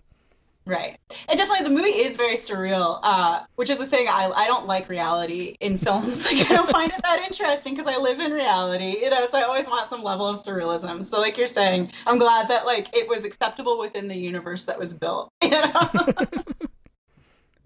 Right. 0.68 1.00
And 1.30 1.38
definitely 1.38 1.64
the 1.64 1.74
movie 1.74 1.98
is 1.98 2.18
very 2.18 2.36
surreal, 2.36 3.00
uh, 3.02 3.44
which 3.56 3.70
is 3.70 3.80
a 3.80 3.86
thing 3.88 4.08
I, 4.10 4.30
I 4.36 4.48
don't 4.48 4.68
like 4.68 4.90
reality 4.90 5.56
in 5.62 5.78
films. 5.78 6.26
Like 6.28 6.52
I 6.52 6.56
don't 6.56 6.70
find 6.70 6.92
it 6.92 7.02
that 7.04 7.20
interesting 7.26 7.74
because 7.74 7.88
I 7.88 7.98
live 7.98 8.20
in 8.20 8.34
reality, 8.34 8.98
you 9.00 9.10
know, 9.10 9.26
so 9.30 9.40
I 9.40 9.44
always 9.44 9.70
want 9.70 9.90
some 9.90 10.04
level 10.04 10.28
of 10.28 10.40
surrealism. 10.40 11.06
So 11.06 11.22
like 11.22 11.38
you're 11.38 11.48
saying, 11.48 11.92
I'm 12.06 12.18
glad 12.18 12.50
that 12.50 12.66
like 12.66 12.94
it 12.94 13.08
was 13.08 13.24
acceptable 13.24 13.80
within 13.80 14.10
the 14.10 14.16
universe 14.16 14.66
that 14.66 14.78
was 14.78 14.94
built. 14.94 15.32
You 15.42 15.52
know? 15.52 15.90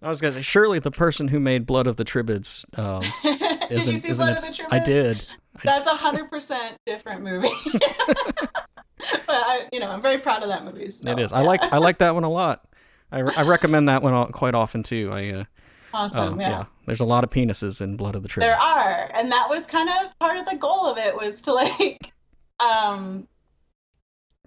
i 0.04 0.10
was 0.10 0.22
gonna 0.22 0.34
say 0.34 0.42
surely 0.42 0.78
the 0.80 0.92
person 0.92 1.28
who 1.28 1.40
made 1.40 1.66
blood 1.66 1.88
of 1.88 1.96
the 1.96 2.04
Tribades 2.04 2.66
um, 2.76 3.02
did 3.24 3.72
isn't, 3.72 3.96
you 3.96 4.02
see 4.02 4.14
Blood 4.14 4.32
it 4.34 4.50
of 4.50 4.58
the 4.58 4.68
i 4.70 4.80
did 4.80 5.24
That's 5.64 5.88
a 5.88 5.96
hundred 5.96 6.30
percent 6.30 6.78
different 6.86 7.24
movie. 7.24 7.50
but 7.74 9.30
I, 9.30 9.68
you 9.72 9.80
know, 9.80 9.90
I'm 9.90 10.02
very 10.02 10.20
proud 10.20 10.44
of 10.44 10.50
that 10.50 10.66
movie. 10.66 10.90
So, 10.90 11.10
it 11.10 11.20
is 11.20 11.34
i 11.34 11.42
like 11.42 11.62
i 11.74 11.78
like 11.78 11.98
that 12.00 12.14
one 12.14 12.24
a 12.24 12.30
lot 12.30 12.68
i, 13.12 13.20
I 13.20 13.44
recommend 13.44 13.90
that 13.90 14.02
one 14.02 14.32
quite 14.32 14.56
often 14.56 14.84
too 14.84 15.10
i 15.12 15.30
uh, 15.30 15.44
Awesome. 15.94 16.36
Oh, 16.36 16.42
yeah. 16.42 16.66
There's 16.86 17.02
a 17.02 17.06
lot 17.06 17.24
of 17.24 17.30
penises 17.30 17.82
in 17.82 17.98
Blood 17.98 18.16
of 18.16 18.24
the 18.24 18.30
Tribades. 18.30 18.50
There 18.50 18.58
are, 18.58 19.12
and 19.14 19.32
that 19.32 19.50
was 19.50 19.68
kind 19.68 19.90
of 19.90 20.18
part 20.20 20.38
of 20.38 20.46
the 20.46 20.56
goal 20.56 20.86
of 20.88 20.98
it 20.98 21.16
was 21.16 21.42
to 21.42 21.54
like, 21.54 22.14
um, 22.60 23.28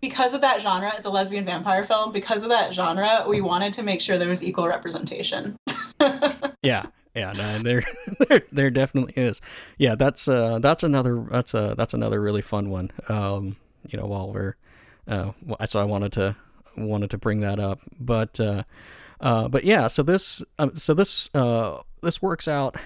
because 0.00 0.34
of 0.34 0.40
that 0.42 0.60
genre, 0.60 0.92
it's 0.96 1.06
a 1.06 1.10
lesbian 1.10 1.44
vampire 1.44 1.82
film. 1.82 2.12
Because 2.12 2.42
of 2.42 2.50
that 2.50 2.74
genre, 2.74 3.24
we 3.28 3.40
wanted 3.40 3.72
to 3.74 3.82
make 3.82 4.00
sure 4.00 4.18
there 4.18 4.28
was 4.28 4.42
equal 4.42 4.68
representation. 4.68 5.56
Yeah, 6.62 6.86
yeah, 7.14 7.32
no, 7.32 7.58
there, 7.58 7.82
there, 8.28 8.42
there 8.50 8.70
definitely 8.70 9.12
is. 9.16 9.42
Yeah, 9.76 9.96
that's 9.96 10.26
uh, 10.26 10.58
that's 10.60 10.82
another 10.82 11.26
that's 11.30 11.52
a 11.52 11.74
that's 11.76 11.92
another 11.92 12.20
really 12.20 12.40
fun 12.40 12.70
one. 12.70 12.90
Um, 13.08 13.56
you 13.86 13.98
know, 13.98 14.06
while 14.06 14.32
we're, 14.32 14.56
uh, 15.06 15.32
so 15.66 15.80
I 15.80 15.84
wanted 15.84 16.12
to 16.12 16.36
wanted 16.76 17.10
to 17.10 17.18
bring 17.18 17.40
that 17.40 17.58
up, 17.58 17.80
but 18.00 18.38
uh, 18.40 18.64
uh, 19.20 19.48
but 19.48 19.64
yeah, 19.64 19.86
so 19.86 20.02
this 20.02 20.42
um, 20.58 20.76
so 20.76 20.94
this 20.94 21.30
uh 21.34 21.80
this 22.02 22.20
works 22.20 22.48
out. 22.48 22.76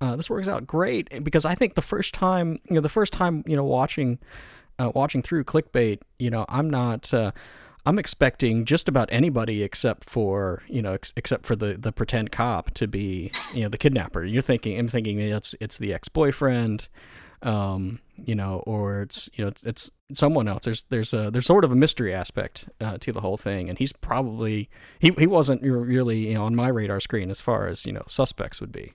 Uh, 0.00 0.16
this 0.16 0.28
works 0.28 0.48
out 0.48 0.66
great 0.66 1.24
because 1.24 1.46
I 1.46 1.54
think 1.54 1.74
the 1.74 1.80
first 1.80 2.12
time, 2.12 2.58
you 2.68 2.74
know, 2.74 2.80
the 2.80 2.88
first 2.90 3.12
time, 3.12 3.42
you 3.46 3.56
know, 3.56 3.64
watching, 3.64 4.18
uh, 4.78 4.90
watching 4.94 5.22
through 5.22 5.44
clickbait, 5.44 6.00
you 6.18 6.30
know, 6.30 6.44
I'm 6.48 6.68
not, 6.68 7.14
I'm 7.86 7.98
expecting 7.98 8.64
just 8.64 8.88
about 8.88 9.08
anybody 9.12 9.62
except 9.62 10.10
for, 10.10 10.62
you 10.68 10.82
know, 10.82 10.94
ex- 10.94 11.12
except 11.16 11.46
for 11.46 11.54
the, 11.54 11.74
the 11.78 11.92
pretend 11.92 12.32
cop 12.32 12.72
to 12.72 12.88
be, 12.88 13.30
you 13.54 13.62
know, 13.62 13.68
the 13.68 13.78
kidnapper. 13.78 14.24
You're 14.24 14.42
thinking, 14.42 14.78
I'm 14.78 14.88
thinking 14.88 15.20
it's, 15.20 15.54
it's 15.60 15.78
the 15.78 15.94
ex-boyfriend, 15.94 16.88
um, 17.44 18.00
you 18.16 18.34
know, 18.34 18.62
or 18.66 19.02
it's, 19.02 19.28
you 19.34 19.44
know, 19.44 19.48
it's, 19.48 19.62
it's 19.62 19.92
someone 20.12 20.48
else. 20.48 20.64
There's, 20.64 20.82
there's 20.84 21.12
a, 21.12 21.30
there's 21.30 21.46
sort 21.46 21.64
of 21.64 21.70
a 21.70 21.76
mystery 21.76 22.12
aspect, 22.12 22.68
uh, 22.80 22.98
to 22.98 23.12
the 23.12 23.20
whole 23.20 23.36
thing. 23.36 23.68
And 23.68 23.78
he's 23.78 23.92
probably, 23.92 24.68
he, 24.98 25.12
he 25.18 25.26
wasn't 25.26 25.62
really, 25.62 26.28
you 26.28 26.34
know, 26.34 26.44
on 26.44 26.56
my 26.56 26.68
radar 26.68 27.00
screen 27.00 27.30
as 27.30 27.40
far 27.40 27.68
as, 27.68 27.84
you 27.84 27.92
know, 27.92 28.04
suspects 28.08 28.60
would 28.60 28.72
be. 28.72 28.94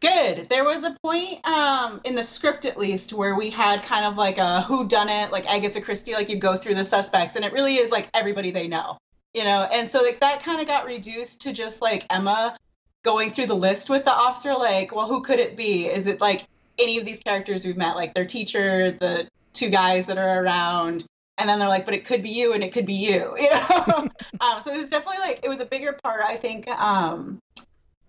Good. 0.00 0.48
There 0.48 0.64
was 0.64 0.82
a 0.82 0.96
point 1.00 1.46
um, 1.46 2.00
in 2.02 2.16
the 2.16 2.24
script, 2.24 2.64
at 2.64 2.76
least, 2.76 3.12
where 3.12 3.36
we 3.36 3.50
had 3.50 3.84
kind 3.84 4.04
of 4.04 4.16
like 4.16 4.36
a 4.36 4.60
who 4.62 4.88
done 4.88 5.08
it, 5.08 5.30
like 5.30 5.46
Agatha 5.46 5.80
Christie, 5.80 6.14
like 6.14 6.28
you 6.28 6.36
go 6.36 6.56
through 6.56 6.74
the 6.74 6.84
suspects, 6.84 7.36
and 7.36 7.44
it 7.44 7.52
really 7.52 7.76
is 7.76 7.92
like 7.92 8.08
everybody 8.12 8.50
they 8.50 8.66
know, 8.66 8.98
you 9.32 9.44
know. 9.44 9.68
And 9.72 9.88
so 9.88 10.02
like 10.02 10.18
that 10.18 10.42
kind 10.42 10.60
of 10.60 10.66
got 10.66 10.86
reduced 10.86 11.42
to 11.42 11.52
just 11.52 11.80
like 11.80 12.04
Emma 12.10 12.58
going 13.04 13.30
through 13.30 13.46
the 13.46 13.54
list 13.54 13.90
with 13.90 14.04
the 14.04 14.10
officer, 14.10 14.54
like, 14.54 14.92
well, 14.92 15.06
who 15.06 15.22
could 15.22 15.38
it 15.38 15.56
be? 15.56 15.86
Is 15.86 16.08
it 16.08 16.20
like 16.20 16.46
any 16.78 16.98
of 16.98 17.04
these 17.04 17.20
characters 17.20 17.64
we've 17.64 17.76
met, 17.76 17.96
like 17.96 18.14
their 18.14 18.26
teacher, 18.26 18.92
the 18.92 19.28
two 19.52 19.70
guys 19.70 20.06
that 20.06 20.18
are 20.18 20.42
around? 20.42 21.04
And 21.38 21.48
then 21.48 21.58
they're 21.58 21.68
like, 21.68 21.84
but 21.84 21.94
it 21.94 22.04
could 22.04 22.22
be 22.22 22.28
you, 22.28 22.52
and 22.52 22.62
it 22.62 22.72
could 22.72 22.86
be 22.86 22.94
you, 22.94 23.34
you 23.38 23.50
know. 23.50 24.08
um, 24.40 24.62
so 24.62 24.72
it 24.72 24.76
was 24.76 24.88
definitely 24.88 25.20
like 25.20 25.40
it 25.42 25.48
was 25.48 25.60
a 25.60 25.66
bigger 25.66 25.98
part, 26.02 26.22
I 26.24 26.36
think. 26.36 26.68
Um, 26.68 27.40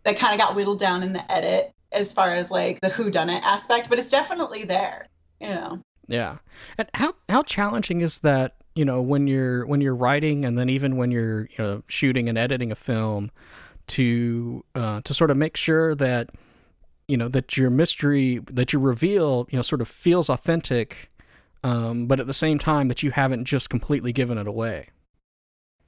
that 0.04 0.18
kind 0.18 0.34
of 0.34 0.46
got 0.46 0.56
whittled 0.56 0.80
down 0.80 1.02
in 1.04 1.14
the 1.14 1.32
edit 1.32 1.72
as 1.92 2.12
far 2.12 2.34
as 2.34 2.52
like 2.52 2.82
the 2.82 2.90
who 2.90 3.10
done 3.10 3.30
it 3.30 3.44
aspect, 3.44 3.90
but 3.90 4.00
it's 4.00 4.10
definitely 4.10 4.64
there, 4.64 5.08
you 5.40 5.50
know. 5.50 5.80
Yeah. 6.08 6.38
And 6.78 6.90
how 6.94 7.16
how 7.30 7.44
challenging 7.44 8.02
is 8.02 8.20
that, 8.20 8.56
you 8.76 8.84
know, 8.84 9.02
when 9.02 9.28
you're 9.28 9.66
when 9.66 9.82
you're 9.82 9.96
writing 9.96 10.44
and 10.44 10.58
then 10.58 10.70
even 10.70 10.98
when 10.98 11.12
you're, 11.12 11.42
you 11.44 11.58
know, 11.58 11.84
shooting 11.88 12.28
and 12.28 12.38
editing 12.38 12.72
a 12.72 12.76
film 12.76 13.32
to 13.86 14.64
uh 14.76 15.02
to 15.02 15.14
sort 15.14 15.32
of 15.32 15.38
make 15.38 15.58
sure 15.58 15.96
that 15.96 16.30
you 17.08 17.18
know 17.18 17.28
that 17.28 17.58
your 17.58 17.70
mystery 17.70 18.40
that 18.52 18.74
you 18.74 18.80
reveal, 18.80 19.48
you 19.50 19.58
know, 19.58 19.62
sort 19.62 19.82
of 19.82 19.88
feels 19.88 20.30
authentic 20.30 21.10
um 21.64 22.08
but 22.08 22.20
at 22.20 22.28
the 22.28 22.34
same 22.34 22.60
time 22.60 22.90
that 22.90 23.04
you 23.04 23.12
haven't 23.12 23.46
just 23.46 23.70
completely 23.70 24.12
given 24.12 24.38
it 24.38 24.48
away. 24.48 24.90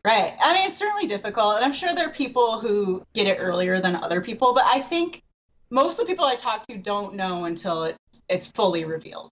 Right. 0.05 0.35
I 0.39 0.53
mean, 0.53 0.67
it's 0.67 0.77
certainly 0.77 1.07
difficult, 1.07 1.55
and 1.55 1.65
I'm 1.65 1.73
sure 1.73 1.95
there 1.95 2.07
are 2.07 2.13
people 2.13 2.59
who 2.59 3.03
get 3.15 3.25
it 3.25 3.37
earlier 3.39 3.81
than 3.81 3.95
other 3.95 4.21
people, 4.21 4.53
but 4.53 4.63
I 4.65 4.79
think 4.79 5.23
most 5.71 5.99
of 5.99 6.05
the 6.05 6.11
people 6.11 6.25
I 6.25 6.35
talk 6.35 6.65
to 6.67 6.77
don't 6.77 7.15
know 7.15 7.45
until 7.45 7.85
it's 7.85 7.99
it's 8.29 8.47
fully 8.47 8.85
revealed 8.85 9.31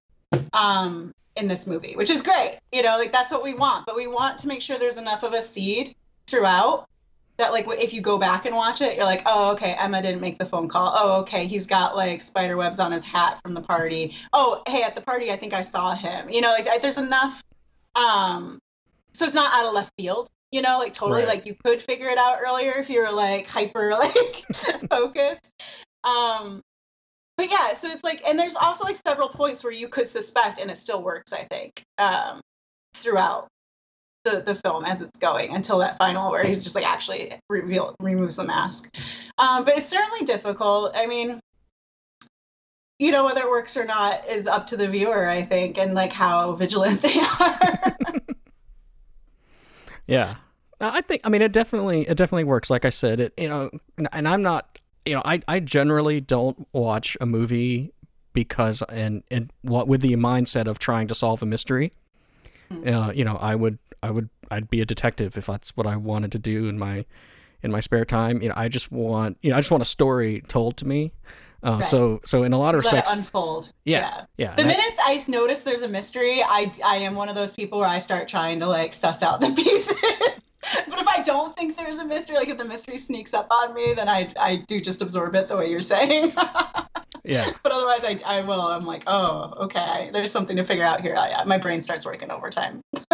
um, 0.52 1.14
in 1.36 1.48
this 1.48 1.68
movie, 1.68 1.96
which 1.96 2.10
is 2.10 2.22
great. 2.22 2.60
You 2.72 2.82
know, 2.82 2.98
like 2.98 3.12
that's 3.12 3.32
what 3.32 3.44
we 3.44 3.54
want, 3.54 3.86
but 3.86 3.96
we 3.96 4.08
want 4.08 4.40
to 4.40 4.48
make 4.48 4.62
sure 4.62 4.80
there's 4.80 4.98
enough 4.98 5.24
of 5.24 5.34
a 5.34 5.42
seed 5.42 5.96
throughout 6.26 6.88
that 7.38 7.52
like 7.52 7.66
if 7.68 7.94
you 7.94 8.02
go 8.02 8.18
back 8.18 8.46
and 8.46 8.56
watch 8.56 8.82
it, 8.82 8.96
you're 8.96 9.06
like, 9.06 9.24
oh, 9.26 9.52
okay, 9.54 9.76
Emma 9.80 10.02
didn't 10.02 10.22
make 10.22 10.38
the 10.38 10.46
phone 10.46 10.68
call. 10.68 10.94
Oh, 10.96 11.22
okay, 11.22 11.48
he's 11.48 11.66
got 11.66 11.96
like 11.96 12.22
spider 12.22 12.58
webs 12.58 12.80
on 12.80 12.92
his 12.92 13.04
hat 13.04 13.40
from 13.42 13.54
the 13.54 13.62
party. 13.62 14.16
Oh, 14.34 14.62
hey, 14.68 14.84
at 14.84 14.96
the 14.96 15.02
party, 15.02 15.32
I 15.32 15.36
think 15.36 15.54
I 15.54 15.62
saw 15.62 15.96
him. 15.96 16.30
You 16.30 16.42
know, 16.42 16.52
like 16.52 16.82
there's 16.82 16.98
enough. 16.98 17.44
Um, 17.96 18.60
so 19.14 19.26
it's 19.26 19.36
not 19.36 19.54
out 19.54 19.66
of 19.66 19.74
left 19.74 19.92
field 19.98 20.30
you 20.54 20.62
know 20.62 20.78
like 20.78 20.94
totally 20.94 21.22
Right. 21.22 21.30
like 21.30 21.46
you 21.46 21.56
could 21.56 21.82
figure 21.82 22.08
it 22.08 22.18
out 22.18 22.38
earlier 22.46 22.74
if 22.74 22.90
you 22.90 23.02
were 23.02 23.12
like 23.12 23.48
hyper 23.48 23.92
like 24.00 24.46
focused 24.90 25.52
um 26.04 26.62
but 27.36 27.50
yeah 27.50 27.74
so 27.74 27.90
it's 27.90 28.04
like 28.04 28.22
and 28.26 28.38
there's 28.38 28.56
also 28.56 28.86
like 28.86 28.98
several 29.06 29.30
points 29.30 29.64
where 29.64 29.74
you 29.74 29.90
could 29.90 30.08
suspect 30.08 30.60
and 30.60 30.70
it 30.70 30.78
still 30.78 31.02
works 31.02 31.34
i 31.34 31.44
think 31.44 31.84
um 31.98 32.40
throughout 32.94 33.48
the 34.26 34.42
the 34.46 34.56
film 34.56 34.86
as 34.86 35.02
it's 35.02 35.20
going 35.20 35.56
until 35.56 35.78
that 35.80 35.98
final 35.98 36.32
where 36.32 36.44
he's 36.44 36.64
just 36.64 36.76
like 36.76 36.88
actually 36.88 37.38
reveal 37.50 37.96
removes 38.00 38.38
the 38.38 38.44
mask 38.44 38.96
um 39.38 39.66
but 39.66 39.78
it's 39.78 39.90
certainly 39.90 40.26
difficult 40.26 40.92
i 40.96 41.06
mean 41.06 41.40
you 43.00 43.12
know 43.12 43.26
whether 43.26 43.42
it 43.42 43.50
works 43.50 43.76
or 43.76 43.86
not 43.86 44.28
is 44.28 44.48
up 44.48 44.66
to 44.68 44.78
the 44.78 44.88
viewer 44.88 45.28
i 45.28 45.42
think 45.42 45.78
and 45.78 45.94
like 45.94 46.14
how 46.14 46.54
vigilant 46.54 47.02
they 47.04 47.20
are 47.40 47.98
Yeah. 50.08 50.36
Uh, 50.82 50.92
I 50.94 51.02
think 51.02 51.22
I 51.24 51.30
mean 51.30 51.42
it 51.42 51.52
definitely 51.52 52.08
it 52.08 52.16
definitely 52.18 52.44
works 52.44 52.70
like 52.70 52.86
I 52.86 52.90
said 52.90 53.20
it 53.20 53.34
you 53.38 53.48
know 53.48 53.70
and 54.12 54.28
I'm 54.28 54.42
not 54.42 54.80
you 55.06 55.16
know 55.16 55.22
I 55.24 55.42
I 55.48 55.60
generally 55.60 56.20
don't 56.20 56.68
watch 56.74 57.16
a 57.22 57.26
movie 57.26 57.94
because 58.34 58.82
and 58.90 59.24
and 59.32 59.52
what 59.62 59.88
with 59.88 60.02
the 60.02 60.14
mindset 60.16 60.68
of 60.68 60.80
trying 60.80 61.08
to 61.08 61.16
solve 61.16 61.42
a 61.42 61.46
mystery. 61.46 61.94
Uh, 62.88 63.12
you 63.14 63.24
know, 63.24 63.38
I 63.38 63.54
would 63.56 63.78
I 64.02 64.10
would 64.12 64.30
I'd 64.50 64.70
be 64.70 64.82
a 64.82 64.86
detective 64.86 65.38
if 65.38 65.46
that's 65.46 65.70
what 65.78 65.86
I 65.88 65.96
wanted 65.96 66.32
to 66.34 66.40
do 66.40 66.68
in 66.68 66.78
my 66.80 67.06
in 67.62 67.72
my 67.72 67.80
spare 67.80 68.04
time. 68.04 68.42
You 68.42 68.50
know, 68.50 68.56
I 68.58 68.68
just 68.68 68.92
want 68.92 69.38
you 69.42 69.50
know 69.52 69.56
I 69.58 69.60
just 69.60 69.72
want 69.72 69.82
a 69.84 69.86
story 69.86 70.42
told 70.48 70.78
to 70.78 70.88
me. 70.88 71.12
Uh, 71.64 71.76
Right. 71.76 71.86
So 71.86 72.20
so 72.26 72.44
in 72.44 72.52
a 72.52 72.58
lot 72.60 72.76
of 72.76 72.84
let 72.84 72.94
respects, 72.94 73.16
unfold 73.16 73.72
yeah, 73.86 74.26
yeah. 74.38 74.56
The 74.56 74.64
and 74.64 74.72
I- 74.72 74.76
minute 74.76 74.94
I 75.06 75.24
notice 75.30 75.64
there's 75.64 75.82
a 75.84 75.88
mystery, 75.88 76.42
I, 76.44 76.72
I 76.84 76.96
am 76.98 77.16
one 77.16 77.30
of 77.30 77.36
those 77.36 77.54
people 77.54 77.80
where 77.80 77.88
I 77.88 78.00
start 78.00 78.28
trying 78.28 78.60
to 78.60 78.66
like 78.68 78.94
suss 78.94 79.22
out 79.24 79.40
the 79.40 79.52
pieces. 79.56 79.94
but 80.88 81.00
if 81.00 81.08
I 81.08 81.22
don't 81.22 81.56
think 81.56 81.76
there's 81.78 81.98
a 81.98 82.06
mystery, 82.06 82.36
like 82.36 82.48
if 82.48 82.58
the 82.58 82.66
mystery 82.66 82.98
sneaks 82.98 83.34
up 83.34 83.48
on 83.52 83.74
me, 83.74 83.94
then 83.94 84.10
I 84.10 84.34
I 84.40 84.58
do 84.68 84.82
just 84.82 85.02
absorb 85.02 85.36
it 85.36 85.48
the 85.48 85.58
way 85.58 85.70
you're 85.70 85.82
saying. 85.82 86.34
yeah. 87.24 87.52
but 87.64 87.72
otherwise, 87.72 88.04
I, 88.04 88.22
I 88.26 88.42
will. 88.42 88.62
I'm 88.62 88.86
like, 88.86 89.04
oh, 89.08 89.54
okay, 89.66 90.10
there's 90.14 90.32
something 90.32 90.58
to 90.58 90.64
figure 90.64 90.86
out 90.86 91.02
here. 91.02 91.16
My 91.46 91.58
brain 91.58 91.82
starts 91.82 92.06
working 92.06 92.32
overtime. 92.32 92.82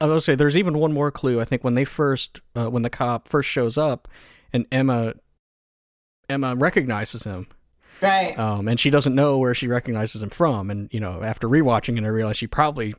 I 0.00 0.06
will 0.06 0.20
say 0.20 0.34
there's 0.34 0.56
even 0.56 0.78
one 0.78 0.92
more 0.92 1.10
clue. 1.10 1.40
I 1.40 1.44
think 1.44 1.64
when 1.64 1.74
they 1.74 1.84
first, 1.84 2.40
uh, 2.54 2.68
when 2.68 2.82
the 2.82 2.90
cop 2.90 3.28
first 3.28 3.48
shows 3.48 3.78
up, 3.78 4.08
and 4.52 4.66
Emma, 4.70 5.14
Emma 6.28 6.54
recognizes 6.54 7.24
him, 7.24 7.46
Right. 8.02 8.38
um, 8.38 8.68
and 8.68 8.78
she 8.78 8.90
doesn't 8.90 9.14
know 9.14 9.38
where 9.38 9.54
she 9.54 9.68
recognizes 9.68 10.22
him 10.22 10.30
from. 10.30 10.70
And 10.70 10.92
you 10.92 11.00
know, 11.00 11.22
after 11.22 11.48
rewatching 11.48 11.96
it, 11.98 12.04
I 12.04 12.08
realized 12.08 12.38
she 12.38 12.46
probably, 12.46 12.94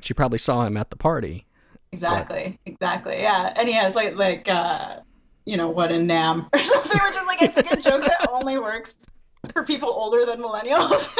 she 0.00 0.12
probably 0.14 0.38
saw 0.38 0.66
him 0.66 0.76
at 0.76 0.90
the 0.90 0.96
party. 0.96 1.46
Exactly. 1.92 2.58
Exactly. 2.66 3.20
Yeah. 3.20 3.52
And 3.56 3.68
he 3.68 3.74
has 3.74 3.94
like 3.94 4.16
like 4.16 4.48
uh 4.48 4.96
you 5.44 5.56
know 5.56 5.68
what 5.68 5.92
in 5.92 6.06
Nam 6.06 6.48
or 6.52 6.58
something, 6.58 7.00
which 7.06 7.16
is 7.16 7.26
like 7.26 7.42
I 7.42 7.46
think 7.48 7.70
a 7.70 7.76
joke 7.76 8.02
that 8.02 8.28
only 8.30 8.58
works 8.58 9.04
for 9.52 9.64
people 9.64 9.88
older 9.88 10.24
than 10.24 10.40
millennials. 10.40 11.12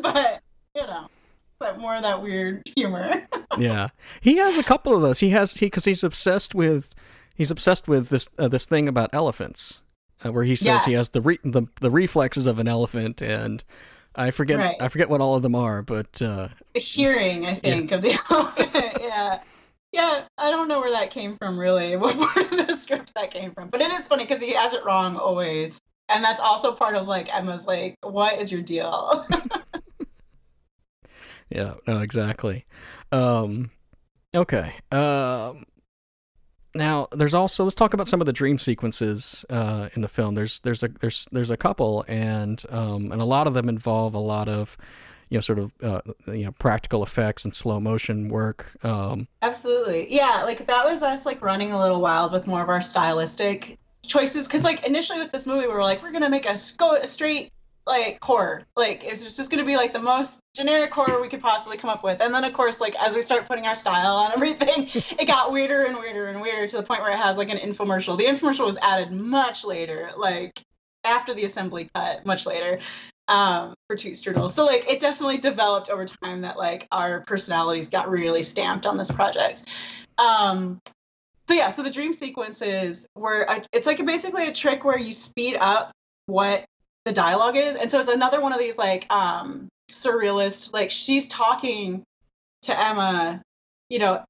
but 0.00 0.40
you 0.74 0.82
know, 0.82 1.06
but 1.58 1.78
more 1.78 1.96
of 1.96 2.02
that 2.02 2.22
weird 2.22 2.62
humor. 2.76 3.26
yeah, 3.58 3.88
he 4.20 4.36
has 4.36 4.58
a 4.58 4.62
couple 4.62 4.94
of 4.94 5.02
those. 5.02 5.20
He 5.20 5.30
has 5.30 5.54
he 5.54 5.66
because 5.66 5.84
he's 5.84 6.04
obsessed 6.04 6.54
with, 6.54 6.94
he's 7.34 7.50
obsessed 7.50 7.88
with 7.88 8.08
this 8.08 8.28
uh, 8.38 8.48
this 8.48 8.66
thing 8.66 8.88
about 8.88 9.10
elephants, 9.12 9.82
uh, 10.24 10.32
where 10.32 10.44
he 10.44 10.54
says 10.54 10.66
Yeah. 10.66 10.84
he 10.86 10.92
has 10.92 11.10
the, 11.10 11.20
re- 11.20 11.38
the 11.42 11.62
the 11.80 11.90
reflexes 11.90 12.46
of 12.46 12.58
an 12.58 12.68
elephant, 12.68 13.20
and 13.20 13.64
I 14.14 14.30
forget 14.30 14.58
Right. 14.58 14.76
I 14.80 14.88
forget 14.88 15.08
what 15.08 15.20
all 15.20 15.34
of 15.34 15.42
them 15.42 15.54
are, 15.54 15.82
but 15.82 16.20
uh, 16.20 16.48
the 16.74 16.80
hearing, 16.80 17.46
I 17.46 17.54
think, 17.54 17.92
of 17.92 18.02
the 18.02 18.10
yeah. 19.00 19.40
Yeah, 19.92 20.22
I 20.38 20.50
don't 20.52 20.68
know 20.68 20.78
where 20.78 20.92
that 20.92 21.10
came 21.10 21.36
from 21.36 21.58
really, 21.58 21.96
what 21.96 22.16
part 22.16 22.52
of 22.52 22.66
the 22.66 22.76
script 22.76 23.12
that 23.14 23.30
came 23.30 23.52
from. 23.52 23.70
But 23.70 23.80
it 23.80 23.90
is 23.92 24.06
funny 24.06 24.24
because 24.24 24.40
he 24.40 24.54
has 24.54 24.72
it 24.72 24.84
wrong 24.84 25.16
always. 25.16 25.80
And 26.08 26.24
that's 26.24 26.40
also 26.40 26.72
part 26.72 26.96
of 26.96 27.06
like 27.08 27.34
Emma's 27.34 27.66
like, 27.66 27.96
what 28.02 28.38
is 28.38 28.52
your 28.52 28.62
deal? 28.62 29.26
Yeah, 31.50 31.74
no, 31.86 32.00
exactly. 32.00 32.64
Um, 33.10 33.70
okay. 34.34 34.74
Um, 34.92 35.64
now 36.74 37.08
there's 37.12 37.34
also 37.34 37.64
let's 37.64 37.74
talk 37.74 37.94
about 37.94 38.08
some 38.08 38.20
of 38.20 38.26
the 38.26 38.32
dream 38.32 38.58
sequences 38.58 39.44
uh, 39.50 39.88
in 39.94 40.02
the 40.02 40.08
film. 40.08 40.34
There's 40.34 40.60
there's 40.60 40.82
a 40.82 40.88
there's 40.88 41.26
there's 41.32 41.50
a 41.50 41.56
couple, 41.56 42.04
and 42.08 42.62
um, 42.70 43.12
and 43.12 43.20
a 43.20 43.24
lot 43.24 43.46
of 43.46 43.54
them 43.54 43.68
involve 43.68 44.14
a 44.14 44.18
lot 44.18 44.48
of 44.48 44.76
you 45.28 45.36
know 45.36 45.40
sort 45.40 45.58
of 45.58 45.72
uh, 45.82 46.00
you 46.26 46.44
know 46.44 46.52
practical 46.52 47.02
effects 47.02 47.44
and 47.44 47.54
slow 47.54 47.80
motion 47.80 48.28
work. 48.28 48.76
Um, 48.84 49.28
Absolutely. 49.42 50.14
Yeah, 50.14 50.42
like 50.44 50.66
that 50.66 50.84
was 50.84 51.02
us 51.02 51.26
like 51.26 51.42
running 51.42 51.72
a 51.72 51.80
little 51.80 52.00
wild 52.00 52.32
with 52.32 52.46
more 52.46 52.62
of 52.62 52.68
our 52.68 52.80
stylistic 52.80 53.78
choices 54.02 54.46
because 54.46 54.64
like 54.64 54.84
initially 54.84 55.20
with 55.20 55.30
this 55.30 55.46
movie 55.46 55.68
we 55.68 55.72
were 55.72 55.82
like 55.82 56.02
we're 56.02 56.10
gonna 56.10 56.28
make 56.28 56.46
a 56.46 56.56
go 56.78 56.96
a 56.96 57.06
straight 57.06 57.52
like 57.86 58.22
horror 58.22 58.64
like 58.76 59.02
it's 59.04 59.36
just 59.36 59.50
gonna 59.50 59.64
be 59.64 59.76
like 59.76 59.92
the 59.92 60.00
most 60.00 60.40
generic 60.54 60.92
horror 60.92 61.20
we 61.20 61.28
could 61.28 61.40
possibly 61.40 61.76
come 61.76 61.90
up 61.90 62.04
with 62.04 62.20
and 62.20 62.32
then 62.34 62.44
of 62.44 62.52
course 62.52 62.80
like 62.80 62.94
as 63.02 63.14
we 63.14 63.22
start 63.22 63.46
putting 63.46 63.66
our 63.66 63.74
style 63.74 64.16
on 64.16 64.32
everything 64.32 64.88
it 65.18 65.26
got 65.26 65.50
weirder 65.50 65.84
and 65.84 65.96
weirder 65.96 66.26
and 66.26 66.40
weirder 66.40 66.66
to 66.66 66.76
the 66.76 66.82
point 66.82 67.00
where 67.00 67.12
it 67.12 67.18
has 67.18 67.38
like 67.38 67.50
an 67.50 67.58
infomercial 67.58 68.16
the 68.16 68.24
infomercial 68.24 68.66
was 68.66 68.78
added 68.82 69.10
much 69.10 69.64
later 69.64 70.10
like 70.16 70.62
after 71.04 71.32
the 71.34 71.44
assembly 71.44 71.88
cut 71.94 72.24
much 72.26 72.46
later 72.46 72.78
um, 73.30 73.74
for 73.86 73.96
Toot 73.96 74.14
Strudel. 74.14 74.50
So 74.50 74.66
like 74.66 74.86
it 74.88 75.00
definitely 75.00 75.38
developed 75.38 75.88
over 75.88 76.04
time 76.04 76.42
that 76.42 76.58
like 76.58 76.86
our 76.90 77.20
personalities 77.20 77.88
got 77.88 78.10
really 78.10 78.42
stamped 78.42 78.86
on 78.86 78.98
this 78.98 79.10
project. 79.10 79.66
Um, 80.18 80.80
so 81.48 81.54
yeah, 81.54 81.70
so 81.70 81.82
the 81.82 81.90
dream 81.90 82.12
sequences 82.12 83.06
were 83.14 83.48
it's 83.72 83.86
like 83.86 84.04
basically 84.04 84.48
a 84.48 84.52
trick 84.52 84.84
where 84.84 84.98
you 84.98 85.12
speed 85.12 85.56
up 85.56 85.92
what 86.26 86.64
the 87.10 87.14
dialogue 87.14 87.56
is, 87.56 87.74
and 87.74 87.90
so 87.90 87.98
it's 87.98 88.08
another 88.08 88.40
one 88.40 88.52
of 88.52 88.60
these 88.60 88.78
like 88.78 89.04
um, 89.10 89.68
surrealist 89.90 90.72
like 90.72 90.92
she's 90.92 91.26
talking 91.26 92.04
to 92.62 92.80
Emma, 92.80 93.42
you 93.88 93.98
know, 93.98 94.22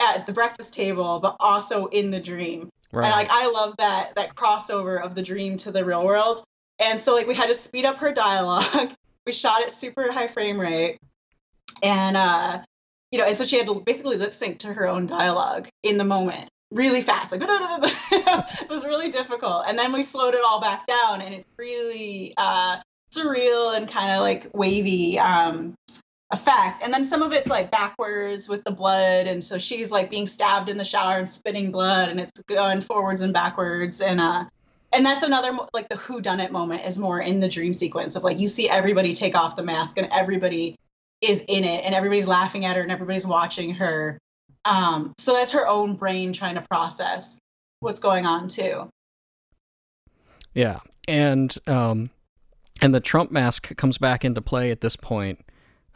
at 0.00 0.24
the 0.24 0.32
breakfast 0.32 0.72
table, 0.72 1.18
but 1.18 1.34
also 1.40 1.86
in 1.86 2.12
the 2.12 2.20
dream. 2.20 2.70
Right. 2.92 3.06
And 3.06 3.12
like 3.12 3.28
I 3.28 3.50
love 3.50 3.74
that 3.78 4.14
that 4.14 4.36
crossover 4.36 5.02
of 5.02 5.16
the 5.16 5.22
dream 5.22 5.56
to 5.58 5.72
the 5.72 5.84
real 5.84 6.04
world. 6.04 6.44
And 6.78 7.00
so 7.00 7.12
like 7.12 7.26
we 7.26 7.34
had 7.34 7.48
to 7.48 7.54
speed 7.54 7.84
up 7.84 7.96
her 7.96 8.12
dialogue. 8.12 8.92
we 9.26 9.32
shot 9.32 9.62
it 9.62 9.72
super 9.72 10.12
high 10.12 10.28
frame 10.28 10.60
rate. 10.60 10.98
And 11.82 12.16
uh 12.16 12.62
you 13.10 13.18
know, 13.18 13.24
and 13.24 13.36
so 13.36 13.44
she 13.44 13.56
had 13.56 13.66
to 13.66 13.80
basically 13.80 14.16
lip 14.16 14.32
sync 14.32 14.60
to 14.60 14.72
her 14.72 14.86
own 14.86 15.06
dialogue 15.06 15.68
in 15.82 15.98
the 15.98 16.04
moment 16.04 16.50
really 16.70 17.00
fast 17.00 17.32
like 17.32 17.40
it 17.42 18.70
was 18.70 18.84
really 18.84 19.10
difficult 19.10 19.64
and 19.68 19.78
then 19.78 19.92
we 19.92 20.02
slowed 20.02 20.34
it 20.34 20.40
all 20.44 20.60
back 20.60 20.86
down 20.86 21.20
and 21.20 21.32
it's 21.34 21.46
really 21.56 22.34
uh 22.36 22.76
surreal 23.12 23.76
and 23.76 23.88
kind 23.88 24.12
of 24.12 24.20
like 24.20 24.50
wavy 24.52 25.18
um 25.18 25.74
effect 26.32 26.80
and 26.82 26.92
then 26.92 27.04
some 27.04 27.22
of 27.22 27.32
it's 27.32 27.48
like 27.48 27.70
backwards 27.70 28.48
with 28.48 28.64
the 28.64 28.70
blood 28.70 29.28
and 29.28 29.44
so 29.44 29.58
she's 29.58 29.92
like 29.92 30.10
being 30.10 30.26
stabbed 30.26 30.68
in 30.68 30.76
the 30.76 30.84
shower 30.84 31.18
and 31.18 31.30
spitting 31.30 31.70
blood 31.70 32.08
and 32.08 32.18
it's 32.18 32.42
going 32.42 32.80
forwards 32.80 33.22
and 33.22 33.32
backwards 33.32 34.00
and 34.00 34.20
uh 34.20 34.44
and 34.92 35.06
that's 35.06 35.22
another 35.22 35.56
like 35.72 35.88
the 35.88 35.96
who 35.96 36.20
done 36.20 36.40
it 36.40 36.50
moment 36.50 36.84
is 36.84 36.98
more 36.98 37.20
in 37.20 37.38
the 37.38 37.48
dream 37.48 37.72
sequence 37.72 38.16
of 38.16 38.24
like 38.24 38.40
you 38.40 38.48
see 38.48 38.68
everybody 38.68 39.14
take 39.14 39.36
off 39.36 39.54
the 39.54 39.62
mask 39.62 39.98
and 39.98 40.08
everybody 40.10 40.76
is 41.20 41.44
in 41.48 41.64
it 41.64 41.84
and 41.84 41.94
everybody's 41.94 42.26
laughing 42.26 42.64
at 42.64 42.76
her 42.76 42.82
and 42.82 42.90
everybody's 42.90 43.26
watching 43.26 43.74
her. 43.74 44.18
Um, 44.66 45.14
so 45.18 45.32
that's 45.32 45.52
her 45.52 45.66
own 45.66 45.94
brain 45.94 46.32
trying 46.32 46.56
to 46.56 46.62
process 46.62 47.38
what's 47.80 48.00
going 48.00 48.26
on 48.26 48.48
too. 48.48 48.90
Yeah. 50.54 50.80
And 51.06 51.56
um 51.66 52.10
and 52.82 52.94
the 52.94 53.00
Trump 53.00 53.30
mask 53.30 53.74
comes 53.76 53.98
back 53.98 54.24
into 54.24 54.42
play 54.42 54.70
at 54.70 54.80
this 54.80 54.96
point 54.96 55.40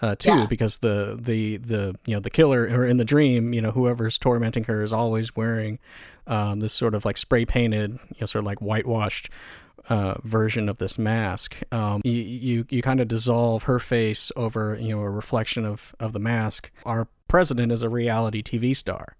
uh, 0.02 0.14
too, 0.14 0.30
yeah. 0.30 0.46
because 0.46 0.78
the 0.78 1.18
the 1.20 1.58
the 1.58 1.94
you 2.06 2.14
know 2.14 2.20
the 2.20 2.30
killer 2.30 2.62
or 2.62 2.86
in 2.86 2.96
the 2.96 3.04
dream, 3.04 3.52
you 3.52 3.60
know 3.60 3.70
whoever's 3.70 4.16
tormenting 4.18 4.64
her 4.64 4.82
is 4.82 4.92
always 4.92 5.36
wearing 5.36 5.78
um, 6.26 6.60
this 6.60 6.72
sort 6.72 6.94
of 6.94 7.04
like 7.04 7.18
spray 7.18 7.44
painted, 7.44 7.92
you 7.92 8.16
know, 8.20 8.26
sort 8.26 8.40
of 8.42 8.46
like 8.46 8.60
whitewashed 8.60 9.28
uh, 9.88 10.14
version 10.22 10.68
of 10.68 10.76
this 10.78 10.98
mask. 10.98 11.56
Um, 11.72 12.00
you 12.04 12.12
you, 12.12 12.66
you 12.70 12.82
kind 12.82 13.00
of 13.00 13.08
dissolve 13.08 13.64
her 13.64 13.78
face 13.78 14.30
over 14.36 14.76
you 14.80 14.94
know 14.94 15.02
a 15.02 15.10
reflection 15.10 15.64
of 15.64 15.94
of 16.00 16.12
the 16.12 16.18
mask. 16.18 16.70
Our 16.84 17.08
president 17.28 17.72
is 17.72 17.82
a 17.82 17.88
reality 17.88 18.42
TV 18.42 18.74
star. 18.74 19.16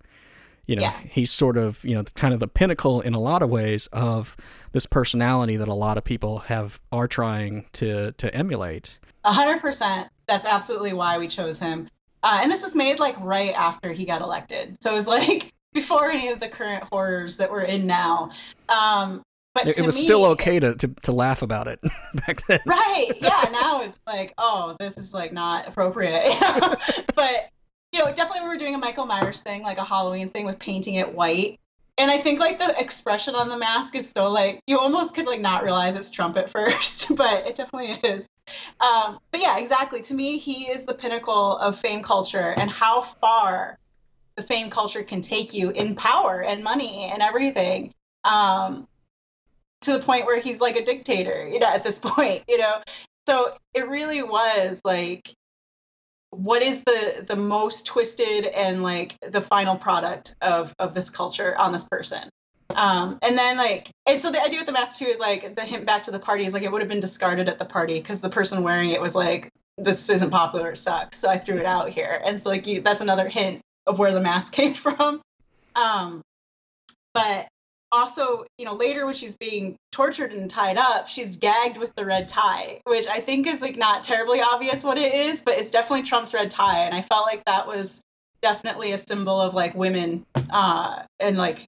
You 0.67 0.77
know, 0.77 0.83
yeah. 0.83 1.01
he's 1.09 1.31
sort 1.31 1.57
of 1.57 1.85
you 1.85 1.95
know 1.95 2.05
kind 2.15 2.35
of 2.35 2.41
the 2.41 2.49
pinnacle 2.49 3.01
in 3.01 3.15
a 3.15 3.21
lot 3.21 3.43
of 3.43 3.51
ways 3.51 3.89
of 3.93 4.37
this 4.73 4.87
personality 4.87 5.57
that 5.57 5.69
a 5.69 5.75
lot 5.75 5.99
of 5.99 6.05
people 6.05 6.41
have 6.41 6.81
are 6.93 7.09
trying 7.09 7.67
to 7.75 8.13
to 8.13 8.35
emulate. 8.35 8.99
A 9.25 9.33
hundred 9.33 9.61
percent. 9.61 10.09
That's 10.27 10.47
absolutely 10.47 10.93
why 10.93 11.19
we 11.19 11.27
chose 11.27 11.59
him. 11.59 11.89
Uh, 12.23 12.41
and 12.43 12.51
this 12.51 12.63
was 12.63 12.77
made 12.77 12.99
like 12.99 13.17
right 13.19 13.55
after 13.55 13.93
he 13.93 14.05
got 14.05 14.21
elected, 14.21 14.77
so 14.81 14.93
it 14.93 14.95
was 14.95 15.09
like 15.09 15.53
before 15.73 16.11
any 16.11 16.29
of 16.29 16.39
the 16.39 16.49
current 16.49 16.85
horrors 16.85 17.37
that 17.39 17.51
we're 17.51 17.63
in 17.63 17.87
now. 17.87 18.31
Um, 18.69 19.23
but 19.55 19.67
it, 19.67 19.85
was 19.85 19.97
me, 19.97 20.03
still 20.03 20.25
okay 20.27 20.61
to, 20.61 20.75
to, 20.77 20.89
to 21.03 21.13
laugh 21.13 21.43
about 21.43 21.67
it 21.67 21.81
back 22.15 22.47
then. 22.47 22.61
Right. 22.67 23.13
Yeah. 23.21 23.39
Now 23.51 23.83
it's 23.83 23.99
like, 24.07 24.33
oh, 24.39 24.77
this 24.79 24.97
is 24.97 25.13
like 25.13 25.33
not 25.33 25.67
appropriate. 25.67 26.23
but 27.15 27.51
you 27.93 27.99
know, 27.99 28.07
definitely 28.07 28.43
we 28.43 28.49
were 28.49 28.57
doing 28.57 28.75
a 28.75 28.79
Michael 28.79 29.07
Myers 29.07 29.43
thing, 29.43 29.63
like 29.63 29.79
a 29.79 29.85
Halloween 29.85 30.29
thing 30.29 30.47
with 30.47 30.59
painting 30.59 30.95
it 30.95 31.13
white. 31.13 31.59
And 31.99 32.11
I 32.11 32.19
think 32.19 32.39
like 32.39 32.59
the 32.59 32.79
expression 32.79 33.35
on 33.35 33.49
the 33.49 33.59
mask 33.59 33.95
is 33.97 34.11
so 34.17 34.31
like 34.31 34.61
you 34.67 34.79
almost 34.79 35.15
could 35.15 35.27
like 35.27 35.41
not 35.41 35.65
realize 35.65 35.97
it's 35.97 36.11
Trump 36.11 36.37
at 36.37 36.49
first, 36.51 37.15
but 37.17 37.47
it 37.47 37.57
definitely 37.57 37.99
is. 38.09 38.27
Um, 38.81 39.19
but 39.31 39.41
yeah, 39.41 39.59
exactly. 39.59 40.01
To 40.03 40.15
me, 40.15 40.39
he 40.39 40.65
is 40.69 40.87
the 40.87 40.95
pinnacle 40.95 41.59
of 41.59 41.79
fame 41.79 42.03
culture 42.03 42.55
and 42.57 42.71
how 42.71 43.03
far 43.03 43.79
the 44.37 44.43
fame 44.43 44.71
culture 44.71 45.03
can 45.03 45.21
take 45.21 45.53
you 45.53 45.71
in 45.71 45.95
power 45.95 46.43
and 46.43 46.63
money 46.63 47.11
and 47.13 47.21
everything. 47.21 47.93
Um, 48.25 48.87
to 49.83 49.93
the 49.93 50.01
point 50.01 50.27
where 50.27 50.41
he's 50.41 50.61
like 50.61 50.77
a 50.77 50.85
dictator, 50.85 51.49
you 51.49 51.59
know, 51.59 51.69
at 51.69 51.83
this 51.83 51.99
point, 52.03 52.45
you 52.49 52.59
know. 52.59 52.83
So 53.29 53.55
it 53.75 53.89
really 53.89 54.23
was 54.23 54.81
like 54.85 55.35
what 56.31 56.63
is 56.63 56.83
the 56.85 57.25
the 57.27 57.37
most 57.37 57.87
twisted 57.87 58.47
and 58.47 58.83
like 58.83 59.17
the 59.21 59.41
final 59.41 59.77
product 59.77 60.37
of 60.41 60.73
of 60.79 60.95
this 60.95 61.11
culture 61.11 61.57
on 61.59 61.73
this 61.73 61.85
person? 61.85 62.29
Um 62.75 63.19
and 63.23 63.37
then 63.37 63.57
like 63.57 63.91
and 64.07 64.21
so 64.21 64.31
the 64.31 64.41
idea 64.41 64.61
with 64.61 64.67
the 64.67 64.73
mask 64.73 64.99
too 64.99 65.07
is 65.07 65.19
like 65.19 65.57
the 65.57 65.63
hint 65.63 65.87
back 65.87 66.05
to 66.05 66.11
the 66.11 66.21
party 66.21 66.45
is 66.45 66.55
like 66.55 66.63
it 66.63 66.71
would 66.71 66.83
have 66.83 66.89
been 66.89 67.01
discarded 67.01 67.49
at 67.49 67.59
the 67.59 67.65
party 67.65 67.99
because 67.99 68.21
the 68.21 68.31
person 68.31 68.63
wearing 68.63 68.91
it 68.91 69.01
was 69.01 69.15
like 69.15 69.51
this 69.77 70.09
isn't 70.09 70.31
popular 70.31 70.71
it 70.71 70.77
sucks 70.77 71.19
so 71.19 71.29
i 71.29 71.37
threw 71.37 71.59
it 71.59 71.67
out 71.67 71.89
here. 71.89 72.21
And 72.25 72.41
so 72.41 72.51
like 72.51 72.67
you 72.67 72.81
that's 72.81 73.01
another 73.01 73.29
hint 73.29 73.61
of 73.87 73.99
where 73.99 74.13
the 74.13 74.21
mask 74.21 74.53
came 74.61 74.75
from. 74.75 75.21
Um 75.75 76.23
but 77.13 77.49
also, 77.93 78.45
you 78.59 78.65
know, 78.65 78.75
later 78.75 79.05
when 79.05 79.15
she's 79.15 79.37
being 79.37 79.77
tortured 79.91 80.33
and 80.33 80.51
tied 80.51 80.77
up, 80.77 81.09
she's 81.09 81.37
gagged 81.37 81.77
with 81.77 81.95
the 81.97 82.05
red 82.05 82.29
tie, 82.29 82.81
which 82.85 83.07
I 83.07 83.21
think 83.21 83.47
is 83.47 83.61
like 83.61 83.77
not 83.77 84.05
terribly 84.05 84.41
obvious 84.41 84.85
what 84.85 84.99
it 84.99 85.13
is, 85.13 85.43
but 85.43 85.59
it's 85.59 85.71
definitely 85.71 86.05
Trump's 86.05 86.33
red 86.33 86.51
tie. 86.51 86.85
And 86.85 86.95
I 86.95 87.03
felt 87.03 87.27
like 87.27 87.45
that 87.47 87.67
was 87.67 88.01
definitely 88.43 88.93
a 88.93 88.99
symbol 88.99 89.41
of 89.41 89.55
like 89.55 89.75
women 89.75 90.25
uh, 90.51 91.03
and 91.19 91.37
like, 91.37 91.67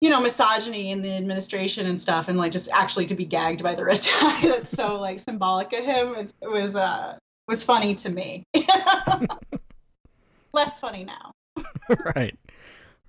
you 0.00 0.10
know, 0.10 0.20
misogyny 0.20 0.90
in 0.90 1.02
the 1.02 1.14
administration 1.16 1.86
and 1.86 2.00
stuff. 2.00 2.28
And 2.28 2.38
like 2.38 2.52
just 2.52 2.70
actually 2.72 3.06
to 3.06 3.14
be 3.14 3.26
gagged 3.26 3.62
by 3.62 3.74
the 3.74 3.84
red 3.84 4.02
tie 4.02 4.48
that's 4.48 4.70
so 4.70 4.98
like 4.98 5.18
symbolic 5.18 5.72
of 5.72 5.84
him 5.84 6.14
is, 6.14 6.32
was, 6.40 6.74
uh, 6.74 7.18
was 7.46 7.62
funny 7.62 7.94
to 7.96 8.08
me. 8.08 8.44
Less 10.54 10.80
funny 10.80 11.04
now. 11.04 11.32
right. 12.16 12.36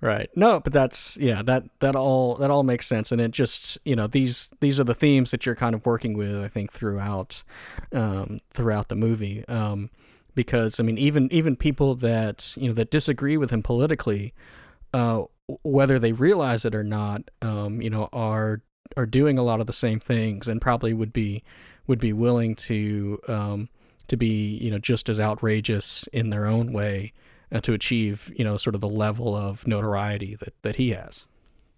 Right. 0.00 0.28
No, 0.36 0.60
but 0.60 0.72
that's 0.72 1.16
yeah, 1.16 1.42
that 1.44 1.64
that 1.80 1.96
all 1.96 2.34
that 2.36 2.50
all 2.50 2.62
makes 2.62 2.86
sense 2.86 3.10
and 3.10 3.20
it 3.20 3.30
just, 3.30 3.78
you 3.86 3.96
know, 3.96 4.06
these 4.06 4.50
these 4.60 4.78
are 4.78 4.84
the 4.84 4.94
themes 4.94 5.30
that 5.30 5.46
you're 5.46 5.54
kind 5.54 5.74
of 5.74 5.86
working 5.86 6.12
with 6.16 6.36
I 6.36 6.48
think 6.48 6.72
throughout 6.72 7.42
um 7.92 8.40
throughout 8.52 8.88
the 8.88 8.96
movie. 8.96 9.46
Um 9.48 9.88
because 10.34 10.78
I 10.78 10.82
mean 10.82 10.98
even 10.98 11.32
even 11.32 11.56
people 11.56 11.94
that, 11.96 12.54
you 12.58 12.68
know, 12.68 12.74
that 12.74 12.90
disagree 12.90 13.38
with 13.38 13.50
him 13.50 13.62
politically 13.62 14.34
uh 14.92 15.22
whether 15.62 15.98
they 15.98 16.12
realize 16.12 16.64
it 16.64 16.74
or 16.74 16.84
not, 16.84 17.30
um, 17.42 17.80
you 17.80 17.90
know, 17.90 18.08
are 18.12 18.62
are 18.96 19.06
doing 19.06 19.38
a 19.38 19.42
lot 19.42 19.60
of 19.60 19.66
the 19.66 19.72
same 19.72 20.00
things 20.00 20.48
and 20.48 20.60
probably 20.60 20.92
would 20.92 21.12
be 21.14 21.42
would 21.86 21.98
be 22.00 22.12
willing 22.12 22.54
to 22.56 23.18
um 23.28 23.68
to 24.08 24.16
be, 24.18 24.58
you 24.58 24.70
know, 24.70 24.78
just 24.78 25.08
as 25.08 25.18
outrageous 25.18 26.06
in 26.12 26.28
their 26.28 26.44
own 26.46 26.72
way 26.74 27.12
uh, 27.54 27.60
to 27.60 27.72
achieve, 27.72 28.30
you 28.36 28.44
know, 28.44 28.56
sort 28.56 28.74
of 28.74 28.80
the 28.80 28.88
level 28.88 29.34
of 29.34 29.66
notoriety 29.66 30.34
that, 30.36 30.52
that 30.62 30.76
he 30.76 30.90
has. 30.90 31.26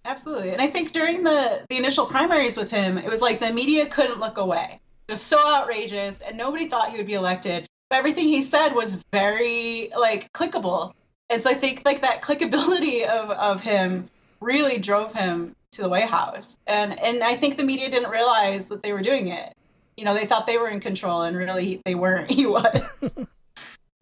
Absolutely. 0.05 0.51
And 0.51 0.61
I 0.61 0.68
think 0.68 0.93
during 0.93 1.22
the, 1.22 1.64
the 1.68 1.77
initial 1.77 2.07
primaries 2.07 2.57
with 2.57 2.70
him, 2.70 2.97
it 2.97 3.11
was 3.11 3.20
like 3.20 3.41
the 3.41 3.53
media 3.53 3.87
couldn't 3.87 4.18
look 4.18 4.39
away. 4.39 4.81
It 5.09 5.12
was 5.12 5.20
so 5.20 5.39
outrageous 5.55 6.20
and 6.20 6.37
nobody 6.37 6.68
thought 6.68 6.91
he 6.91 6.97
would 6.97 7.07
be 7.07 7.14
elected. 7.14 7.66
But 7.91 7.97
everything 7.99 8.24
he 8.24 8.43
said 8.43 8.70
was 8.70 9.05
very 9.12 9.91
like 9.99 10.33
clickable. 10.33 10.93
And 11.29 11.43
so 11.43 11.51
I 11.51 11.55
think 11.55 11.83
like 11.85 12.03
that 12.03 12.22
clickability 12.22 13.07
of, 13.07 13.31
of 13.31 13.61
him 13.61 14.09
really 14.41 14.79
drove 14.79 15.12
him 15.12 15.55
to 15.72 15.83
the 15.83 15.89
White 15.89 16.09
House. 16.09 16.59
And 16.66 16.99
and 16.99 17.22
I 17.22 17.37
think 17.37 17.57
the 17.57 17.64
media 17.64 17.91
didn't 17.91 18.11
realize 18.11 18.68
that 18.68 18.83
they 18.83 18.93
were 18.93 19.03
doing 19.03 19.29
it. 19.29 19.55
You 19.97 20.05
know, 20.05 20.14
they 20.14 20.27
thought 20.27 20.47
they 20.47 20.59
were 20.59 20.68
in 20.68 20.81
control 20.81 21.22
and 21.22 21.37
really 21.37 21.81
they 21.85 21.95
weren't. 21.95 22.31
He 22.37 22.47
was. 22.47 22.91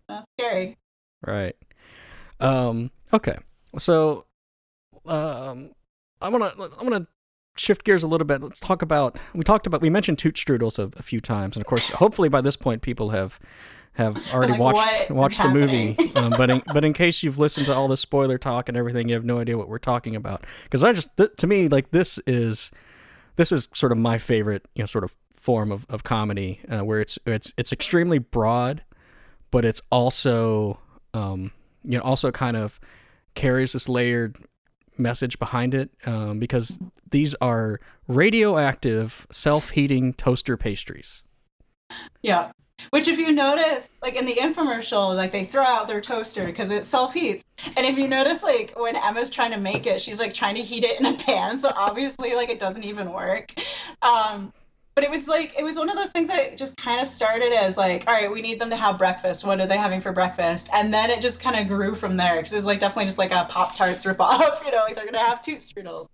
That's 0.08 0.26
scary. 0.38 0.76
Right. 1.26 1.56
Um, 2.44 2.90
okay. 3.12 3.36
So, 3.78 4.26
um, 5.06 5.70
I'm 6.20 6.32
gonna 6.32 6.52
I'm 6.58 6.88
gonna 6.88 7.06
shift 7.56 7.84
gears 7.84 8.02
a 8.02 8.06
little 8.06 8.26
bit. 8.26 8.42
Let's 8.42 8.60
talk 8.60 8.82
about 8.82 9.18
we 9.34 9.42
talked 9.42 9.66
about 9.66 9.80
we 9.80 9.90
mentioned 9.90 10.18
Toot 10.18 10.36
Strudels 10.36 10.78
a, 10.78 10.96
a 10.98 11.02
few 11.02 11.20
times, 11.20 11.56
and 11.56 11.62
of 11.62 11.66
course, 11.66 11.88
hopefully 11.90 12.28
by 12.28 12.40
this 12.40 12.56
point, 12.56 12.82
people 12.82 13.10
have 13.10 13.38
have 13.94 14.16
already 14.32 14.52
like, 14.52 14.60
watched 14.60 15.10
watched 15.10 15.42
the 15.42 15.48
movie. 15.48 15.96
um, 16.14 16.30
but 16.30 16.50
in, 16.50 16.62
but 16.72 16.84
in 16.84 16.92
case 16.92 17.22
you've 17.22 17.38
listened 17.38 17.66
to 17.66 17.74
all 17.74 17.88
the 17.88 17.96
spoiler 17.96 18.38
talk 18.38 18.68
and 18.68 18.76
everything, 18.76 19.08
you 19.08 19.14
have 19.14 19.24
no 19.24 19.38
idea 19.38 19.56
what 19.58 19.68
we're 19.68 19.78
talking 19.78 20.16
about. 20.16 20.44
Because 20.64 20.84
I 20.84 20.92
just 20.92 21.16
th- 21.16 21.30
to 21.38 21.46
me 21.46 21.68
like 21.68 21.90
this 21.90 22.18
is 22.26 22.70
this 23.36 23.52
is 23.52 23.68
sort 23.74 23.92
of 23.92 23.98
my 23.98 24.18
favorite 24.18 24.66
you 24.74 24.82
know 24.82 24.86
sort 24.86 25.04
of 25.04 25.14
form 25.34 25.70
of, 25.70 25.84
of 25.90 26.04
comedy 26.04 26.60
uh, 26.70 26.84
where 26.84 27.00
it's 27.00 27.18
it's 27.26 27.52
it's 27.56 27.72
extremely 27.72 28.18
broad, 28.18 28.82
but 29.50 29.64
it's 29.64 29.82
also 29.90 30.78
um, 31.12 31.52
you 31.84 31.98
know 31.98 32.04
also 32.04 32.30
kind 32.30 32.56
of 32.56 32.80
carries 33.34 33.72
this 33.72 33.88
layered 33.88 34.36
message 34.96 35.38
behind 35.38 35.74
it 35.74 35.90
um, 36.06 36.38
because 36.38 36.78
these 37.10 37.34
are 37.36 37.80
radioactive 38.08 39.26
self-heating 39.30 40.14
toaster 40.14 40.56
pastries. 40.56 41.22
Yeah. 42.22 42.52
Which, 42.90 43.08
if 43.08 43.18
you 43.18 43.32
notice, 43.32 43.88
like 44.02 44.16
in 44.16 44.26
the 44.26 44.34
infomercial, 44.34 45.14
like 45.14 45.30
they 45.30 45.44
throw 45.44 45.62
out 45.62 45.86
their 45.86 46.00
toaster 46.00 46.44
because 46.44 46.70
it 46.70 46.84
self 46.84 47.14
heats. 47.14 47.44
And 47.76 47.86
if 47.86 47.96
you 47.96 48.08
notice, 48.08 48.42
like 48.42 48.74
when 48.76 48.96
Emma's 48.96 49.30
trying 49.30 49.52
to 49.52 49.58
make 49.58 49.86
it, 49.86 50.00
she's 50.00 50.18
like 50.18 50.34
trying 50.34 50.56
to 50.56 50.62
heat 50.62 50.84
it 50.84 50.98
in 50.98 51.06
a 51.06 51.14
pan. 51.14 51.56
So 51.58 51.70
obviously, 51.76 52.34
like 52.34 52.48
it 52.48 52.58
doesn't 52.58 52.84
even 52.84 53.12
work. 53.12 53.54
Um, 54.02 54.52
but 54.94 55.04
it 55.04 55.10
was 55.10 55.26
like 55.26 55.54
it 55.58 55.64
was 55.64 55.76
one 55.76 55.88
of 55.88 55.96
those 55.96 56.10
things 56.10 56.28
that 56.28 56.56
just 56.56 56.76
kind 56.76 57.00
of 57.00 57.06
started 57.06 57.52
as 57.52 57.76
like 57.76 58.04
all 58.06 58.14
right 58.14 58.30
we 58.30 58.40
need 58.42 58.60
them 58.60 58.70
to 58.70 58.76
have 58.76 58.98
breakfast. 58.98 59.44
What 59.44 59.60
are 59.60 59.66
they 59.66 59.76
having 59.76 60.00
for 60.00 60.12
breakfast? 60.12 60.70
And 60.72 60.92
then 60.92 61.10
it 61.10 61.20
just 61.20 61.40
kind 61.40 61.56
of 61.56 61.68
grew 61.68 61.94
from 61.94 62.16
there 62.16 62.36
because 62.36 62.52
it 62.52 62.56
was 62.56 62.66
like 62.66 62.80
definitely 62.80 63.06
just 63.06 63.18
like 63.18 63.30
a 63.30 63.46
pop 63.48 63.76
tarts 63.76 64.04
ripoff 64.04 64.64
you 64.64 64.72
know 64.72 64.78
like 64.78 64.94
they're 64.94 65.04
gonna 65.04 65.18
have 65.18 65.42
toot 65.42 65.58
strudels 65.58 66.06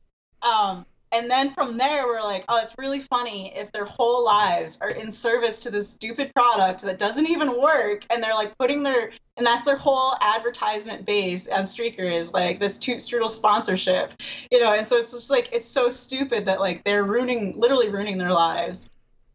um, 0.42 0.86
and 1.12 1.30
then 1.30 1.52
from 1.54 1.76
there 1.76 2.06
we're 2.06 2.22
like 2.22 2.44
oh 2.48 2.58
it's 2.58 2.74
really 2.78 3.00
funny 3.00 3.52
if 3.56 3.70
their 3.72 3.84
whole 3.84 4.24
lives 4.24 4.78
are 4.80 4.90
in 4.90 5.10
service 5.10 5.60
to 5.60 5.70
this 5.70 5.88
stupid 5.88 6.32
product 6.34 6.82
that 6.82 6.98
doesn't 6.98 7.26
even 7.26 7.60
work. 7.60 8.04
And 8.10 8.22
they're 8.22 8.34
like 8.34 8.56
putting 8.58 8.82
their 8.82 9.10
and 9.36 9.46
that's 9.46 9.64
their 9.64 9.76
whole 9.76 10.14
advertisement 10.20 11.06
base 11.06 11.46
as 11.46 11.74
streaker 11.74 12.12
is 12.12 12.32
like 12.32 12.60
this 12.60 12.78
toot 12.78 12.98
strudel 12.98 13.28
sponsorship 13.28 14.14
you 14.50 14.60
know? 14.60 14.72
And 14.72 14.86
so 14.86 14.96
it's 14.96 15.12
just 15.12 15.30
like 15.30 15.48
it's 15.52 15.68
so 15.68 15.88
stupid 15.88 16.44
that 16.46 16.60
like 16.60 16.84
they're 16.84 17.04
ruining 17.04 17.58
literally 17.58 17.88
ruining 17.88 18.18
their 18.18 18.32
lives 18.32 18.90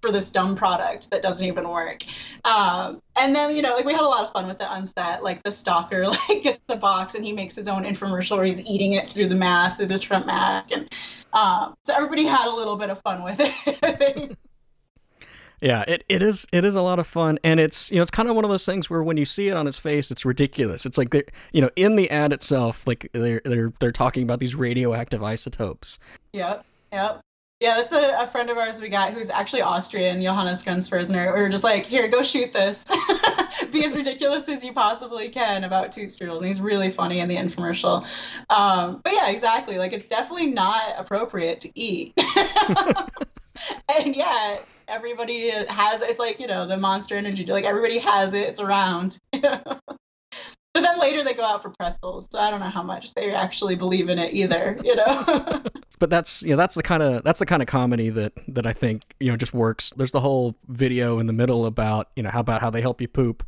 for 0.06 0.12
this 0.12 0.30
dumb 0.30 0.56
product 0.56 1.10
that 1.10 1.24
doesn't 1.24 1.48
even 1.48 1.68
work. 1.68 2.04
Um, 2.44 3.02
and 3.18 3.36
then, 3.36 3.56
you 3.56 3.64
know, 3.64 3.76
like 3.76 3.86
we 3.86 3.94
had 3.94 4.04
a 4.04 4.08
lot 4.08 4.26
of 4.26 4.32
fun 4.32 4.48
with 4.48 4.62
it 4.62 4.68
on 4.68 4.86
set. 4.86 5.24
Like 5.24 5.42
the 5.42 5.52
stalker 5.52 6.06
like 6.30 6.44
gets 6.44 6.62
the 6.68 6.76
box 6.76 7.16
and 7.16 7.26
he 7.26 7.34
makes 7.34 7.56
his 7.56 7.68
own 7.68 7.84
infomercial 7.84 8.38
where 8.38 8.46
he's 8.46 8.62
eating 8.66 8.94
it 8.94 9.12
through 9.12 9.30
the 9.30 9.36
mask, 9.36 9.78
through 9.78 9.88
the 9.88 9.98
Trump 9.98 10.28
mask. 10.28 10.72
And 10.72 10.94
um, 11.34 11.74
so 11.84 11.96
everybody 11.96 12.26
had 12.26 12.48
a 12.48 12.54
little 12.54 12.76
bit 12.76 12.92
of 12.92 13.02
fun 13.02 13.24
with 13.24 13.38
it. 13.40 14.38
yeah, 15.62 15.84
it, 15.88 16.04
it 16.08 16.22
is 16.22 16.46
it 16.52 16.64
is 16.64 16.76
a 16.76 16.82
lot 16.82 17.00
of 17.00 17.08
fun, 17.08 17.40
and 17.44 17.60
it's 17.60 17.90
you 17.90 17.98
know 17.98 18.04
it's 18.04 18.12
kind 18.12 18.30
of 18.30 18.36
one 18.36 18.46
of 18.46 18.52
those 18.52 18.66
things 18.66 18.90
where 18.90 19.02
when 19.02 19.18
you 19.18 19.26
see 19.26 19.50
it 19.50 19.58
on 19.58 19.66
his 19.66 19.80
face, 19.80 20.12
it's 20.12 20.24
ridiculous. 20.24 20.86
It's 20.86 20.98
like 20.98 21.10
they 21.10 21.24
you 21.52 21.62
know 21.62 21.70
in 21.76 21.96
the 21.96 22.12
ad 22.12 22.32
itself, 22.32 22.86
like 22.86 23.10
they're 23.14 23.42
they're 23.44 23.74
they're 23.80 23.92
talking 23.92 24.22
about 24.22 24.40
these 24.40 24.54
radioactive 24.54 25.24
isotopes. 25.24 25.98
Yep, 26.34 26.64
yep. 26.94 27.22
Yeah, 27.62 27.76
that's 27.76 27.94
a, 27.94 28.24
a, 28.24 28.28
friend 28.28 28.50
of 28.50 28.58
ours 28.58 28.82
we 28.82 28.90
got 28.90 29.14
who's 29.14 29.30
actually 29.30 29.62
Austrian, 29.62 30.22
Johannes 30.22 30.62
Gunsferdner. 30.62 31.34
We 31.34 31.42
were 31.42 31.48
just 31.48 31.64
like, 31.64 31.86
here, 31.86 32.10
go 32.10 32.22
shoot 32.22 32.52
this. 32.52 32.84
Be 33.72 33.86
as 33.86 33.96
ridiculous 33.96 34.50
as 34.50 34.62
you 34.62 34.74
possibly 34.74 35.30
can 35.30 35.64
about 35.64 35.94
toot 35.94 36.10
strudels. 36.10 36.40
And 36.40 36.48
he's 36.48 36.60
really 36.60 36.92
funny 36.92 37.22
in 37.22 37.30
the 37.30 37.38
infomercial. 37.38 38.06
Um, 38.50 39.00
but 39.02 39.14
yeah, 39.14 39.30
exactly. 39.30 39.78
Like, 39.78 39.94
it's 39.94 40.10
definitely 40.10 40.48
not 40.48 40.84
appropriate 40.98 41.62
to 41.62 41.72
eat. 41.80 42.14
and 43.98 44.14
yeah, 44.14 44.58
everybody 44.90 45.50
has 45.50 46.02
it's 46.02 46.20
like, 46.20 46.42
you 46.42 46.48
know, 46.48 46.68
the 46.68 46.76
monster 46.76 47.16
energy. 47.16 47.46
Like, 47.46 47.64
everybody 47.64 48.00
has 48.00 48.34
it, 48.34 48.50
it's 48.50 48.60
around. 48.60 49.18
But 50.76 50.82
then 50.82 51.00
later 51.00 51.24
they 51.24 51.34
go 51.34 51.46
out 51.46 51.62
for 51.62 51.70
pretzels, 51.70 52.28
so 52.30 52.38
I 52.38 52.52
don't 52.52 52.60
know 52.60 52.70
how 52.70 52.84
much 52.84 53.14
they 53.14 53.34
actually 53.34 53.76
believe 53.76 54.10
in 54.10 54.20
it 54.20 54.34
either, 54.34 54.78
you 54.84 54.94
know. 54.98 55.64
But 56.00 56.10
that's 56.10 56.42
you 56.44 56.52
know 56.52 56.58
that's 56.58 56.76
the 56.76 56.84
kind 56.84 57.04
of 57.04 57.24
that's 57.24 57.40
the 57.40 57.46
kind 57.46 57.62
of 57.62 57.68
comedy 57.68 58.10
that 58.10 58.34
that 58.48 58.66
I 58.66 58.74
think 58.74 59.04
you 59.20 59.32
know 59.32 59.38
just 59.38 59.54
works. 59.54 59.92
There's 59.96 60.12
the 60.12 60.22
whole 60.22 60.56
video 60.68 61.20
in 61.20 61.28
the 61.28 61.34
middle 61.34 61.66
about 61.66 62.10
you 62.16 62.24
know 62.24 62.30
how 62.30 62.40
about 62.40 62.62
how 62.62 62.70
they 62.70 62.82
help 62.82 63.02
you 63.02 63.08
poop. 63.08 63.44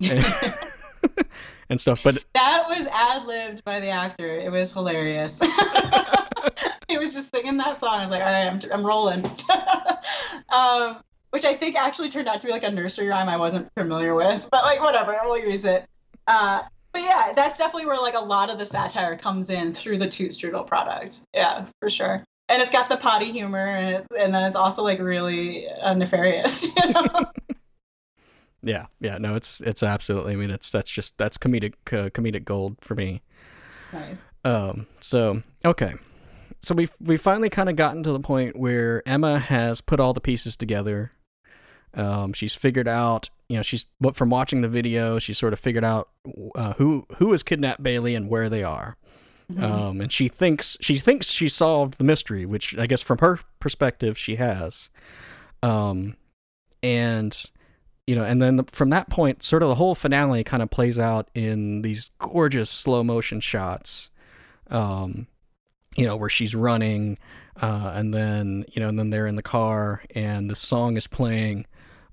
And, 0.00 0.24
and 1.68 1.80
stuff, 1.80 2.02
but 2.02 2.22
that 2.34 2.64
was 2.68 2.86
ad 2.92 3.24
libbed 3.24 3.64
by 3.64 3.80
the 3.80 3.88
actor. 3.88 4.38
It 4.38 4.52
was 4.52 4.72
hilarious. 4.72 5.40
he 6.88 6.98
was 6.98 7.12
just 7.12 7.30
singing 7.30 7.56
that 7.56 7.80
song. 7.80 8.00
I 8.00 8.02
was 8.02 8.10
like, 8.10 8.20
all 8.20 8.26
right, 8.26 8.46
I'm, 8.46 8.60
I'm 8.72 8.86
rolling. 8.86 9.24
um, 10.50 11.02
which 11.30 11.44
I 11.44 11.54
think 11.54 11.76
actually 11.76 12.10
turned 12.10 12.28
out 12.28 12.40
to 12.40 12.46
be 12.46 12.52
like 12.52 12.62
a 12.62 12.70
nursery 12.70 13.08
rhyme 13.08 13.28
I 13.28 13.38
wasn't 13.38 13.72
familiar 13.74 14.14
with, 14.14 14.48
but 14.50 14.64
like 14.64 14.80
whatever, 14.80 15.18
we'll 15.24 15.38
use 15.38 15.64
it. 15.64 15.86
Uh, 16.26 16.62
but 16.92 17.02
yeah, 17.02 17.32
that's 17.34 17.58
definitely 17.58 17.86
where 17.86 18.00
like 18.00 18.14
a 18.14 18.20
lot 18.20 18.50
of 18.50 18.58
the 18.58 18.66
satire 18.66 19.16
comes 19.16 19.50
in 19.50 19.72
through 19.72 19.98
the 19.98 20.08
Toot 20.08 20.32
Strudel 20.32 20.66
product. 20.66 21.22
Yeah, 21.34 21.66
for 21.80 21.90
sure. 21.90 22.24
And 22.48 22.60
it's 22.60 22.70
got 22.70 22.88
the 22.88 22.96
potty 22.96 23.32
humor, 23.32 23.66
and 23.66 23.96
it's 23.96 24.08
and 24.18 24.34
then 24.34 24.44
it's 24.44 24.56
also 24.56 24.82
like 24.82 24.98
really 24.98 25.68
uh, 25.68 25.94
nefarious. 25.94 26.68
You 26.76 26.92
know? 26.92 27.24
yeah, 28.62 28.86
yeah, 29.00 29.18
no, 29.18 29.34
it's 29.34 29.60
it's 29.62 29.82
absolutely. 29.82 30.34
I 30.34 30.36
mean, 30.36 30.50
it's 30.50 30.70
that's 30.70 30.90
just 30.90 31.16
that's 31.16 31.38
comedic 31.38 31.74
uh, 31.92 32.10
comedic 32.10 32.44
gold 32.44 32.76
for 32.80 32.94
me. 32.94 33.22
Nice. 33.92 34.18
Um. 34.44 34.86
So 35.00 35.42
okay, 35.64 35.94
so 36.60 36.74
we've 36.74 36.92
we 37.00 37.16
finally 37.16 37.48
kind 37.48 37.68
of 37.68 37.76
gotten 37.76 38.02
to 38.02 38.12
the 38.12 38.20
point 38.20 38.56
where 38.56 39.02
Emma 39.06 39.38
has 39.38 39.80
put 39.80 39.98
all 39.98 40.12
the 40.12 40.20
pieces 40.20 40.56
together. 40.56 41.12
Um, 41.94 42.32
she's 42.32 42.54
figured 42.54 42.88
out 42.88 43.28
you 43.48 43.56
know 43.56 43.62
she's 43.62 43.84
but 44.00 44.16
from 44.16 44.30
watching 44.30 44.62
the 44.62 44.68
video 44.68 45.18
she's 45.18 45.36
sort 45.36 45.52
of 45.52 45.58
figured 45.58 45.84
out 45.84 46.08
uh, 46.54 46.72
who 46.74 47.06
who 47.18 47.32
has 47.32 47.42
kidnapped 47.42 47.82
Bailey 47.82 48.14
and 48.14 48.28
where 48.28 48.48
they 48.48 48.64
are. 48.64 48.96
Mm-hmm. 49.52 49.64
Um, 49.64 50.00
and 50.00 50.10
she 50.10 50.28
thinks 50.28 50.76
she 50.80 50.96
thinks 50.96 51.30
she 51.30 51.48
solved 51.48 51.98
the 51.98 52.04
mystery, 52.04 52.46
which 52.46 52.76
I 52.78 52.86
guess 52.86 53.02
from 53.02 53.18
her 53.18 53.40
perspective 53.60 54.16
she 54.16 54.36
has. 54.36 54.90
Um, 55.62 56.16
and 56.82 57.38
you 58.06 58.16
know, 58.16 58.24
and 58.24 58.42
then 58.42 58.64
from 58.64 58.90
that 58.90 59.10
point, 59.10 59.42
sort 59.42 59.62
of 59.62 59.68
the 59.68 59.74
whole 59.74 59.94
finale 59.94 60.42
kind 60.44 60.62
of 60.62 60.70
plays 60.70 60.98
out 60.98 61.28
in 61.34 61.82
these 61.82 62.10
gorgeous 62.18 62.70
slow 62.70 63.04
motion 63.04 63.40
shots. 63.40 64.10
Um, 64.70 65.26
you 65.96 66.06
know, 66.06 66.16
where 66.16 66.30
she's 66.30 66.54
running, 66.54 67.18
uh, 67.60 67.92
and 67.94 68.14
then 68.14 68.64
you 68.72 68.80
know, 68.80 68.88
and 68.88 68.98
then 68.98 69.10
they're 69.10 69.26
in 69.26 69.36
the 69.36 69.42
car, 69.42 70.02
and 70.14 70.50
the 70.50 70.54
song 70.54 70.96
is 70.96 71.06
playing, 71.06 71.66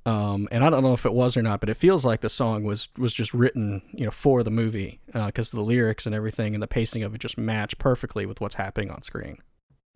um, 0.06 0.48
and 0.52 0.64
I 0.64 0.70
don't 0.70 0.84
know 0.84 0.94
if 0.94 1.06
it 1.06 1.14
was 1.14 1.36
or 1.36 1.42
not, 1.42 1.60
but 1.60 1.70
it 1.70 1.76
feels 1.76 2.06
like 2.06 2.22
the 2.22 2.30
song 2.30 2.64
was 2.64 2.88
was 2.98 3.14
just 3.14 3.34
written, 3.34 3.82
you 3.92 4.06
know, 4.06 4.12
for 4.12 4.44
the 4.44 4.52
movie 4.52 5.00
because 5.08 5.54
uh, 5.54 5.58
the 5.58 5.64
lyrics 5.64 6.06
and 6.06 6.16
everything 6.16 6.54
and 6.54 6.64
the 6.64 6.68
pacing 6.68 7.04
of 7.04 7.14
it 7.14 7.20
just 7.20 7.38
match 7.38 7.78
perfectly 7.78 8.26
with 8.26 8.42
what's 8.42 8.56
happening 8.56 8.90
on 8.90 9.02
screen. 9.02 9.38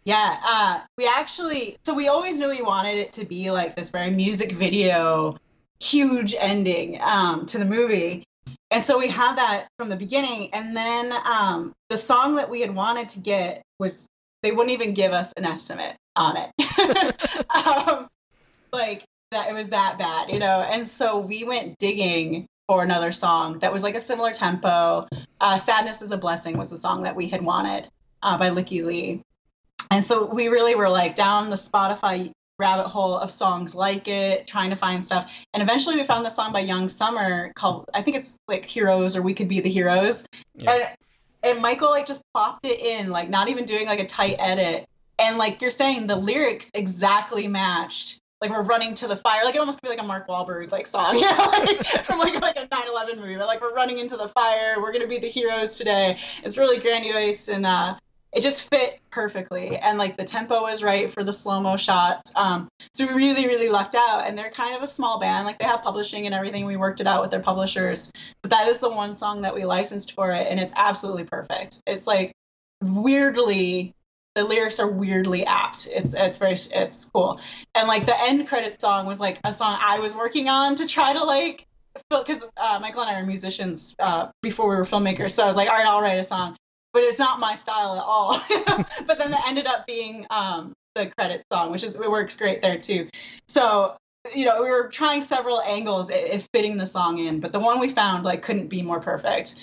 Yeah, 0.04 0.38
uh, 0.45 0.80
we 0.97 1.08
actually 1.08 1.78
so 1.86 1.93
we 1.93 2.10
always 2.10 2.38
knew 2.38 2.49
we 2.49 2.62
wanted 2.62 2.97
it 2.97 3.14
to 3.14 3.26
be 3.26 3.49
like 3.51 3.76
this 3.76 3.89
very 3.89 4.12
music 4.12 4.51
video, 4.51 5.38
huge 5.80 6.36
ending 6.38 7.01
um, 7.01 7.45
to 7.45 7.58
the 7.58 7.66
movie, 7.66 8.26
and 8.72 8.84
so 8.84 8.97
we 8.97 9.08
had 9.08 9.36
that 9.38 9.68
from 9.78 9.89
the 9.89 9.95
beginning. 9.95 10.49
And 10.54 10.76
then 10.76 11.14
um, 11.26 11.74
the 11.89 11.97
song 11.97 12.36
that 12.36 12.49
we 12.49 12.60
had 12.60 12.76
wanted 12.76 13.10
to 13.10 13.20
get 13.20 13.62
was 13.80 14.08
they 14.41 14.51
wouldn't 14.51 14.72
even 14.72 14.93
give 14.93 15.14
us 15.14 15.32
an 15.38 15.45
estimate 15.45 15.95
on 16.16 16.38
it. 16.38 17.45
um, 17.56 18.10
like 18.74 19.06
that 19.34 19.50
it 19.50 19.54
was 19.54 19.70
that 19.70 19.98
bad, 19.98 20.32
you 20.32 20.40
know. 20.40 20.62
And 20.62 20.88
so 20.88 21.20
we 21.20 21.44
went 21.44 21.78
digging 21.78 22.48
for 22.68 22.84
another 22.84 23.12
song 23.12 23.60
that 23.60 23.74
was 23.74 23.84
like 23.84 23.96
a 23.96 24.00
similar 24.00 24.32
tempo. 24.32 25.08
Uh, 25.42 25.58
"Sadness 25.58 26.02
is 26.02 26.12
a 26.12 26.18
Blessing" 26.18 26.58
was 26.58 26.70
the 26.70 26.78
song 26.78 27.04
that 27.04 27.16
we 27.16 27.28
had 27.28 27.42
wanted 27.42 27.90
uh, 28.22 28.38
by 28.38 28.50
Lykke 28.50 28.86
Li. 28.86 29.22
and 29.92 30.04
so 30.04 30.26
we 30.26 30.48
really 30.48 30.76
were 30.76 30.90
like 30.90 31.16
down 31.16 31.50
the 31.50 31.56
Spotify 31.56 32.32
rabbit 32.60 32.88
hole 32.88 33.18
of 33.18 33.32
songs 33.32 33.76
like 33.76 34.08
it, 34.08 34.48
trying 34.48 34.70
to 34.70 34.76
find 34.76 35.04
stuff. 35.04 35.34
And 35.54 35.62
eventually 35.62 35.96
we 35.96 36.04
found 36.04 36.26
this 36.26 36.36
song 36.36 36.54
by 36.54 36.62
Young 36.62 36.88
Summer 36.88 37.52
called 37.56 37.90
I 37.94 38.02
think 38.02 38.18
it's 38.18 38.38
like 38.48 38.66
Heroes 38.66 39.16
or 39.16 39.22
We 39.22 39.34
Could 39.34 39.50
Be 39.50 39.60
the 39.60 39.70
Heroes. 39.70 40.26
Yeah. 40.56 40.72
And 40.72 40.88
and 41.44 41.62
Michael 41.62 41.90
like 41.90 42.06
just 42.06 42.24
plopped 42.34 42.66
it 42.66 42.80
in, 42.80 43.10
like 43.10 43.30
not 43.30 43.50
even 43.50 43.66
doing 43.66 43.86
like 43.86 44.00
a 44.00 44.06
tight 44.06 44.38
edit. 44.40 44.88
And 45.20 45.38
like 45.38 45.62
you're 45.62 45.72
saying, 45.72 46.08
the 46.08 46.16
lyrics 46.16 46.72
exactly 46.74 47.48
matched 47.48 48.20
like 48.44 48.52
we're 48.52 48.62
running 48.62 48.94
to 48.96 49.08
the 49.08 49.16
fire. 49.16 49.46
Like 49.46 49.56
it 49.56 49.60
almost 49.60 49.80
could 49.80 49.88
be 49.88 49.89
like 49.89 50.04
a 50.04 50.08
Mark 50.08 50.28
Wahlberg 50.28 50.72
like 50.72 50.86
song, 50.86 51.14
know, 51.22 51.50
like, 51.52 51.86
from 52.04 52.20
like 52.20 52.39
like 52.41 52.58
a 52.58 52.68
9/11 52.68 53.18
movie. 53.18 53.38
But 53.38 53.48
like 53.48 53.62
we're 53.62 53.74
running 53.74 54.00
into 54.00 54.18
the 54.18 54.28
fire. 54.28 54.82
We're 54.82 54.91
gonna 54.91 55.08
be 55.08 55.18
the 55.18 55.30
heroes 55.30 55.78
today. 55.78 56.20
It's 56.44 56.58
really 56.58 56.78
grandiose 56.78 57.48
and 57.48 57.66
uh, 57.66 57.96
it 58.34 58.41
just 58.41 58.70
fit 58.70 59.00
perfectly. 59.12 59.78
And 59.78 59.98
like 59.98 60.18
the 60.18 60.26
tempo 60.26 60.62
was 60.62 60.84
right 60.84 61.12
for 61.12 61.24
the 61.24 61.32
slow 61.32 61.62
mo 61.62 61.78
shots. 61.78 62.34
Um, 62.36 62.68
so 62.94 63.08
we 63.08 63.14
really 63.14 63.48
really 63.48 63.70
lucked 63.70 63.96
out. 63.96 64.28
And 64.28 64.38
they're 64.38 64.52
kind 64.52 64.76
of 64.76 64.84
a 64.84 64.88
small 64.88 65.22
band. 65.22 65.46
Like 65.46 65.58
they 65.58 65.66
have 65.66 65.82
publishing 65.82 66.26
and 66.26 66.36
everything. 66.36 66.66
We 66.66 66.76
worked 66.76 67.00
it 67.00 67.08
out 67.08 67.22
with 67.22 67.32
their 67.32 67.39
publishers. 67.39 68.12
But 68.41 68.52
that 68.52 68.68
is 68.68 68.80
the 68.80 68.89
one 68.89 69.14
song 69.14 69.41
that 69.44 69.56
we 69.56 69.64
licensed 69.64 70.12
for 70.12 70.32
it, 70.32 70.48
and 70.50 70.60
it's 70.60 70.74
absolutely 70.76 71.24
perfect. 71.24 71.82
It's 71.88 72.08
like 72.08 72.34
weirdly 72.82 73.96
the 74.36 74.44
lyrics 74.44 74.80
are 74.80 74.90
weirdly 74.90 75.46
apt. 75.46 75.88
It's 75.92 76.14
it's 76.14 76.38
very 76.38 76.54
it's 76.54 77.10
cool. 77.12 77.40
And 77.76 77.88
like 77.88 78.06
the 78.06 78.20
end 78.20 78.48
credit 78.48 78.80
song 78.82 79.06
was 79.06 79.20
like 79.20 79.40
a 79.44 79.54
song 79.54 79.78
I 79.80 80.00
was 80.00 80.16
working 80.16 80.50
on 80.50 80.76
to 80.78 80.88
try 80.88 81.14
to 81.14 81.24
like 81.24 81.66
because 82.10 82.44
uh, 82.58 82.80
Michael 82.82 83.02
and 83.02 83.12
I 83.12 83.20
are 83.20 83.26
musicians 83.26 83.96
uh, 84.00 84.30
before 84.42 84.68
we 84.70 84.76
were 84.76 84.86
filmmakers. 84.86 85.32
So 85.32 85.44
I 85.44 85.48
was 85.48 85.56
like, 85.56 85.70
all 85.70 85.76
right, 85.76 85.86
I'll 85.86 86.02
write 86.02 86.18
a 86.18 86.24
song, 86.24 86.56
but 86.92 87.04
it's 87.04 87.20
not 87.20 87.40
my 87.40 87.56
style 87.56 87.96
at 87.96 88.04
all. 88.04 88.42
but 89.06 89.18
then 89.20 89.34
it 89.34 89.40
ended 89.48 89.68
up 89.68 89.86
being 89.86 90.26
um, 90.32 90.74
the 90.96 91.12
credit 91.18 91.44
song, 91.52 91.72
which 91.72 91.84
is 91.84 91.96
it 91.96 92.10
works 92.10 92.36
great 92.38 92.62
there 92.62 92.80
too. 92.80 93.10
So 93.48 93.96
you 94.34 94.46
know 94.46 94.62
we 94.62 94.70
were 94.70 94.88
trying 94.88 95.22
several 95.22 95.62
angles 95.62 96.10
at, 96.10 96.48
fitting 96.54 96.78
the 96.78 96.88
song 96.88 97.20
in, 97.20 97.40
but 97.40 97.52
the 97.52 97.60
one 97.60 97.80
we 97.80 97.90
found 97.90 98.24
like 98.24 98.42
couldn't 98.42 98.68
be 98.68 98.82
more 98.82 99.00
perfect 99.00 99.56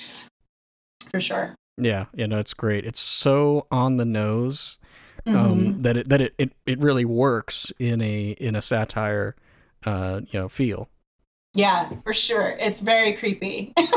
for 1.10 1.20
sure. 1.20 1.56
Yeah, 1.80 2.06
yeah, 2.14 2.26
no, 2.26 2.38
it's 2.38 2.54
great. 2.54 2.84
It's 2.84 3.00
so 3.00 3.66
on 3.70 3.96
the 3.96 4.04
nose 4.04 4.78
um, 5.26 5.34
Mhm. 5.34 5.82
that 5.82 5.96
it 5.96 6.08
that 6.08 6.20
it, 6.20 6.34
it, 6.38 6.52
it 6.66 6.78
really 6.80 7.04
works 7.04 7.72
in 7.78 8.00
a 8.00 8.30
in 8.32 8.56
a 8.56 8.62
satire, 8.62 9.36
uh, 9.84 10.20
you 10.30 10.40
know, 10.40 10.48
feel. 10.48 10.88
Yeah, 11.54 11.90
for 12.04 12.12
sure. 12.12 12.56
It's 12.60 12.80
very 12.80 13.12
creepy. 13.14 13.72
and 13.76 13.88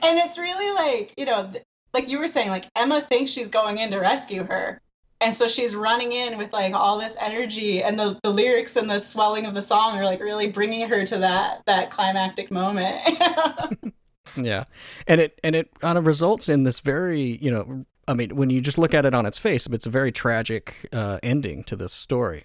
it's 0.00 0.38
really 0.38 0.72
like, 0.72 1.14
you 1.16 1.24
know, 1.24 1.52
like 1.94 2.08
you 2.08 2.18
were 2.18 2.26
saying, 2.26 2.50
like 2.50 2.66
Emma 2.76 3.00
thinks 3.00 3.30
she's 3.30 3.48
going 3.48 3.78
in 3.78 3.90
to 3.92 3.98
rescue 3.98 4.44
her. 4.44 4.80
And 5.20 5.34
so 5.34 5.48
she's 5.48 5.74
running 5.74 6.12
in 6.12 6.36
with 6.36 6.52
like 6.52 6.74
all 6.74 6.98
this 6.98 7.16
energy 7.20 7.82
and 7.82 7.98
the, 7.98 8.18
the 8.22 8.30
lyrics 8.30 8.76
and 8.76 8.90
the 8.90 9.00
swelling 9.00 9.46
of 9.46 9.54
the 9.54 9.62
song 9.62 9.96
are 9.96 10.04
like 10.04 10.20
really 10.20 10.48
bringing 10.48 10.86
her 10.88 11.06
to 11.06 11.18
that 11.18 11.62
that 11.66 11.90
climactic 11.90 12.50
moment. 12.50 12.96
Yeah, 14.36 14.64
and 15.06 15.20
it 15.20 15.38
and 15.42 15.54
it 15.54 15.78
kind 15.80 15.98
of 15.98 16.06
results 16.06 16.48
in 16.48 16.64
this 16.64 16.80
very 16.80 17.38
you 17.42 17.50
know, 17.50 17.84
I 18.08 18.14
mean, 18.14 18.36
when 18.36 18.50
you 18.50 18.60
just 18.60 18.78
look 18.78 18.94
at 18.94 19.04
it 19.06 19.14
on 19.14 19.26
its 19.26 19.38
face, 19.38 19.66
it's 19.66 19.86
a 19.86 19.90
very 19.90 20.12
tragic 20.12 20.88
uh, 20.92 21.18
ending 21.22 21.64
to 21.64 21.76
this 21.76 21.92
story. 21.92 22.44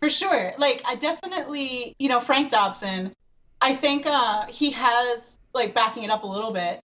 For 0.00 0.10
sure. 0.10 0.52
Like 0.58 0.82
I 0.86 0.96
definitely, 0.96 1.94
you 1.98 2.08
know, 2.08 2.20
Frank 2.20 2.50
Dobson, 2.50 3.12
I 3.60 3.74
think 3.74 4.06
uh 4.06 4.46
he 4.46 4.70
has 4.72 5.38
like 5.54 5.74
backing 5.74 6.02
it 6.02 6.10
up 6.10 6.24
a 6.24 6.26
little 6.26 6.52
bit. 6.52 6.80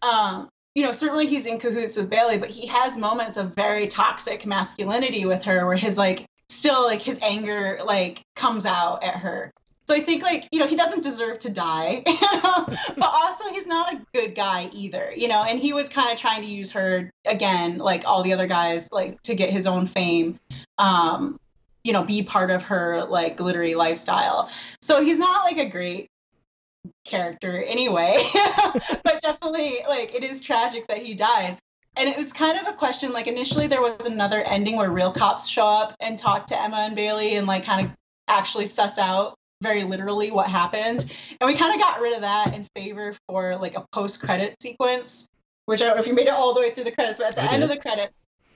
Um, 0.00 0.48
you 0.74 0.82
know, 0.82 0.92
certainly 0.92 1.26
he's 1.26 1.44
in 1.44 1.58
cahoots 1.58 1.96
with 1.96 2.08
Bailey, 2.08 2.38
but 2.38 2.48
he 2.48 2.66
has 2.66 2.96
moments 2.96 3.36
of 3.36 3.54
very 3.54 3.86
toxic 3.86 4.46
masculinity 4.46 5.26
with 5.26 5.42
her 5.44 5.66
where 5.66 5.76
his 5.76 5.98
like 5.98 6.24
still 6.48 6.84
like 6.84 7.02
his 7.02 7.18
anger 7.22 7.80
like 7.84 8.22
comes 8.36 8.64
out 8.64 9.02
at 9.02 9.16
her. 9.16 9.52
So 9.92 9.98
I 9.98 10.00
think 10.00 10.22
like, 10.22 10.48
you 10.50 10.58
know, 10.58 10.66
he 10.66 10.74
doesn't 10.74 11.02
deserve 11.02 11.38
to 11.40 11.50
die. 11.50 12.02
but 12.06 13.10
also 13.12 13.50
he's 13.50 13.66
not 13.66 13.92
a 13.92 14.00
good 14.14 14.34
guy 14.34 14.70
either, 14.72 15.12
you 15.14 15.28
know, 15.28 15.42
and 15.42 15.58
he 15.58 15.74
was 15.74 15.90
kind 15.90 16.10
of 16.10 16.16
trying 16.16 16.40
to 16.40 16.48
use 16.48 16.72
her 16.72 17.10
again, 17.26 17.76
like 17.76 18.06
all 18.06 18.22
the 18.22 18.32
other 18.32 18.46
guys, 18.46 18.88
like 18.90 19.20
to 19.20 19.34
get 19.34 19.50
his 19.50 19.66
own 19.66 19.86
fame. 19.86 20.40
Um, 20.78 21.38
you 21.84 21.92
know, 21.92 22.04
be 22.04 22.22
part 22.22 22.50
of 22.50 22.62
her 22.62 23.04
like 23.04 23.36
glittery 23.36 23.74
lifestyle. 23.74 24.48
So 24.80 25.04
he's 25.04 25.18
not 25.18 25.44
like 25.44 25.58
a 25.58 25.68
great 25.68 26.08
character 27.04 27.62
anyway, 27.62 28.24
but 29.04 29.20
definitely 29.20 29.80
like 29.86 30.14
it 30.14 30.24
is 30.24 30.40
tragic 30.40 30.86
that 30.88 30.98
he 30.98 31.12
dies. 31.12 31.58
And 31.98 32.08
it 32.08 32.16
was 32.16 32.32
kind 32.32 32.58
of 32.58 32.66
a 32.66 32.72
question 32.72 33.12
like 33.12 33.26
initially 33.26 33.66
there 33.66 33.82
was 33.82 34.06
another 34.06 34.40
ending 34.40 34.76
where 34.76 34.90
real 34.90 35.12
cops 35.12 35.46
show 35.46 35.66
up 35.66 35.94
and 36.00 36.18
talk 36.18 36.46
to 36.46 36.58
Emma 36.58 36.78
and 36.78 36.96
Bailey 36.96 37.36
and 37.36 37.46
like 37.46 37.66
kind 37.66 37.84
of 37.84 37.92
actually 38.28 38.64
suss 38.64 38.96
out 38.96 39.36
very 39.62 39.84
literally 39.84 40.30
what 40.30 40.48
happened. 40.48 41.12
And 41.40 41.48
we 41.48 41.54
kind 41.56 41.74
of 41.74 41.80
got 41.80 42.00
rid 42.00 42.14
of 42.14 42.20
that 42.22 42.52
in 42.54 42.66
favor 42.76 43.14
for 43.28 43.56
like 43.56 43.76
a 43.76 43.86
post 43.92 44.20
credit 44.20 44.56
sequence, 44.60 45.28
which 45.66 45.80
I 45.80 45.86
don't 45.86 45.96
know 45.96 46.00
if 46.00 46.06
you 46.06 46.14
made 46.14 46.26
it 46.26 46.34
all 46.34 46.52
the 46.52 46.60
way 46.60 46.72
through 46.72 46.84
the 46.84 46.92
credits, 46.92 47.18
but 47.18 47.28
at 47.28 47.36
the 47.36 47.42
I 47.42 47.54
end 47.54 47.62
of 47.62 47.68
the 47.68 47.76
credit, 47.76 48.12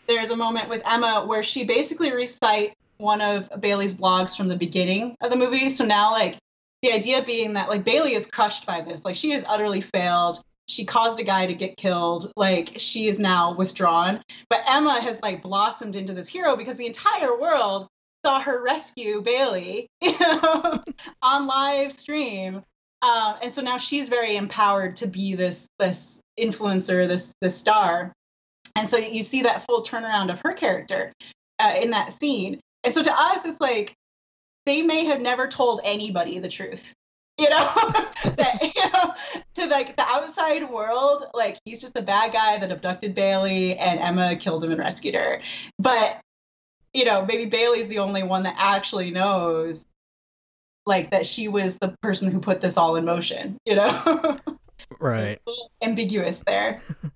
there's 0.07 0.31
a 0.31 0.37
moment 0.37 0.69
with 0.69 0.83
Emma 0.85 1.25
where 1.27 1.43
she 1.43 1.65
basically 1.65 2.13
recites 2.13 2.75
one 2.99 3.21
of 3.21 3.49
Bailey's 3.61 3.95
blogs 3.95 4.37
from 4.37 4.49
the 4.49 4.57
beginning 4.57 5.17
of 5.21 5.31
the 5.31 5.37
movie. 5.37 5.69
So 5.69 5.85
now, 5.85 6.13
like, 6.13 6.39
the 6.83 6.93
idea 6.93 7.23
being 7.23 7.53
that, 7.55 7.69
like, 7.69 7.85
Bailey 7.85 8.15
is 8.15 8.27
crushed 8.27 8.67
by 8.67 8.81
this. 8.81 9.05
Like, 9.05 9.17
she 9.17 9.31
has 9.31 9.45
utterly 9.49 9.81
failed. 9.81 10.43
She 10.69 10.85
caused 10.85 11.21
a 11.21 11.25
guy 11.25 11.47
to 11.47 11.55
get 11.55 11.77
killed. 11.77 12.33
Like, 12.37 12.75
she 12.77 13.09
is 13.09 13.19
now 13.19 13.55
withdrawn. 13.55 14.23
But 14.49 14.63
Emma 14.69 15.01
has, 15.01 15.21
like, 15.23 15.43
blossomed 15.43 15.97
into 15.97 16.15
this 16.15 16.29
hero 16.29 16.57
because 16.57 16.77
the 16.77 16.87
entire 16.87 17.39
world 17.39 17.89
saw 18.27 18.41
her 18.41 18.61
rescue 18.61 19.22
Bailey, 19.22 19.87
you 20.01 20.18
know, 20.18 20.83
on 21.22 21.47
live 21.47 21.93
stream. 21.93 22.57
Um, 23.01 23.37
and 23.41 23.53
so 23.53 23.62
now 23.62 23.79
she's 23.79 24.09
very 24.09 24.35
empowered 24.35 24.97
to 24.97 25.07
be 25.07 25.37
this 25.37 25.68
this 25.79 26.20
influencer, 26.39 27.07
this 27.07 27.33
this 27.41 27.57
star. 27.57 28.12
And 28.74 28.89
so 28.89 28.97
you 28.97 29.22
see 29.22 29.43
that 29.43 29.64
full 29.64 29.85
turnaround 29.85 30.33
of 30.33 30.41
her 30.41 30.55
character 30.55 31.12
uh, 31.61 31.74
in 31.81 31.91
that 31.91 32.12
scene. 32.12 32.59
And 32.83 32.93
so 32.93 33.01
to 33.01 33.12
us, 33.12 33.47
it's 33.47 33.61
like 33.61 33.95
they 34.64 34.83
may 34.83 35.05
have 35.05 35.20
never 35.20 35.47
told 35.47 35.81
anybody 35.85 36.41
the 36.41 36.49
truth. 36.49 36.95
You 37.39 37.49
know, 37.49 37.57
that 38.24 38.59
you 38.61 38.91
know, 38.93 39.14
to 39.55 39.66
like 39.70 39.95
the 39.95 40.03
outside 40.03 40.68
world, 40.68 41.27
like 41.33 41.59
he's 41.64 41.81
just 41.81 41.97
a 41.97 42.03
bad 42.03 42.33
guy 42.33 42.59
that 42.59 42.72
abducted 42.72 43.14
Bailey 43.14 43.77
and 43.79 44.01
Emma 44.01 44.35
killed 44.35 44.64
him 44.64 44.72
and 44.72 44.81
rescued 44.81 45.14
her. 45.14 45.43
But 45.79 46.20
you 46.97 47.05
know, 47.05 47.25
maybe 47.27 47.45
Bailey's 47.45 47.89
the 47.89 47.99
only 47.99 48.23
one 48.23 48.43
that 48.45 48.55
actually 48.59 49.11
knows 49.11 49.87
like 50.87 51.11
that 51.11 51.27
she 51.27 51.49
was 51.49 51.79
the 51.79 51.95
person 52.01 52.31
who 52.31 52.41
put 52.41 52.61
this 52.61 52.77
all 52.77 52.97
in 52.97 53.05
motion, 53.05 53.59
you 53.65 53.77
know? 53.77 54.39
Right. 55.01 55.33
It's 55.33 55.43
a 55.47 55.51
little 55.51 55.71
ambiguous 55.83 56.43
there. 56.47 56.81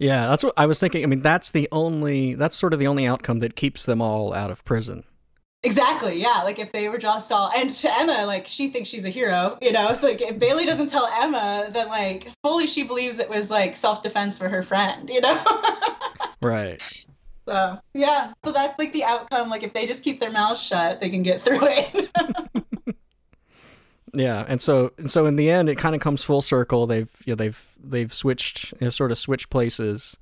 Yeah, 0.00 0.28
that's 0.28 0.44
what 0.44 0.54
I 0.56 0.66
was 0.66 0.78
thinking. 0.78 1.02
I 1.02 1.06
mean, 1.06 1.22
that's 1.22 1.50
the 1.50 1.68
only 1.72 2.34
that's 2.34 2.54
sort 2.54 2.72
of 2.72 2.78
the 2.78 2.86
only 2.86 3.04
outcome 3.04 3.40
that 3.40 3.56
keeps 3.56 3.82
them 3.82 4.00
all 4.00 4.32
out 4.32 4.52
of 4.52 4.64
prison. 4.64 5.02
Exactly. 5.64 6.20
Yeah. 6.20 6.42
Like 6.44 6.60
if 6.60 6.70
they 6.70 6.88
were 6.88 6.98
just 6.98 7.32
all, 7.32 7.50
and 7.52 7.74
to 7.74 7.98
Emma, 7.98 8.24
like 8.24 8.46
she 8.46 8.68
thinks 8.68 8.88
she's 8.88 9.04
a 9.04 9.10
hero, 9.10 9.58
you 9.60 9.72
know? 9.72 9.92
So 9.94 10.06
like 10.06 10.20
if 10.22 10.38
Bailey 10.38 10.66
doesn't 10.66 10.86
tell 10.86 11.08
Emma, 11.08 11.68
then 11.72 11.88
like 11.88 12.30
fully 12.44 12.68
she 12.68 12.84
believes 12.84 13.18
it 13.18 13.28
was 13.28 13.50
like 13.50 13.74
self 13.74 14.00
defense 14.00 14.38
for 14.38 14.48
her 14.48 14.62
friend, 14.62 15.10
you 15.10 15.20
know? 15.20 15.44
Right. 16.40 16.80
So 17.48 17.78
yeah. 17.94 18.32
So 18.44 18.52
that's 18.52 18.78
like 18.78 18.92
the 18.92 19.04
outcome. 19.04 19.48
Like 19.48 19.62
if 19.62 19.72
they 19.72 19.86
just 19.86 20.04
keep 20.04 20.20
their 20.20 20.30
mouths 20.30 20.62
shut, 20.62 21.00
they 21.00 21.10
can 21.10 21.22
get 21.22 21.40
through 21.40 21.60
it. 21.62 22.10
Yeah, 24.14 24.44
and 24.48 24.60
so 24.60 24.92
and 24.96 25.10
so 25.10 25.26
in 25.26 25.36
the 25.36 25.50
end, 25.50 25.68
it 25.68 25.76
kind 25.76 25.94
of 25.94 26.00
comes 26.00 26.24
full 26.24 26.42
circle. 26.42 26.86
They've 26.86 27.10
you 27.26 27.32
know 27.32 27.36
they've 27.36 27.68
they've 27.78 28.12
switched 28.12 28.72
you 28.72 28.86
know, 28.86 28.90
sort 28.90 29.12
of 29.12 29.18
switched 29.18 29.50
places, 29.50 30.16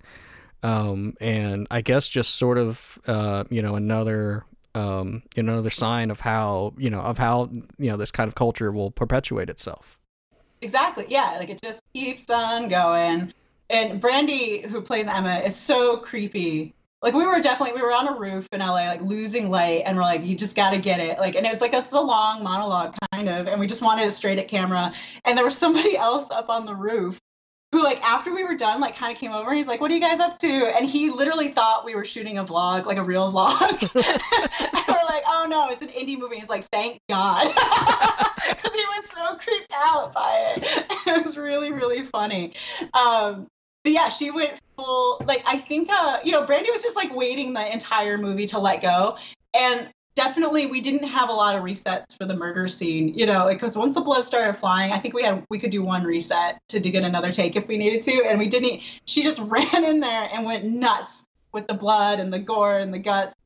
um, 0.63 1.15
and 1.21 1.69
I 1.71 1.83
guess 1.83 2.09
just 2.09 2.35
sort 2.35 2.59
of 2.59 2.99
uh, 3.07 3.45
you 3.49 3.63
know 3.63 3.77
another 3.77 4.45
um, 4.75 5.23
you 5.35 5.43
know, 5.43 5.55
another 5.55 5.71
sign 5.71 6.11
of 6.11 6.21
how 6.21 6.75
you 6.77 6.91
know 6.91 7.01
of 7.01 7.17
how 7.17 7.49
you 7.79 7.91
know 7.91 7.97
this 7.97 8.11
kind 8.11 8.29
of 8.29 8.35
culture 8.35 8.71
will 8.71 8.91
perpetuate 8.91 9.49
itself. 9.49 9.99
Exactly. 10.61 11.07
Yeah. 11.09 11.37
Like 11.39 11.51
it 11.51 11.61
just 11.63 11.81
keeps 11.95 12.29
on 12.31 12.69
going. 12.69 13.33
And 13.71 14.01
Brandy, 14.01 14.61
who 14.61 14.81
plays 14.81 15.07
Emma, 15.07 15.37
is 15.39 15.57
so 15.57 15.99
creepy. 15.99 16.75
Like 17.03 17.15
we 17.15 17.27
were 17.27 17.41
definitely 17.41 17.75
we 17.75 17.83
were 17.83 17.93
on 17.93 18.09
a 18.09 18.19
roof 18.19 18.49
in 18.53 18.61
LA, 18.61 18.89
like 18.89 19.03
losing 19.03 19.51
light, 19.51 19.83
and 19.85 19.97
we're 19.97 20.03
like, 20.03 20.25
you 20.25 20.35
just 20.35 20.57
got 20.57 20.71
to 20.71 20.79
get 20.79 20.99
it. 20.99 21.19
Like, 21.19 21.35
and 21.35 21.45
it 21.45 21.51
was 21.51 21.61
like 21.61 21.71
that's 21.71 21.93
a 21.93 22.01
long 22.01 22.43
monologue 22.43 22.97
kind 23.13 23.29
of, 23.29 23.47
and 23.47 23.61
we 23.61 23.67
just 23.67 23.83
wanted 23.83 24.07
it 24.07 24.13
straight 24.13 24.39
at 24.39 24.49
camera. 24.49 24.93
And 25.25 25.37
there 25.37 25.45
was 25.45 25.57
somebody 25.57 25.97
else 25.99 26.31
up 26.31 26.49
on 26.49 26.65
the 26.65 26.75
roof 26.75 27.19
who, 27.73 27.83
like, 27.83 28.01
after 28.03 28.33
we 28.33 28.45
were 28.45 28.55
done, 28.55 28.81
like, 28.81 28.97
kind 28.97 29.13
of 29.13 29.19
came 29.19 29.33
over 29.33 29.51
and 29.51 29.57
he's 29.59 29.67
like, 29.67 29.81
"What 29.81 29.91
are 29.91 29.95
you 29.95 30.01
guys 30.01 30.21
up 30.21 30.39
to?" 30.39 30.47
And 30.49 30.89
he 30.89 31.11
literally 31.11 31.49
thought 31.49 31.85
we 31.85 31.95
were 31.95 32.05
shooting 32.05 32.39
a 32.39 32.45
vlog, 32.45 32.87
like 32.87 32.97
a 32.97 33.03
real 33.03 33.31
vlog. 33.31 33.61
and 33.83 34.85
we're 34.89 35.05
like, 35.05 35.25
"Oh 35.29 35.47
no, 35.49 35.69
it's 35.69 35.83
an 35.83 35.89
indie 35.89 36.19
movie." 36.19 36.37
He's 36.37 36.49
like, 36.49 36.67
"Thank 36.73 37.01
God," 37.11 37.49
because 38.49 38.73
he 38.73 38.85
was 38.87 39.11
so 39.11 39.37
creeped 39.37 39.73
out 39.75 40.15
by 40.15 40.55
it. 40.57 40.87
it 41.07 41.25
was 41.25 41.37
really, 41.37 41.73
really 41.73 42.05
funny. 42.07 42.55
Um, 42.95 43.49
but 43.87 43.93
yeah, 43.93 44.09
she 44.09 44.33
went 44.33 44.51
full 44.75 45.23
like 45.27 45.45
I 45.47 45.59
think 45.59 45.89
uh 45.89 46.19
you 46.25 46.33
know 46.33 46.45
Brandy 46.45 46.73
was 46.73 46.83
just 46.83 46.97
like 46.97 47.15
waiting 47.15 47.55
the 47.55 47.73
entire 47.73 48.19
movie 48.19 48.47
to 48.49 48.59
let 48.59 48.83
go, 48.83 49.17
and 49.55 49.89
definitely 50.17 50.67
we 50.67 50.81
didn't 50.81 51.07
have 51.07 51.29
a 51.29 51.33
lot 51.33 51.55
of 51.55 51.63
resets 51.63 52.17
for 52.19 52.25
the 52.25 52.35
murder 52.35 52.67
scene. 52.67 53.15
You 53.15 53.27
know, 53.27 53.47
because 53.49 53.77
once 53.77 53.95
the 53.95 54.01
blood 54.01 54.27
started 54.27 54.55
flying, 54.55 54.91
I 54.91 54.99
think 54.99 55.15
we 55.15 55.23
had 55.23 55.45
we 55.51 55.61
could 55.61 55.71
do 55.71 55.85
one 55.85 56.03
reset 56.03 56.59
to, 56.71 56.81
to 56.81 56.91
get 56.91 57.05
another 57.05 57.31
take 57.31 57.55
if 57.55 57.69
we 57.69 57.77
needed 57.79 58.03
to, 58.03 58.25
and 58.27 58.41
we 58.41 58.49
didn't. 58.49 58.83
She 59.05 59.23
just 59.23 59.41
ran 59.49 59.85
in 59.85 60.01
there 60.01 60.31
and 60.33 60.45
went 60.45 60.65
nuts 60.65 61.25
with 61.53 61.69
the 61.69 61.75
blood 61.75 62.19
and 62.19 62.33
the 62.33 62.41
gore 62.41 62.79
and 62.79 62.93
the 62.93 62.99
guts. 62.99 63.37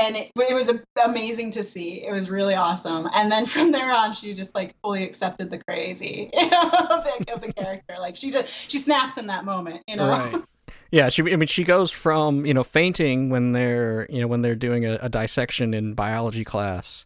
And 0.00 0.16
it, 0.16 0.30
it 0.36 0.54
was 0.54 0.70
amazing 1.04 1.50
to 1.52 1.62
see. 1.62 2.04
It 2.04 2.10
was 2.12 2.30
really 2.30 2.54
awesome. 2.54 3.08
And 3.14 3.30
then 3.30 3.44
from 3.46 3.70
there 3.70 3.92
on, 3.92 4.12
she 4.12 4.32
just 4.34 4.54
like 4.54 4.74
fully 4.82 5.04
accepted 5.04 5.50
the 5.50 5.58
crazy 5.58 6.30
you 6.36 6.48
know, 6.50 6.70
of, 6.90 7.04
the, 7.04 7.32
of 7.34 7.40
the 7.42 7.52
character. 7.52 7.96
Like 8.00 8.16
she 8.16 8.30
just 8.30 8.48
she 8.70 8.78
snaps 8.78 9.18
in 9.18 9.26
that 9.28 9.44
moment, 9.44 9.82
you 9.86 9.96
know. 9.96 10.08
Right. 10.08 10.34
Yeah, 10.92 11.08
she. 11.08 11.22
I 11.22 11.36
mean, 11.36 11.46
she 11.46 11.62
goes 11.62 11.92
from 11.92 12.44
you 12.44 12.52
know 12.52 12.64
fainting 12.64 13.28
when 13.30 13.52
they're 13.52 14.08
you 14.10 14.20
know 14.20 14.26
when 14.26 14.42
they're 14.42 14.56
doing 14.56 14.84
a, 14.84 14.98
a 15.02 15.08
dissection 15.08 15.72
in 15.72 15.94
biology 15.94 16.42
class 16.44 17.04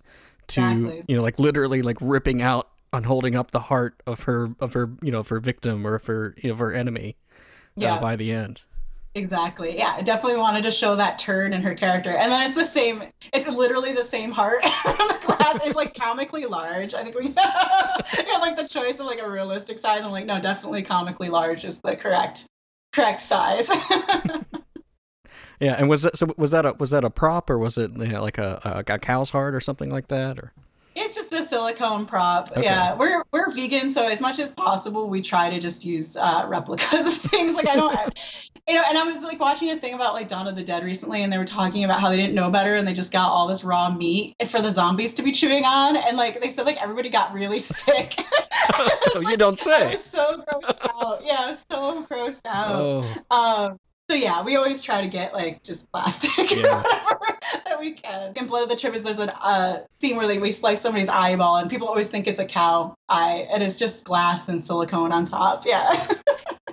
to 0.48 0.62
Exactly. 0.62 1.04
you 1.06 1.16
know 1.16 1.22
like 1.22 1.38
literally 1.38 1.82
like 1.82 1.98
ripping 2.00 2.40
out 2.40 2.68
and 2.94 3.04
holding 3.04 3.36
up 3.36 3.50
the 3.50 3.60
heart 3.60 4.02
of 4.06 4.22
her 4.22 4.54
of 4.58 4.72
her 4.72 4.90
you 5.02 5.10
know 5.10 5.20
of 5.20 5.28
her 5.28 5.38
victim 5.38 5.86
or 5.86 5.94
of 5.96 6.06
her 6.06 6.34
you 6.38 6.48
know 6.48 6.54
of 6.54 6.60
her 6.60 6.72
enemy 6.72 7.16
Yeah. 7.76 7.96
uh, 7.96 8.00
by 8.00 8.16
the 8.16 8.32
end. 8.32 8.62
Exactly. 9.16 9.78
Yeah, 9.78 9.94
I 9.96 10.02
definitely 10.02 10.38
wanted 10.38 10.62
to 10.62 10.72
show 10.72 10.96
that 10.96 11.20
turn 11.20 11.52
in 11.52 11.62
her 11.62 11.74
character. 11.74 12.10
And 12.10 12.32
then 12.32 12.42
it's 12.42 12.56
the 12.56 12.64
same, 12.64 13.04
it's 13.32 13.48
literally 13.48 13.92
the 13.92 14.04
same 14.04 14.32
heart 14.32 14.62
from 14.82 14.96
the 14.96 15.20
glass. 15.24 15.60
It's 15.64 15.76
like 15.76 15.94
comically 15.94 16.46
large. 16.46 16.94
I 16.94 17.04
think 17.04 17.16
we 17.16 17.26
have 17.36 18.40
like 18.40 18.56
the 18.56 18.66
choice 18.68 18.98
of 18.98 19.06
like 19.06 19.20
a 19.20 19.30
realistic 19.30 19.78
size. 19.78 20.02
I'm 20.02 20.10
like, 20.10 20.26
no, 20.26 20.40
definitely 20.40 20.82
comically 20.82 21.28
large 21.28 21.64
is 21.64 21.80
the 21.80 21.94
correct 21.94 22.46
correct 22.92 23.20
size. 23.20 23.68
yeah, 25.60 25.74
and 25.78 25.88
was 25.88 26.02
that 26.02 26.16
so 26.16 26.34
was 26.36 26.50
that 26.50 26.66
a 26.66 26.72
was 26.72 26.90
that 26.90 27.04
a 27.04 27.10
prop 27.10 27.50
or 27.50 27.58
was 27.58 27.78
it 27.78 27.92
you 27.92 28.08
know, 28.08 28.22
like 28.22 28.38
a, 28.38 28.84
a, 28.88 28.94
a 28.94 28.98
cow's 28.98 29.30
heart 29.30 29.54
or 29.54 29.60
something 29.60 29.90
like 29.90 30.08
that 30.08 30.38
or 30.38 30.52
it's 30.96 31.14
just 31.14 31.32
a 31.32 31.42
silicone 31.42 32.06
prop. 32.06 32.52
Okay. 32.52 32.62
Yeah, 32.62 32.94
we're 32.94 33.24
we're 33.32 33.50
vegan, 33.50 33.90
so 33.90 34.06
as 34.06 34.20
much 34.20 34.38
as 34.38 34.52
possible, 34.52 35.08
we 35.08 35.22
try 35.22 35.50
to 35.50 35.58
just 35.58 35.84
use 35.84 36.16
uh, 36.16 36.44
replicas 36.46 37.06
of 37.06 37.14
things. 37.30 37.54
Like 37.54 37.66
I 37.66 37.74
don't, 37.74 38.18
you 38.68 38.74
know. 38.74 38.82
And 38.88 38.96
I 38.96 39.02
was 39.04 39.22
like 39.24 39.40
watching 39.40 39.70
a 39.70 39.76
thing 39.78 39.94
about 39.94 40.14
like 40.14 40.28
Dawn 40.28 40.46
of 40.46 40.54
the 40.54 40.62
Dead 40.62 40.84
recently, 40.84 41.22
and 41.22 41.32
they 41.32 41.38
were 41.38 41.44
talking 41.44 41.84
about 41.84 42.00
how 42.00 42.10
they 42.10 42.16
didn't 42.16 42.34
know 42.34 42.50
better, 42.50 42.76
and 42.76 42.86
they 42.86 42.92
just 42.92 43.12
got 43.12 43.30
all 43.30 43.48
this 43.48 43.64
raw 43.64 43.90
meat 43.90 44.36
for 44.48 44.62
the 44.62 44.70
zombies 44.70 45.14
to 45.14 45.22
be 45.22 45.32
chewing 45.32 45.64
on, 45.64 45.96
and 45.96 46.16
like 46.16 46.40
they 46.40 46.48
said, 46.48 46.64
like 46.64 46.80
everybody 46.80 47.10
got 47.10 47.32
really 47.32 47.58
sick. 47.58 48.14
oh, 48.74 49.00
you 49.14 49.22
like, 49.22 49.38
don't 49.38 49.58
say. 49.58 49.88
I 49.88 49.90
was 49.90 50.04
so 50.04 50.44
grossed 50.48 50.88
out. 50.88 51.20
Yeah, 51.24 51.36
I 51.40 51.48
was 51.48 51.66
so 51.68 52.04
grossed 52.04 52.46
out. 52.46 53.04
Oh. 53.30 53.36
Um, 53.36 53.78
so 54.10 54.16
yeah, 54.16 54.42
we 54.42 54.56
always 54.56 54.82
try 54.82 55.00
to 55.00 55.08
get 55.08 55.32
like 55.32 55.62
just 55.62 55.90
plastic 55.90 56.50
yeah. 56.56 56.82
that 57.64 57.78
we 57.80 57.92
can. 57.92 58.32
In 58.36 58.46
Blood 58.46 58.64
of 58.64 58.68
the 58.68 58.76
Tribades, 58.76 59.02
there's 59.02 59.18
a 59.18 59.34
uh, 59.44 59.80
scene 60.00 60.16
where 60.16 60.26
like, 60.26 60.40
we 60.40 60.52
slice 60.52 60.80
somebody's 60.80 61.08
eyeball, 61.08 61.56
and 61.56 61.70
people 61.70 61.88
always 61.88 62.08
think 62.08 62.26
it's 62.26 62.40
a 62.40 62.44
cow 62.44 62.94
eye, 63.08 63.46
and 63.50 63.62
it's 63.62 63.78
just 63.78 64.04
glass 64.04 64.48
and 64.48 64.62
silicone 64.62 65.12
on 65.12 65.24
top. 65.24 65.64
Yeah. 65.66 66.14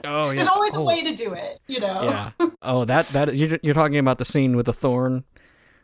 Oh 0.04 0.32
yeah. 0.32 0.34
There's 0.34 0.48
always 0.48 0.76
oh. 0.76 0.82
a 0.82 0.84
way 0.84 1.04
to 1.04 1.14
do 1.14 1.34
it, 1.34 1.62
you 1.68 1.80
know. 1.80 2.32
Yeah. 2.40 2.50
Oh, 2.64 2.86
that 2.86 3.06
that 3.10 3.36
you're, 3.36 3.60
you're 3.62 3.76
talking 3.76 3.98
about 3.98 4.18
the 4.18 4.26
scene 4.26 4.56
with 4.56 4.66
the 4.66 4.74
thorn. 4.74 5.24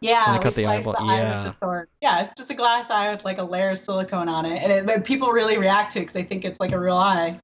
Yeah, 0.02 0.34
we 0.34 0.40
cut 0.40 0.56
the 0.56 0.66
eyeball. 0.66 0.94
The 0.94 1.06
yeah. 1.06 1.54
Eye 1.62 1.84
yeah, 2.02 2.22
it's 2.22 2.34
just 2.36 2.50
a 2.50 2.56
glass 2.56 2.90
eye 2.90 3.12
with 3.12 3.26
like 3.26 3.38
a 3.38 3.44
layer 3.44 3.70
of 3.70 3.78
silicone 3.78 4.28
on 4.28 4.46
it, 4.46 4.62
and 4.62 4.90
it, 4.90 5.04
people 5.04 5.32
really 5.32 5.60
react 5.60 5.94
to 5.94 6.00
it 6.00 6.02
because 6.04 6.14
they 6.14 6.24
think 6.24 6.46
it's 6.46 6.60
like 6.60 6.72
a 6.72 6.80
real 6.80 6.98
eye. 6.98 7.40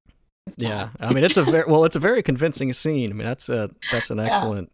Yeah, 0.58 0.90
I 1.00 1.14
mean 1.14 1.24
it's 1.24 1.38
a 1.38 1.44
very 1.44 1.66
well, 1.68 1.86
it's 1.86 1.96
a 1.96 2.00
very 2.00 2.22
convincing 2.22 2.74
scene. 2.74 3.12
I 3.12 3.14
mean 3.14 3.26
that's 3.26 3.50
a 3.50 3.70
that's 3.92 4.12
an 4.12 4.20
excellent 4.20 4.72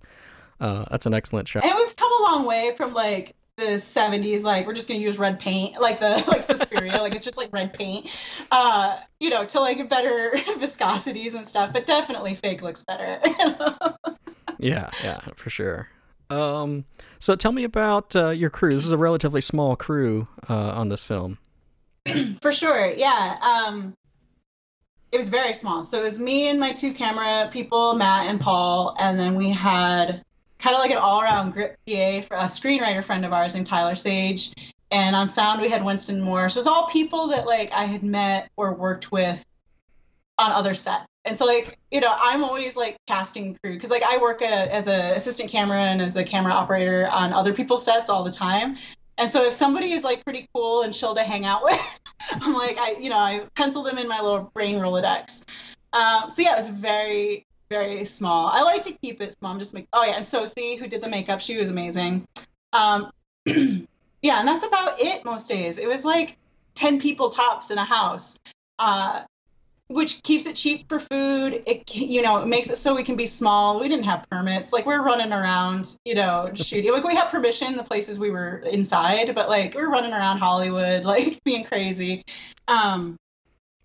yeah. 0.59 0.67
uh, 0.67 0.85
that's 0.89 1.05
an 1.05 1.13
excellent 1.13 1.47
shot. 1.47 1.63
And 1.63 1.75
we've 1.75 1.95
come 1.95 2.11
a 2.11 2.31
long 2.31 2.45
way 2.45 2.73
from 2.75 2.93
like 2.93 3.35
the 3.59 3.73
70s 3.73 4.43
like 4.43 4.65
we're 4.65 4.73
just 4.73 4.87
going 4.87 4.99
to 4.99 5.05
use 5.05 5.19
red 5.19 5.37
paint 5.37 5.79
like 5.81 5.99
the 5.99 6.23
like 6.27 6.43
Suspiria 6.43 7.01
like 7.01 7.13
it's 7.13 7.23
just 7.23 7.37
like 7.37 7.49
red 7.51 7.73
paint 7.73 8.09
uh 8.51 8.97
you 9.19 9.29
know 9.29 9.45
to 9.45 9.59
like 9.59 9.87
better 9.89 10.31
viscosities 10.57 11.35
and 11.35 11.47
stuff 11.47 11.71
but 11.73 11.85
definitely 11.85 12.33
fake 12.33 12.61
looks 12.61 12.83
better 12.83 13.19
yeah 14.59 14.89
yeah 15.03 15.19
for 15.35 15.49
sure 15.49 15.89
um 16.29 16.85
so 17.19 17.35
tell 17.35 17.51
me 17.51 17.63
about 17.63 18.15
uh, 18.15 18.29
your 18.29 18.49
crew 18.49 18.73
this 18.73 18.85
is 18.85 18.91
a 18.91 18.97
relatively 18.97 19.41
small 19.41 19.75
crew 19.75 20.27
uh, 20.49 20.71
on 20.71 20.89
this 20.89 21.03
film 21.03 21.37
for 22.41 22.51
sure 22.51 22.89
yeah 22.91 23.37
um 23.41 23.95
it 25.11 25.17
was 25.17 25.29
very 25.29 25.53
small. 25.53 25.83
So 25.83 25.99
it 25.99 26.03
was 26.03 26.19
me 26.19 26.49
and 26.49 26.59
my 26.59 26.71
two 26.71 26.93
camera 26.93 27.49
people, 27.51 27.95
Matt 27.95 28.27
and 28.27 28.39
Paul, 28.39 28.95
and 28.99 29.19
then 29.19 29.35
we 29.35 29.49
had 29.49 30.23
kind 30.59 30.75
of 30.75 30.79
like 30.79 30.91
an 30.91 30.97
all-around 30.97 31.51
grip 31.51 31.77
PA 31.87 32.21
for 32.21 32.37
a 32.37 32.45
screenwriter 32.45 33.03
friend 33.03 33.25
of 33.25 33.33
ours 33.33 33.53
named 33.53 33.65
Tyler 33.65 33.95
Sage, 33.95 34.53
and 34.91 35.15
on 35.15 35.27
sound 35.27 35.61
we 35.61 35.69
had 35.69 35.83
Winston 35.83 36.21
Moore. 36.21 36.49
So 36.49 36.57
it 36.57 36.59
was 36.59 36.67
all 36.67 36.87
people 36.87 37.27
that 37.27 37.45
like 37.45 37.71
I 37.71 37.85
had 37.85 38.03
met 38.03 38.49
or 38.57 38.73
worked 38.73 39.11
with 39.11 39.43
on 40.37 40.51
other 40.51 40.75
sets. 40.75 41.05
And 41.25 41.37
so 41.37 41.45
like 41.45 41.77
you 41.91 41.99
know 41.99 42.15
I'm 42.17 42.43
always 42.43 42.77
like 42.77 42.97
casting 43.07 43.55
crew 43.55 43.73
because 43.73 43.91
like 43.91 44.03
I 44.03 44.17
work 44.17 44.41
a, 44.41 44.73
as 44.73 44.87
an 44.87 45.15
assistant 45.15 45.49
camera 45.49 45.81
and 45.81 46.01
as 46.01 46.17
a 46.17 46.23
camera 46.23 46.53
operator 46.53 47.07
on 47.09 47.33
other 47.33 47.53
people's 47.53 47.83
sets 47.83 48.09
all 48.09 48.23
the 48.23 48.31
time. 48.31 48.77
And 49.19 49.29
so 49.29 49.45
if 49.45 49.53
somebody 49.53 49.91
is 49.91 50.03
like 50.03 50.23
pretty 50.23 50.47
cool 50.55 50.81
and 50.83 50.93
chill 50.93 51.13
to 51.13 51.23
hang 51.23 51.45
out 51.45 51.63
with, 51.65 51.99
I'm 52.31 52.53
like, 52.53 52.77
I, 52.77 52.91
you 52.91 53.09
know, 53.09 53.17
I 53.17 53.43
pencil 53.55 53.83
them 53.83 53.97
in 53.97 54.07
my 54.07 54.21
little 54.21 54.49
brain 54.53 54.79
Rolodex. 54.79 55.43
Um, 55.93 56.29
so 56.29 56.41
yeah, 56.41 56.53
it 56.53 56.57
was 56.57 56.69
very, 56.69 57.45
very 57.69 58.05
small. 58.05 58.47
I 58.47 58.61
like 58.61 58.81
to 58.83 58.93
keep 58.93 59.21
it 59.21 59.33
small. 59.33 59.51
I'm 59.51 59.59
just 59.59 59.73
make, 59.73 59.87
oh 59.93 60.03
yeah, 60.03 60.13
and 60.13 60.25
Sosie, 60.25 60.77
who 60.77 60.87
did 60.87 61.03
the 61.03 61.09
makeup, 61.09 61.41
she 61.41 61.57
was 61.57 61.69
amazing. 61.69 62.27
Um, 62.71 63.11
yeah, 63.45 64.39
and 64.39 64.47
that's 64.47 64.63
about 64.63 64.99
it 65.01 65.25
most 65.25 65.49
days. 65.49 65.77
It 65.77 65.87
was 65.87 66.05
like 66.05 66.37
10 66.75 67.01
people 67.01 67.29
tops 67.29 67.71
in 67.71 67.77
a 67.77 67.83
house. 67.83 68.39
Uh, 68.77 69.23
which 69.89 70.21
keeps 70.21 70.45
it 70.45 70.55
cheap 70.55 70.87
for 70.87 70.99
food. 70.99 71.63
It 71.65 71.93
you 71.93 72.21
know 72.21 72.41
it 72.41 72.47
makes 72.47 72.69
it 72.69 72.77
so 72.77 72.95
we 72.95 73.03
can 73.03 73.15
be 73.15 73.25
small. 73.25 73.79
We 73.79 73.89
didn't 73.89 74.05
have 74.05 74.25
permits. 74.29 74.71
Like 74.71 74.85
we're 74.85 75.03
running 75.03 75.33
around, 75.33 75.97
you 76.05 76.15
know, 76.15 76.51
shooting. 76.55 76.91
Like 76.91 77.03
we 77.03 77.15
have 77.15 77.29
permission 77.29 77.75
the 77.75 77.83
places 77.83 78.19
we 78.19 78.29
were 78.29 78.57
inside, 78.59 79.33
but 79.35 79.49
like 79.49 79.73
we're 79.73 79.89
running 79.89 80.13
around 80.13 80.37
Hollywood, 80.37 81.03
like 81.15 81.43
being 81.43 81.65
crazy. 81.65 82.23
Um, 82.67 83.17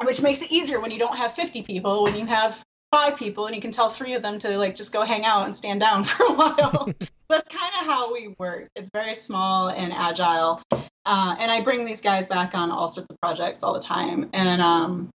which 0.05 0.21
makes 0.21 0.43
it 0.43 0.53
easier 0.53 0.81
when 0.81 0.91
you 0.91 0.99
don't 0.99 1.17
have 1.17 1.33
50 1.35 1.63
people. 1.63 2.03
When 2.03 2.15
you 2.15 2.27
have 2.27 2.63
five 2.93 3.17
people 3.17 3.47
and 3.47 3.55
you 3.57 3.63
can 3.63 3.73
tell 3.73 3.89
three 3.89 4.15
of 4.15 4.23
them 4.23 4.39
to 4.41 4.59
like 4.59 4.77
just 4.77 4.93
go 4.93 5.03
hang 5.03 5.25
out 5.25 5.47
and 5.47 5.57
stand 5.57 5.81
down 5.81 6.05
for 6.05 6.27
a 6.27 6.33
while. 6.33 6.93
That's 7.31 7.49
kind 7.49 7.73
of 7.81 7.87
how 7.87 8.13
we 8.13 8.35
work. 8.39 8.69
It's 8.77 8.91
very 8.93 9.15
small 9.15 9.69
and 9.69 9.93
agile. 9.93 10.61
Uh, 11.07 11.37
and 11.39 11.51
I 11.51 11.61
bring 11.63 11.85
these 11.85 12.03
guys 12.03 12.27
back 12.27 12.55
on 12.55 12.71
all 12.71 12.89
sorts 12.89 13.11
of 13.11 13.21
projects 13.21 13.63
all 13.63 13.73
the 13.73 13.81
time. 13.81 14.31
And 14.33 14.61
um, 14.61 15.11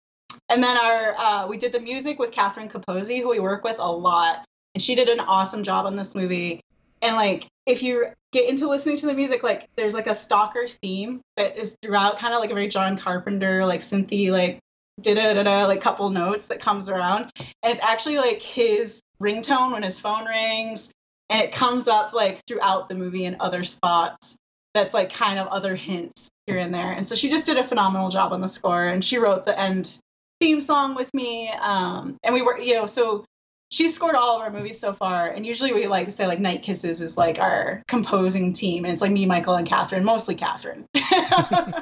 and 0.49 0.63
then 0.63 0.77
our 0.77 1.15
uh, 1.17 1.47
we 1.47 1.57
did 1.57 1.71
the 1.71 1.79
music 1.79 2.19
with 2.19 2.31
Catherine 2.31 2.69
Capozzi, 2.69 3.21
who 3.21 3.29
we 3.29 3.39
work 3.39 3.63
with 3.63 3.79
a 3.79 3.91
lot, 3.91 4.45
and 4.73 4.81
she 4.81 4.95
did 4.95 5.09
an 5.09 5.19
awesome 5.19 5.63
job 5.63 5.85
on 5.85 5.95
this 5.95 6.15
movie. 6.15 6.61
And 7.01 7.15
like, 7.15 7.47
if 7.65 7.83
you 7.83 8.07
get 8.31 8.49
into 8.49 8.67
listening 8.67 8.97
to 8.97 9.05
the 9.05 9.13
music, 9.13 9.43
like, 9.43 9.67
there's 9.75 9.93
like 9.93 10.07
a 10.07 10.15
stalker 10.15 10.67
theme 10.67 11.21
that 11.37 11.57
is 11.57 11.75
throughout, 11.81 12.17
kind 12.17 12.33
of 12.33 12.39
like 12.39 12.51
a 12.51 12.53
very 12.53 12.67
John 12.67 12.97
Carpenter, 12.97 13.65
like 13.65 13.81
synthy, 13.81 14.31
like 14.31 14.59
da 15.01 15.13
da 15.13 15.33
da 15.33 15.43
da, 15.43 15.65
like 15.65 15.81
couple 15.81 16.09
notes 16.09 16.47
that 16.47 16.59
comes 16.59 16.89
around, 16.89 17.31
and 17.37 17.73
it's 17.73 17.81
actually 17.81 18.17
like 18.17 18.41
his 18.41 19.01
ringtone 19.21 19.71
when 19.71 19.83
his 19.83 19.99
phone 19.99 20.25
rings, 20.25 20.91
and 21.29 21.41
it 21.41 21.51
comes 21.51 21.87
up 21.87 22.13
like 22.13 22.41
throughout 22.47 22.89
the 22.89 22.95
movie 22.95 23.25
in 23.25 23.37
other 23.39 23.63
spots. 23.63 24.37
That's 24.73 24.93
like 24.93 25.11
kind 25.11 25.39
of 25.39 25.47
other 25.47 25.75
hints 25.75 26.29
here 26.47 26.57
and 26.57 26.73
there. 26.73 26.91
And 26.91 27.05
so 27.05 27.15
she 27.15 27.29
just 27.29 27.45
did 27.45 27.57
a 27.57 27.63
phenomenal 27.63 28.09
job 28.09 28.33
on 28.33 28.41
the 28.41 28.49
score, 28.49 28.85
and 28.85 29.03
she 29.03 29.17
wrote 29.17 29.45
the 29.45 29.57
end 29.57 29.99
theme 30.45 30.61
song 30.61 30.93
with 30.93 31.11
me. 31.15 31.49
Um, 31.59 32.17
and 32.23 32.31
we 32.31 32.43
were, 32.43 32.59
you 32.59 32.75
know, 32.75 32.85
so 32.85 33.25
she 33.69 33.89
scored 33.89 34.13
all 34.13 34.35
of 34.35 34.43
our 34.43 34.51
movies 34.51 34.79
so 34.79 34.93
far. 34.93 35.29
And 35.29 35.43
usually 35.43 35.73
we 35.73 35.87
like 35.87 36.11
say 36.11 36.27
like 36.27 36.39
Night 36.39 36.61
Kisses 36.61 37.01
is 37.01 37.17
like 37.17 37.39
our 37.39 37.81
composing 37.87 38.53
team. 38.53 38.85
And 38.85 38.93
it's 38.93 39.01
like 39.01 39.11
me, 39.11 39.25
Michael, 39.25 39.55
and 39.55 39.67
Catherine, 39.67 40.03
mostly 40.03 40.35
Catherine. 40.35 40.85
uh, 40.93 41.81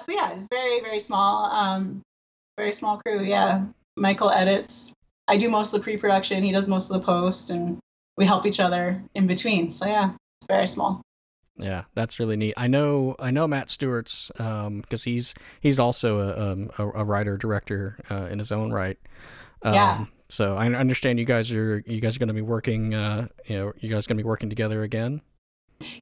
so 0.00 0.10
yeah, 0.10 0.34
very, 0.50 0.80
very 0.80 0.98
small, 0.98 1.44
um, 1.52 2.02
very 2.56 2.72
small 2.72 2.98
crew. 2.98 3.22
Yeah. 3.22 3.64
Michael 3.96 4.30
edits. 4.30 4.92
I 5.28 5.36
do 5.36 5.48
most 5.48 5.72
of 5.72 5.78
the 5.78 5.84
pre-production. 5.84 6.42
He 6.42 6.50
does 6.50 6.68
most 6.68 6.90
of 6.90 7.00
the 7.00 7.06
post 7.06 7.50
and 7.50 7.78
we 8.16 8.26
help 8.26 8.44
each 8.44 8.58
other 8.58 9.00
in 9.14 9.28
between. 9.28 9.70
So 9.70 9.86
yeah, 9.86 10.10
it's 10.40 10.48
very 10.48 10.66
small. 10.66 11.00
Yeah, 11.58 11.84
that's 11.94 12.20
really 12.20 12.36
neat. 12.36 12.54
I 12.56 12.68
know 12.68 13.16
I 13.18 13.30
know 13.30 13.46
Matt 13.46 13.68
Stuertz 13.68 14.28
because 14.28 15.06
um, 15.06 15.12
he's 15.12 15.34
he's 15.60 15.78
also 15.80 16.20
a, 16.20 16.52
um, 16.52 16.70
a, 16.78 17.00
a 17.00 17.04
writer 17.04 17.36
director 17.36 17.98
uh, 18.10 18.26
in 18.30 18.38
his 18.38 18.52
own 18.52 18.72
right. 18.72 18.98
Um, 19.62 19.74
yeah. 19.74 20.04
So 20.28 20.56
I 20.56 20.72
understand 20.72 21.18
you 21.18 21.24
guys 21.24 21.50
are 21.52 21.82
you 21.86 22.00
guys 22.00 22.16
are 22.16 22.18
going 22.18 22.28
to 22.28 22.34
be 22.34 22.42
working. 22.42 22.94
Uh, 22.94 23.28
you 23.46 23.56
know, 23.56 23.72
you 23.78 23.90
guys 23.90 24.06
going 24.06 24.18
to 24.18 24.22
be 24.22 24.28
working 24.28 24.50
together 24.50 24.82
again. 24.82 25.20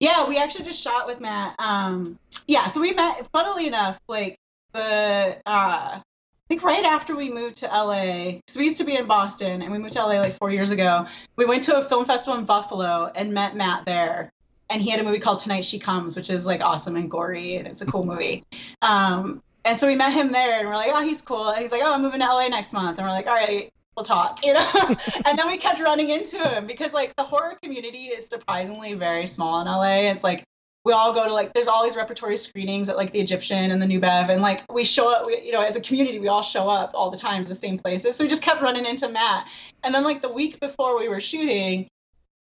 Yeah, 0.00 0.26
we 0.26 0.38
actually 0.38 0.64
just 0.64 0.82
shot 0.82 1.07
with 1.07 1.20
Matt. 1.20 1.54
Um, 1.59 2.18
yeah, 2.46 2.68
so 2.68 2.80
we 2.80 2.92
met. 2.92 3.26
Funnily 3.32 3.66
enough, 3.66 3.98
like 4.09 4.38
the 4.72 5.38
uh, 5.46 6.00
I 6.46 6.48
think 6.48 6.62
right 6.62 6.84
after 6.84 7.16
we 7.16 7.32
moved 7.32 7.57
to 7.59 7.66
LA, 7.66 8.32
because 8.32 8.57
we 8.57 8.64
used 8.64 8.78
to 8.78 8.84
be 8.84 8.96
in 8.96 9.07
Boston 9.07 9.62
and 9.62 9.72
we 9.72 9.78
moved 9.78 9.94
to 9.94 10.02
LA 10.02 10.20
like 10.20 10.36
four 10.38 10.50
years 10.50 10.70
ago. 10.70 11.07
We 11.36 11.44
went 11.44 11.64
to 11.64 11.78
a 11.78 11.82
film 11.82 12.04
festival 12.04 12.38
in 12.38 12.44
Buffalo 12.44 13.11
and 13.14 13.32
met 13.32 13.57
Matt 13.57 13.84
there 13.86 14.32
and 14.71 14.83
he 14.83 14.91
had 14.91 15.01
a 15.01 15.05
movie 15.05 15.19
called 15.19 15.39
Tonight 15.39 15.64
She 15.64 15.79
Comes, 15.79 16.17
which 16.17 16.31
is 16.31 16.47
like 16.47 16.61
awesome 16.61 16.97
and 16.97 17.11
gory, 17.11 17.57
and 17.57 17.67
it's 17.67 17.83
a 17.83 17.87
cool 17.87 18.05
movie. 18.05 18.45
Um, 18.83 19.43
and 19.64 19.77
so 19.77 19.87
we 19.87 19.97
met 19.97 20.12
him 20.12 20.33
there, 20.33 20.61
and 20.61 20.69
we're 20.69 20.77
like, 20.77 20.91
oh, 20.93 21.03
he's 21.03 21.23
cool. 21.23 21.49
And 21.49 21.61
he's 21.61 21.73
like, 21.73 21.83
oh, 21.85 21.93
I'm 21.93 22.03
moving 22.03 22.21
to 22.21 22.27
LA 22.27 22.49
next 22.49 22.73
month, 22.73 22.99
and 22.99 23.07
we're 23.07 23.12
like, 23.12 23.27
all 23.27 23.35
right, 23.35 23.71
we'll 23.97 24.05
talk, 24.05 24.45
you 24.45 24.53
know. 24.53 24.71
and 25.27 25.39
then 25.39 25.47
we 25.47 25.57
kept 25.57 25.81
running 25.81 26.11
into 26.11 26.39
him 26.39 26.67
because 26.67 26.93
like 26.93 27.14
the 27.17 27.25
horror 27.25 27.57
community 27.62 28.07
is 28.07 28.27
surprisingly 28.27 28.95
very 28.95 29.27
small 29.27 29.61
in 29.61 29.67
LA. 29.67 30.11
It's 30.11 30.23
like 30.23 30.45
we 30.85 30.93
all 30.93 31.12
go 31.12 31.27
to 31.27 31.33
like 31.33 31.53
there's 31.53 31.67
all 31.67 31.83
these 31.83 31.97
repertory 31.97 32.37
screenings 32.37 32.89
at 32.89 32.97
like 32.97 33.12
the 33.12 33.19
Egyptian 33.19 33.73
and 33.73 33.83
the 33.83 33.87
New 33.87 33.99
Bev, 33.99 34.31
and 34.31 34.43
like 34.43 34.62
we 34.73 34.85
show 34.85 35.12
up, 35.12 35.27
we, 35.27 35.41
you 35.43 35.53
know, 35.53 35.62
as 35.62 35.77
a 35.77 35.81
community, 35.81 36.21
we 36.21 36.29
all 36.29 36.43
show 36.43 36.69
up 36.69 36.93
all 36.95 37.11
the 37.11 37.19
time 37.19 37.43
to 37.43 37.49
the 37.49 37.57
same 37.57 37.79
places. 37.79 38.17
So 38.17 38.25
we 38.25 38.31
just 38.31 38.43
kept 38.43 38.62
running 38.62 38.87
into 38.87 39.09
Matt, 39.09 39.49
and 39.83 39.95
then 39.95 40.05
like 40.05 40.23
the 40.23 40.29
week 40.33 40.61
before 40.61 40.97
we 40.99 41.09
were 41.09 41.21
shooting 41.21 41.89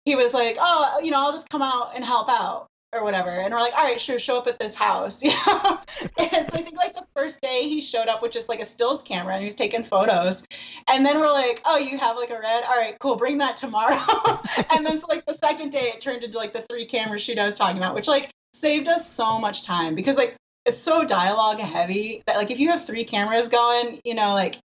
he 0.05 0.17
was 0.17 0.35
like, 0.35 0.57
"Oh, 0.61 1.01
you 1.03 1.11
know, 1.11 1.21
I'll 1.25 1.33
just 1.33 1.51
come 1.51 1.63
out 1.63 1.93
and 1.95 2.05
help 2.05 2.29
out." 2.29 2.69
or 2.95 3.03
whatever. 3.03 3.31
And 3.31 3.53
we're 3.53 3.61
like, 3.61 3.75
all 3.75 3.83
right, 3.83 4.01
sure, 4.01 4.19
show 4.19 4.39
up 4.39 4.47
at 4.47 4.59
this 4.59 4.75
house. 4.75 5.23
You 5.25 5.31
know? 5.31 5.81
and 6.19 6.47
so 6.47 6.59
I 6.59 6.63
think 6.63 6.77
like 6.77 6.95
the 6.95 7.07
first 7.15 7.41
day 7.41 7.69
he 7.69 7.81
showed 7.81 8.09
up 8.09 8.23
with 8.23 8.31
just 8.31 8.49
like 8.49 8.61
a 8.61 8.65
stills 8.65 9.03
camera 9.03 9.35
and 9.35 9.43
he 9.43 9.47
was 9.47 9.57
taking 9.57 9.83
photos. 9.83 10.47
And 10.89 11.05
then 11.05 11.19
we're 11.19 11.31
like, 11.31 11.61
oh, 11.65 11.79
you 11.79 11.99
have 11.99 12.17
like 12.17 12.31
a 12.31 12.39
red? 12.39 12.65
All 12.65 12.77
right, 12.77 12.97
cool, 12.99 13.17
bring 13.17 13.39
that 13.39 13.57
tomorrow. 13.57 13.97
and 14.75 14.87
then 14.87 14.99
so 14.99 15.07
like 15.09 15.25
the 15.27 15.35
second 15.35 15.71
day 15.71 15.93
it 15.95 16.01
turned 16.01 16.23
into 16.23 16.39
like 16.39 16.53
the 16.53 16.63
three 16.69 16.87
camera 16.87 17.19
shoot 17.19 17.39
I 17.39 17.45
was 17.45 17.57
talking 17.57 17.79
about, 17.79 17.95
which 17.95 18.07
like 18.07 18.31
saved 18.53 18.89
us 18.89 19.09
so 19.09 19.39
much 19.39 19.65
time 19.65 19.95
because 19.95 20.17
like 20.17 20.37
it's 20.65 20.79
so 20.79 21.05
dialogue 21.05 21.59
heavy 21.59 22.23
that 22.27 22.37
like 22.37 22.51
if 22.51 22.59
you 22.59 22.69
have 22.71 22.85
three 22.85 23.05
cameras 23.05 23.49
going, 23.49 24.01
you 24.05 24.15
know, 24.15 24.35
like 24.35 24.59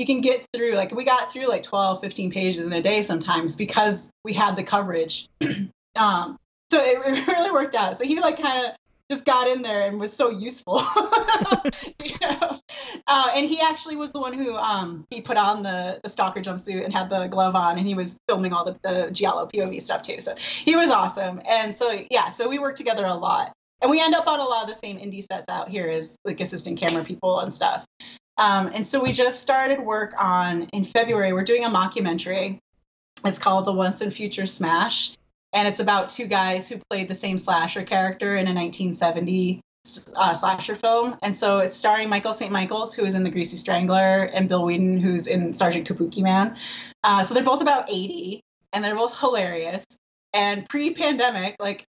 you 0.00 0.06
can 0.06 0.22
get 0.22 0.46
through 0.56 0.72
like 0.72 0.92
we 0.92 1.04
got 1.04 1.30
through 1.30 1.46
like 1.46 1.62
12 1.62 2.00
15 2.00 2.32
pages 2.32 2.64
in 2.64 2.72
a 2.72 2.80
day 2.80 3.02
sometimes 3.02 3.54
because 3.54 4.10
we 4.24 4.32
had 4.32 4.56
the 4.56 4.64
coverage. 4.64 5.28
Um 5.96 6.38
so 6.70 6.80
it, 6.84 7.26
really 7.26 7.50
worked 7.50 7.74
out. 7.74 7.96
So 7.96 8.04
he 8.04 8.20
like 8.20 8.40
kind 8.40 8.64
of 8.64 8.76
just 9.10 9.24
got 9.24 9.48
in 9.48 9.60
there 9.62 9.82
and 9.88 9.98
was 9.98 10.12
so 10.12 10.30
useful. 10.30 10.80
You 12.02 12.16
know? 12.22 12.58
uh, 13.06 13.28
and 13.34 13.48
he 13.48 13.60
actually 13.60 13.96
was 13.96 14.12
the 14.12 14.20
one 14.20 14.32
who 14.32 14.56
um 14.56 15.04
he 15.10 15.20
put 15.20 15.36
on 15.36 15.64
the 15.64 15.98
the 16.02 16.08
stalker 16.08 16.40
jumpsuit 16.40 16.84
and 16.84 16.94
had 16.94 17.10
the 17.10 17.26
glove 17.26 17.56
on 17.56 17.76
and 17.76 17.86
he 17.86 17.94
was 17.94 18.18
filming 18.28 18.52
all 18.52 18.64
the, 18.64 18.78
the 18.84 19.10
giallo 19.10 19.46
pov 19.46 19.82
stuff 19.82 20.02
too. 20.02 20.20
So 20.20 20.34
he 20.36 20.76
was 20.76 20.90
awesome. 20.90 21.42
And 21.46 21.74
so 21.74 21.98
yeah 22.08 22.28
so 22.28 22.48
we 22.48 22.60
worked 22.60 22.78
together 22.78 23.04
a 23.04 23.14
lot. 23.14 23.52
And 23.82 23.90
we 23.90 24.00
end 24.00 24.14
up 24.14 24.28
on 24.28 24.38
a 24.38 24.44
lot 24.44 24.62
of 24.62 24.68
the 24.68 24.74
same 24.74 24.98
indie 24.98 25.24
sets 25.24 25.48
out 25.48 25.68
here 25.68 25.88
as 25.88 26.16
like 26.24 26.40
assistant 26.40 26.78
camera 26.78 27.04
people 27.04 27.40
and 27.40 27.52
stuff 27.52 27.84
um, 28.40 28.70
and 28.74 28.86
so 28.86 29.02
we 29.02 29.12
just 29.12 29.40
started 29.40 29.78
work 29.78 30.14
on 30.18 30.62
in 30.72 30.84
February. 30.84 31.34
We're 31.34 31.44
doing 31.44 31.64
a 31.64 31.68
mockumentary. 31.68 32.58
It's 33.24 33.38
called 33.38 33.66
The 33.66 33.72
Once 33.72 34.00
and 34.00 34.12
Future 34.12 34.46
Smash, 34.46 35.14
and 35.52 35.68
it's 35.68 35.78
about 35.78 36.08
two 36.08 36.26
guys 36.26 36.66
who 36.66 36.80
played 36.88 37.08
the 37.08 37.14
same 37.14 37.36
slasher 37.36 37.82
character 37.82 38.38
in 38.38 38.48
a 38.48 38.54
1970 38.54 39.60
uh, 40.16 40.32
slasher 40.32 40.74
film. 40.74 41.18
And 41.22 41.36
so 41.36 41.58
it's 41.58 41.76
starring 41.76 42.08
Michael 42.08 42.32
St. 42.32 42.50
Michaels, 42.50 42.94
who 42.94 43.04
is 43.04 43.14
in 43.14 43.24
The 43.24 43.30
Greasy 43.30 43.58
Strangler, 43.58 44.24
and 44.24 44.48
Bill 44.48 44.62
Weeden, 44.62 44.98
who's 44.98 45.26
in 45.26 45.52
Sergeant 45.52 45.86
Kabuki 45.86 46.22
Man. 46.22 46.56
Uh, 47.04 47.22
so 47.22 47.34
they're 47.34 47.42
both 47.42 47.60
about 47.60 47.90
80, 47.90 48.40
and 48.72 48.82
they're 48.82 48.94
both 48.94 49.18
hilarious. 49.20 49.84
And 50.32 50.66
pre-pandemic, 50.66 51.56
like 51.60 51.84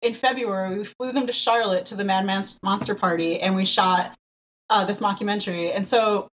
in 0.00 0.14
February, 0.14 0.78
we 0.78 0.84
flew 0.84 1.12
them 1.12 1.28
to 1.28 1.32
Charlotte 1.32 1.86
to 1.86 1.94
the 1.94 2.04
Mad 2.04 2.26
Monster 2.64 2.96
Party, 2.96 3.40
and 3.40 3.54
we 3.54 3.64
shot 3.64 4.16
uh, 4.72 4.84
this 4.86 5.00
mockumentary. 5.00 5.74
And 5.74 5.86
so 5.86 6.28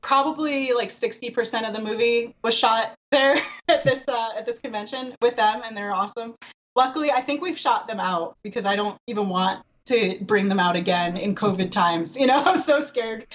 probably 0.00 0.72
like 0.72 0.90
60% 0.90 1.66
of 1.66 1.74
the 1.74 1.80
movie 1.80 2.34
was 2.42 2.54
shot 2.54 2.94
there 3.10 3.36
at 3.68 3.84
this 3.84 4.04
uh, 4.08 4.30
at 4.36 4.44
this 4.44 4.58
convention 4.58 5.14
with 5.22 5.36
them 5.36 5.62
and 5.64 5.76
they're 5.76 5.92
awesome. 5.92 6.34
Luckily, 6.76 7.12
I 7.12 7.20
think 7.20 7.40
we've 7.40 7.56
shot 7.56 7.86
them 7.86 8.00
out 8.00 8.36
because 8.42 8.66
I 8.66 8.74
don't 8.74 8.98
even 9.06 9.28
want 9.28 9.64
to 9.86 10.18
bring 10.22 10.48
them 10.48 10.58
out 10.58 10.74
again 10.74 11.16
in 11.16 11.36
COVID 11.36 11.70
times. 11.82 12.18
You 12.18 12.26
know, 12.26 12.42
I'm 12.46 12.56
so 12.56 12.80
scared 12.80 13.26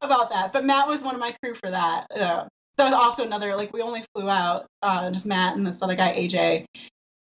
about 0.00 0.30
that. 0.30 0.52
But 0.52 0.64
Matt 0.64 0.86
was 0.86 1.02
one 1.02 1.14
of 1.14 1.20
my 1.20 1.34
crew 1.42 1.54
for 1.54 1.70
that. 1.70 2.06
Uh, 2.10 2.46
that 2.76 2.84
was 2.84 2.94
also 2.94 3.24
another 3.24 3.56
like 3.56 3.72
we 3.72 3.82
only 3.82 4.04
flew 4.14 4.30
out 4.30 4.66
uh, 4.82 5.10
just 5.10 5.26
Matt 5.26 5.56
and 5.56 5.66
this 5.66 5.82
other 5.82 5.96
guy 5.96 6.16
AJ, 6.16 6.64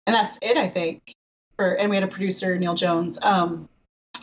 and 0.06 0.14
that's 0.14 0.38
it 0.42 0.58
I 0.58 0.68
think. 0.68 1.14
For 1.56 1.74
and 1.74 1.90
we 1.90 1.96
had 1.96 2.04
a 2.04 2.08
producer 2.08 2.58
Neil 2.60 2.76
Jones. 2.76 3.20
Um, 3.24 3.70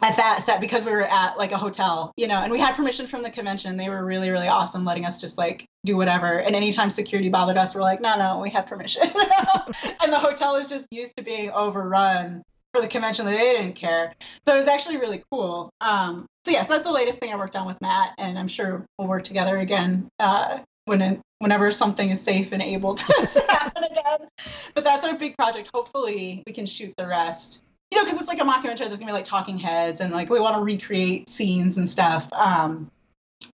at 0.03 0.17
that 0.17 0.43
set 0.43 0.61
because 0.61 0.85
we 0.85 0.93
were 0.93 1.03
at 1.03 1.37
like 1.39 1.53
a 1.53 1.59
hotel, 1.59 2.13
you 2.17 2.27
know, 2.27 2.41
and 2.41 2.53
we 2.53 2.59
had 2.59 2.75
permission 2.75 3.07
from 3.07 3.23
the 3.23 3.31
convention. 3.31 3.77
They 3.77 3.89
were 3.89 4.05
really, 4.05 4.31
really 4.31 4.49
awesome, 4.49 4.85
letting 4.85 5.05
us 5.05 5.21
just 5.21 5.39
like 5.39 5.67
do 5.85 5.97
whatever. 5.97 6.41
And 6.41 6.57
anytime 6.57 6.91
security 6.91 7.29
bothered 7.29 7.59
us, 7.59 7.75
we're 7.75 7.83
like, 7.83 8.01
no, 8.01 8.17
no, 8.17 8.39
we 8.39 8.51
have 8.51 8.67
permission. 8.67 9.03
and 10.03 10.13
the 10.13 10.19
hotel 10.19 10.57
is 10.57 10.69
just 10.69 10.87
used 10.91 11.17
to 11.17 11.23
being 11.23 11.51
overrun 11.51 12.43
for 12.73 12.81
the 12.81 12.89
convention 12.89 13.27
that 13.27 13.33
they 13.33 13.53
didn't 13.53 13.75
care. 13.75 14.15
So 14.47 14.55
it 14.55 14.59
was 14.59 14.69
actually 14.69 14.99
really 14.99 15.23
cool. 15.31 15.71
Um, 15.81 16.27
so 16.45 16.53
yes, 16.53 16.69
that's 16.69 16.85
the 16.85 16.93
latest 16.93 17.19
thing 17.19 17.33
I 17.33 17.37
worked 17.37 17.57
on 17.57 17.67
with 17.67 17.81
Matt, 17.81 18.15
and 18.19 18.39
I'm 18.39 18.49
sure 18.49 18.87
we'll 18.99 19.09
work 19.09 19.25
together 19.25 19.59
again 19.59 20.09
uh, 20.19 20.61
when 20.85 21.03
it, 21.03 21.21
whenever 21.39 21.71
something 21.71 22.11
is 22.11 22.21
safe 22.21 22.53
and 22.53 22.63
able 22.63 22.95
to, 22.95 23.29
to 23.33 23.45
happen 23.49 23.85
again. 23.85 24.29
But 24.75 24.85
that's 24.85 25.05
our 25.05 25.17
big 25.17 25.37
project. 25.37 25.69
Hopefully, 25.75 26.43
we 26.47 26.53
can 26.53 26.65
shoot 26.65 26.95
the 26.97 27.07
rest 27.07 27.65
you 27.91 27.99
know, 27.99 28.05
because 28.05 28.21
it's 28.21 28.29
like 28.29 28.39
a 28.39 28.45
mockumentary. 28.45 28.79
There's 28.79 28.99
gonna 28.99 29.07
be 29.07 29.13
like 29.13 29.25
talking 29.25 29.59
heads, 29.59 30.01
and 30.01 30.13
like 30.13 30.31
we 30.31 30.41
want 30.41 30.57
to 30.57 30.63
recreate 30.63 31.29
scenes 31.29 31.77
and 31.79 31.89
stuff. 31.89 32.33
Um, 32.33 32.91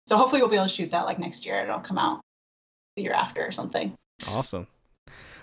so 0.06 0.16
hopefully 0.16 0.42
we'll 0.42 0.50
be 0.50 0.56
able 0.56 0.66
to 0.66 0.72
shoot 0.72 0.90
that 0.90 1.06
like 1.06 1.18
next 1.18 1.46
year. 1.46 1.58
And 1.58 1.68
it'll 1.68 1.80
come 1.80 1.98
out 1.98 2.20
the 2.96 3.02
year 3.02 3.12
after 3.12 3.44
or 3.44 3.52
something. 3.52 3.94
Awesome. 4.28 4.66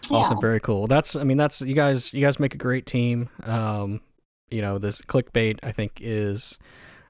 Awesome. 0.09 0.37
Yeah. 0.37 0.41
Very 0.41 0.59
cool. 0.59 0.87
That's. 0.87 1.15
I 1.15 1.23
mean, 1.23 1.37
that's 1.37 1.61
you 1.61 1.73
guys. 1.75 2.13
You 2.13 2.21
guys 2.21 2.39
make 2.39 2.53
a 2.53 2.57
great 2.57 2.85
team. 2.85 3.29
Um, 3.43 4.01
you 4.49 4.61
know, 4.61 4.77
this 4.77 5.01
clickbait 5.01 5.59
I 5.63 5.71
think 5.71 5.99
is 6.01 6.59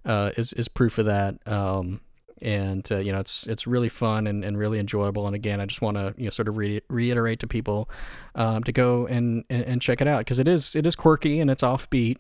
uh, 0.06 0.32
is 0.38 0.54
is 0.54 0.68
proof 0.68 0.98
of 0.98 1.06
that. 1.06 1.36
Um, 1.48 2.02
and 2.44 2.92
uh, 2.92 2.98
you 2.98 3.12
know 3.12 3.20
it's 3.20 3.48
it's 3.48 3.66
really 3.66 3.90
fun 3.90 4.28
and, 4.28 4.44
and 4.44 4.58
really 4.58 4.78
enjoyable 4.78 5.26
and 5.26 5.36
again 5.36 5.62
i 5.62 5.66
just 5.66 5.82
want 5.82 5.96
to 5.96 6.14
you 6.18 6.26
know 6.26 6.30
sort 6.30 6.48
of 6.48 6.58
re- 6.58 6.82
reiterate 6.90 7.40
to 7.40 7.48
people 7.48 7.90
um, 8.36 8.64
to 8.64 8.72
go 8.72 9.08
and, 9.08 9.44
and, 9.50 9.82
check 9.82 10.02
it 10.02 10.08
out 10.08 10.20
because 10.20 10.40
it 10.40 10.48
is 10.48 10.76
it 10.76 10.86
is 10.86 10.96
quirky 10.96 11.40
and 11.40 11.50
it's 11.50 11.64
offbeat 11.64 12.18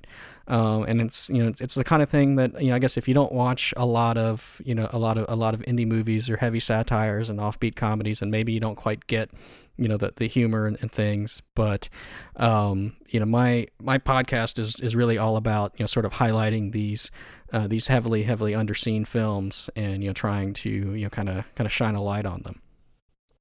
um, 0.47 0.83
and 0.83 1.01
it's 1.01 1.29
you 1.29 1.43
know 1.43 1.49
it's, 1.49 1.61
it's 1.61 1.75
the 1.75 1.83
kind 1.83 2.01
of 2.01 2.09
thing 2.09 2.35
that 2.35 2.59
you 2.61 2.69
know 2.69 2.75
i 2.75 2.79
guess 2.79 2.97
if 2.97 3.07
you 3.07 3.13
don't 3.13 3.31
watch 3.31 3.73
a 3.77 3.85
lot 3.85 4.17
of 4.17 4.61
you 4.63 4.73
know 4.73 4.89
a 4.93 4.97
lot 4.97 5.17
of 5.17 5.25
a 5.27 5.35
lot 5.35 5.53
of 5.53 5.59
indie 5.61 5.87
movies 5.87 6.29
or 6.29 6.37
heavy 6.37 6.59
satires 6.59 7.29
and 7.29 7.39
offbeat 7.39 7.75
comedies 7.75 8.21
and 8.21 8.31
maybe 8.31 8.53
you 8.53 8.59
don't 8.59 8.75
quite 8.75 9.05
get 9.07 9.29
you 9.77 9.87
know 9.87 9.97
the, 9.97 10.13
the 10.17 10.27
humor 10.27 10.67
and, 10.67 10.77
and 10.81 10.91
things 10.91 11.41
but 11.55 11.89
um, 12.35 12.95
you 13.09 13.19
know 13.19 13.25
my 13.25 13.67
my 13.81 13.97
podcast 13.97 14.59
is 14.59 14.79
is 14.79 14.95
really 14.95 15.17
all 15.17 15.35
about 15.35 15.73
you 15.77 15.83
know 15.83 15.87
sort 15.87 16.05
of 16.05 16.13
highlighting 16.13 16.71
these 16.71 17.11
uh, 17.53 17.67
these 17.67 17.87
heavily 17.87 18.23
heavily 18.23 18.53
underseen 18.53 19.07
films 19.07 19.69
and 19.75 20.03
you 20.03 20.09
know 20.09 20.13
trying 20.13 20.53
to 20.53 20.69
you 20.69 21.03
know 21.03 21.09
kind 21.09 21.29
of 21.29 21.45
kind 21.55 21.65
of 21.65 21.71
shine 21.71 21.95
a 21.95 22.01
light 22.01 22.25
on 22.25 22.41
them. 22.41 22.61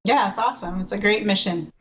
Yeah 0.05 0.29
it's 0.29 0.39
awesome. 0.39 0.81
It's 0.81 0.93
a 0.93 0.99
great 0.99 1.27
mission. 1.27 1.73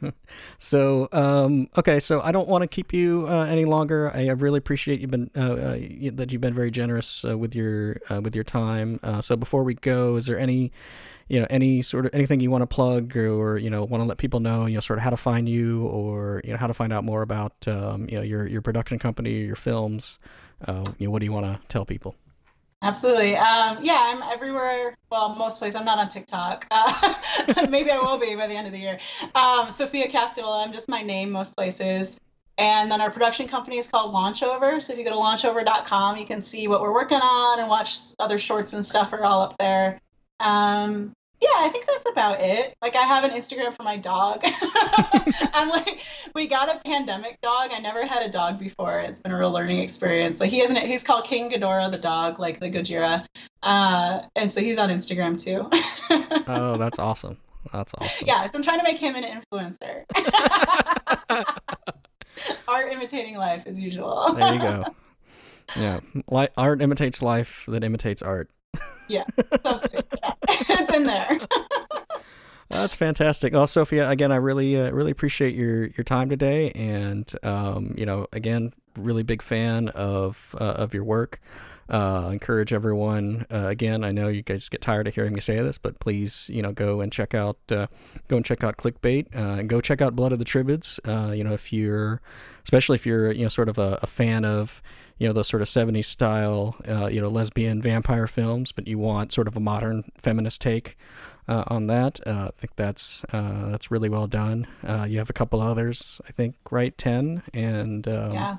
So 0.58 1.08
um, 1.12 1.68
okay 1.76 2.00
so 2.00 2.20
i 2.22 2.32
don't 2.32 2.48
want 2.48 2.62
to 2.62 2.66
keep 2.66 2.92
you 2.92 3.26
uh, 3.28 3.44
any 3.44 3.64
longer. 3.64 4.10
I 4.12 4.26
really 4.30 4.58
appreciate 4.58 5.00
you've 5.00 5.12
been 5.12 5.30
uh, 5.36 5.40
uh 5.40 5.78
that 6.14 6.32
you've 6.32 6.40
been 6.40 6.54
very 6.54 6.72
generous 6.72 7.24
uh, 7.24 7.38
with 7.38 7.54
your 7.54 7.98
uh, 8.10 8.20
with 8.20 8.34
your 8.34 8.42
time. 8.42 8.98
So 9.20 9.36
before 9.36 9.62
we 9.62 9.74
go 9.74 10.16
is 10.16 10.26
there 10.26 10.38
any 10.38 10.72
you 11.28 11.40
know 11.40 11.46
any 11.50 11.82
sort 11.82 12.06
of 12.06 12.14
anything 12.14 12.40
you 12.40 12.50
want 12.50 12.62
to 12.62 12.66
plug 12.66 13.16
or, 13.16 13.54
or, 13.54 13.58
you 13.58 13.70
know 13.70 13.84
want 13.84 14.02
to 14.02 14.06
let 14.06 14.18
people 14.18 14.40
know 14.40 14.66
you 14.66 14.74
know 14.74 14.80
sort 14.80 14.98
of 14.98 15.02
how 15.02 15.10
to 15.10 15.16
find 15.16 15.48
you 15.48 15.86
or 15.86 16.40
you 16.44 16.50
know 16.50 16.58
how 16.58 16.66
to 16.66 16.74
find 16.74 16.92
out 16.92 17.04
more 17.04 17.22
about 17.22 17.54
um, 17.68 18.08
you 18.08 18.16
know 18.16 18.22
your 18.22 18.46
your 18.46 18.60
production 18.60 18.98
company 18.98 19.40
your 19.40 19.56
films 19.56 20.18
uh, 20.66 20.84
what 21.00 21.18
do 21.20 21.24
you 21.24 21.32
want 21.32 21.46
to 21.46 21.60
tell 21.68 21.84
people? 21.84 22.14
Absolutely. 22.82 23.36
Um, 23.36 23.78
yeah, 23.80 23.96
I'm 23.98 24.22
everywhere. 24.24 24.96
Well, 25.10 25.36
most 25.36 25.58
places. 25.58 25.76
I'm 25.76 25.84
not 25.84 25.98
on 25.98 26.08
TikTok. 26.08 26.66
Uh, 26.70 27.14
maybe 27.70 27.92
I 27.92 27.98
will 27.98 28.18
be 28.18 28.34
by 28.34 28.48
the 28.48 28.54
end 28.54 28.66
of 28.66 28.72
the 28.72 28.78
year. 28.78 28.98
Um, 29.36 29.70
Sophia 29.70 30.08
Cacciola. 30.08 30.66
I'm 30.66 30.72
just 30.72 30.88
my 30.88 31.00
name 31.00 31.30
most 31.30 31.54
places. 31.56 32.18
And 32.58 32.90
then 32.90 33.00
our 33.00 33.10
production 33.10 33.46
company 33.46 33.78
is 33.78 33.88
called 33.88 34.12
Launchover. 34.12 34.82
So 34.82 34.92
if 34.92 34.98
you 34.98 35.04
go 35.04 35.10
to 35.10 35.16
launchover.com, 35.16 36.16
you 36.16 36.26
can 36.26 36.40
see 36.40 36.66
what 36.68 36.80
we're 36.80 36.92
working 36.92 37.20
on 37.20 37.60
and 37.60 37.68
watch 37.68 37.96
other 38.18 38.36
shorts 38.36 38.72
and 38.72 38.84
stuff 38.84 39.12
are 39.12 39.24
all 39.24 39.42
up 39.42 39.56
there. 39.58 40.00
Um, 40.40 41.12
yeah, 41.42 41.48
I 41.58 41.68
think 41.70 41.86
that's 41.86 42.08
about 42.08 42.40
it. 42.40 42.76
Like 42.80 42.94
I 42.94 43.02
have 43.02 43.24
an 43.24 43.32
Instagram 43.32 43.74
for 43.74 43.82
my 43.82 43.96
dog. 43.96 44.44
I'm 45.52 45.70
like, 45.70 46.00
we 46.36 46.46
got 46.46 46.68
a 46.68 46.78
pandemic 46.78 47.40
dog. 47.40 47.70
I 47.72 47.80
never 47.80 48.06
had 48.06 48.22
a 48.22 48.30
dog 48.30 48.60
before. 48.60 49.00
It's 49.00 49.18
been 49.20 49.32
a 49.32 49.38
real 49.38 49.50
learning 49.50 49.80
experience. 49.80 50.38
Like 50.38 50.50
he 50.50 50.60
isn't. 50.60 50.76
he's 50.76 51.02
called 51.02 51.24
King 51.24 51.50
Ghidorah 51.50 51.90
the 51.90 51.98
dog, 51.98 52.38
like 52.38 52.60
the 52.60 52.70
Gojira. 52.70 53.26
Uh, 53.60 54.20
and 54.36 54.52
so 54.52 54.60
he's 54.60 54.78
on 54.78 54.88
Instagram 54.90 55.36
too. 55.42 55.68
oh, 56.46 56.76
that's 56.78 57.00
awesome. 57.00 57.38
That's 57.72 57.92
awesome. 57.98 58.28
Yeah, 58.28 58.46
so 58.46 58.58
I'm 58.58 58.62
trying 58.62 58.78
to 58.78 58.84
make 58.84 58.98
him 58.98 59.16
an 59.16 59.24
influencer. 59.24 60.04
Art 62.68 62.92
imitating 62.92 63.36
life 63.36 63.66
as 63.66 63.80
usual. 63.80 64.32
there 64.34 64.54
you 64.54 64.60
go. 64.60 64.84
Yeah, 65.76 66.00
art 66.56 66.82
imitates 66.82 67.20
life 67.20 67.64
that 67.66 67.82
imitates 67.82 68.22
art 68.22 68.48
yeah, 69.08 69.24
it's 69.36 70.92
in 70.92 71.04
there. 71.04 71.38
That's 72.68 72.96
fantastic. 72.96 73.52
Well, 73.52 73.66
Sophia, 73.66 74.08
again, 74.08 74.32
I 74.32 74.36
really, 74.36 74.80
uh, 74.80 74.90
really 74.92 75.10
appreciate 75.10 75.54
your 75.54 75.88
your 75.88 76.04
time 76.04 76.30
today, 76.30 76.70
and 76.70 77.30
um, 77.42 77.94
you 77.98 78.06
know, 78.06 78.26
again, 78.32 78.72
really 78.96 79.22
big 79.22 79.42
fan 79.42 79.88
of 79.90 80.56
uh, 80.58 80.64
of 80.64 80.94
your 80.94 81.04
work. 81.04 81.40
Uh, 81.88 82.30
encourage 82.32 82.72
everyone. 82.72 83.46
Uh, 83.50 83.66
again, 83.66 84.04
I 84.04 84.12
know 84.12 84.28
you 84.28 84.42
guys 84.42 84.68
get 84.68 84.80
tired 84.80 85.06
of 85.06 85.14
hearing 85.14 85.34
me 85.34 85.40
say 85.40 85.60
this, 85.60 85.78
but 85.78 85.98
please, 86.00 86.48
you 86.52 86.62
know, 86.62 86.72
go 86.72 87.00
and 87.00 87.12
check 87.12 87.34
out 87.34 87.58
uh, 87.70 87.86
go 88.28 88.36
and 88.36 88.44
check 88.44 88.64
out 88.64 88.76
Clickbait, 88.76 89.34
uh, 89.34 89.60
and 89.60 89.68
go 89.68 89.80
check 89.80 90.00
out 90.00 90.16
Blood 90.16 90.32
of 90.32 90.38
the 90.38 90.44
Tribades. 90.44 91.00
Uh, 91.06 91.32
you 91.34 91.44
know, 91.44 91.52
if 91.52 91.72
you're, 91.72 92.20
especially 92.64 92.94
if 92.96 93.06
you're, 93.06 93.32
you 93.32 93.42
know, 93.42 93.48
sort 93.48 93.68
of 93.68 93.78
a, 93.78 93.98
a 94.02 94.06
fan 94.06 94.44
of 94.44 94.82
you 95.18 95.28
know 95.28 95.32
those 95.32 95.46
sort 95.46 95.62
of 95.62 95.68
70s 95.68 96.06
style 96.06 96.74
uh, 96.88 97.06
you 97.06 97.20
know 97.20 97.28
lesbian 97.28 97.80
vampire 97.80 98.26
films 98.26 98.72
but 98.72 98.88
you 98.88 98.98
want 98.98 99.30
sort 99.30 99.46
of 99.46 99.54
a 99.54 99.60
modern 99.60 100.10
feminist 100.18 100.60
take 100.60 100.96
uh, 101.48 101.64
on 101.66 101.86
that. 101.88 102.20
Uh, 102.26 102.48
I 102.48 102.50
think 102.56 102.76
that's 102.76 103.24
uh, 103.32 103.70
that's 103.70 103.90
really 103.90 104.08
well 104.08 104.26
done. 104.26 104.66
You 104.82 105.18
have 105.18 105.30
a 105.30 105.32
couple 105.32 105.60
others, 105.60 106.20
I 106.28 106.32
think, 106.32 106.56
right? 106.70 106.96
Ten 106.96 107.42
and 107.52 108.06
um, 108.12 108.32
yeah. 108.32 108.56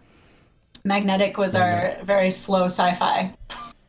Magnetic 0.83 1.37
was 1.37 1.53
Magnetic. 1.53 1.99
our 1.99 2.05
very 2.05 2.29
slow 2.29 2.65
sci-fi. 2.65 3.33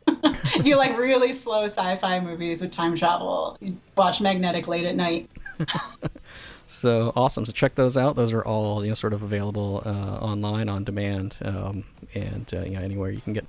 if 0.08 0.66
you 0.66 0.76
like 0.76 0.96
really 0.96 1.32
slow 1.32 1.64
sci-fi 1.64 2.20
movies 2.20 2.60
with 2.60 2.70
time 2.70 2.94
travel, 2.96 3.58
watch 3.96 4.20
Magnetic 4.20 4.68
late 4.68 4.84
at 4.84 4.94
night. 4.94 5.30
so 6.66 7.12
awesome! 7.16 7.44
So 7.46 7.52
check 7.52 7.74
those 7.74 7.96
out. 7.96 8.16
Those 8.16 8.32
are 8.32 8.42
all 8.42 8.84
you 8.84 8.90
know, 8.90 8.94
sort 8.94 9.12
of 9.12 9.22
available 9.22 9.82
uh, 9.84 10.18
online 10.24 10.68
on 10.68 10.84
demand, 10.84 11.38
um, 11.44 11.84
and 12.14 12.52
uh, 12.52 12.62
you 12.62 12.72
know, 12.72 12.80
anywhere 12.80 13.10
you 13.10 13.20
can 13.20 13.32
get 13.32 13.46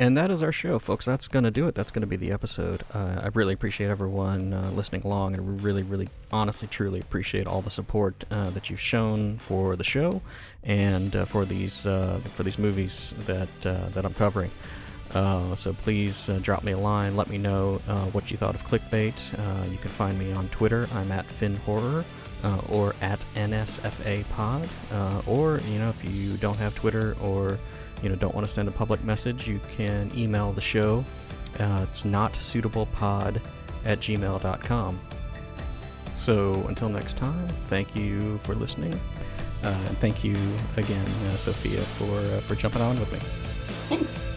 and 0.00 0.16
that 0.16 0.30
is 0.30 0.42
our 0.42 0.50
show, 0.50 0.78
folks. 0.78 1.04
That's 1.04 1.28
going 1.28 1.44
to 1.44 1.50
do 1.50 1.68
it. 1.68 1.74
That's 1.74 1.90
going 1.90 2.00
to 2.00 2.06
be 2.06 2.16
the 2.16 2.32
episode. 2.32 2.82
Uh, 2.94 3.20
I 3.22 3.28
really 3.34 3.52
appreciate 3.52 3.90
everyone 3.90 4.54
uh, 4.54 4.70
listening 4.70 5.02
along, 5.02 5.34
and 5.34 5.62
really, 5.62 5.82
really, 5.82 6.08
honestly, 6.32 6.68
truly 6.68 7.00
appreciate 7.00 7.46
all 7.46 7.60
the 7.60 7.70
support 7.70 8.24
uh, 8.30 8.48
that 8.50 8.70
you've 8.70 8.80
shown 8.80 9.36
for 9.36 9.76
the 9.76 9.84
show 9.84 10.22
and 10.64 11.14
uh, 11.14 11.26
for 11.26 11.44
these 11.44 11.84
uh, 11.84 12.18
for 12.32 12.44
these 12.44 12.58
movies 12.58 13.12
that 13.26 13.50
uh, 13.66 13.90
that 13.90 14.06
I'm 14.06 14.14
covering. 14.14 14.50
so 15.12 15.76
please 15.82 16.30
drop 16.40 16.64
me 16.64 16.72
a 16.72 16.78
line. 16.78 17.14
Let 17.14 17.28
me 17.28 17.36
know 17.36 17.74
what 18.12 18.30
you 18.30 18.38
thought 18.38 18.54
of 18.54 18.64
clickbait. 18.64 19.70
you 19.70 19.76
can 19.76 19.90
find 19.90 20.18
me 20.18 20.32
on 20.32 20.48
Twitter. 20.48 20.88
I'm 20.94 21.12
at 21.12 21.26
Finn 21.26 21.56
Horror. 21.56 22.06
or 22.70 22.94
at 23.02 23.22
NSFA 23.34 24.26
Pod, 24.30 24.66
or 25.26 25.60
you 25.68 25.78
know 25.78 25.90
if 25.90 26.02
you 26.02 26.38
don't 26.38 26.56
have 26.56 26.74
Twitter 26.74 27.18
or 27.22 27.58
you 28.02 28.08
know 28.08 28.14
don't 28.14 28.34
want 28.34 28.46
to 28.46 28.52
send 28.52 28.68
a 28.68 28.72
public 28.72 29.02
message, 29.04 29.46
you 29.46 29.60
can 29.76 30.10
email 30.16 30.52
the 30.52 30.60
show. 30.60 31.04
Uh, 31.58 31.84
it's 31.88 32.04
not 32.04 32.34
suitable 32.36 32.86
pod 32.86 33.40
at 33.84 33.98
gmail.com. 33.98 34.98
So 36.16 36.64
until 36.68 36.88
next 36.88 37.16
time, 37.16 37.48
thank 37.68 37.96
you 37.96 38.38
for 38.44 38.54
listening. 38.54 38.98
Uh, 39.62 39.68
and 39.88 39.98
thank 39.98 40.24
you 40.24 40.36
again, 40.76 41.06
uh, 41.26 41.36
Sophia, 41.36 41.80
for 41.80 42.18
uh, 42.18 42.40
for 42.40 42.54
jumping 42.54 42.82
on 42.82 42.98
with 42.98 43.12
me. 43.12 43.18
Thanks. 43.88 44.29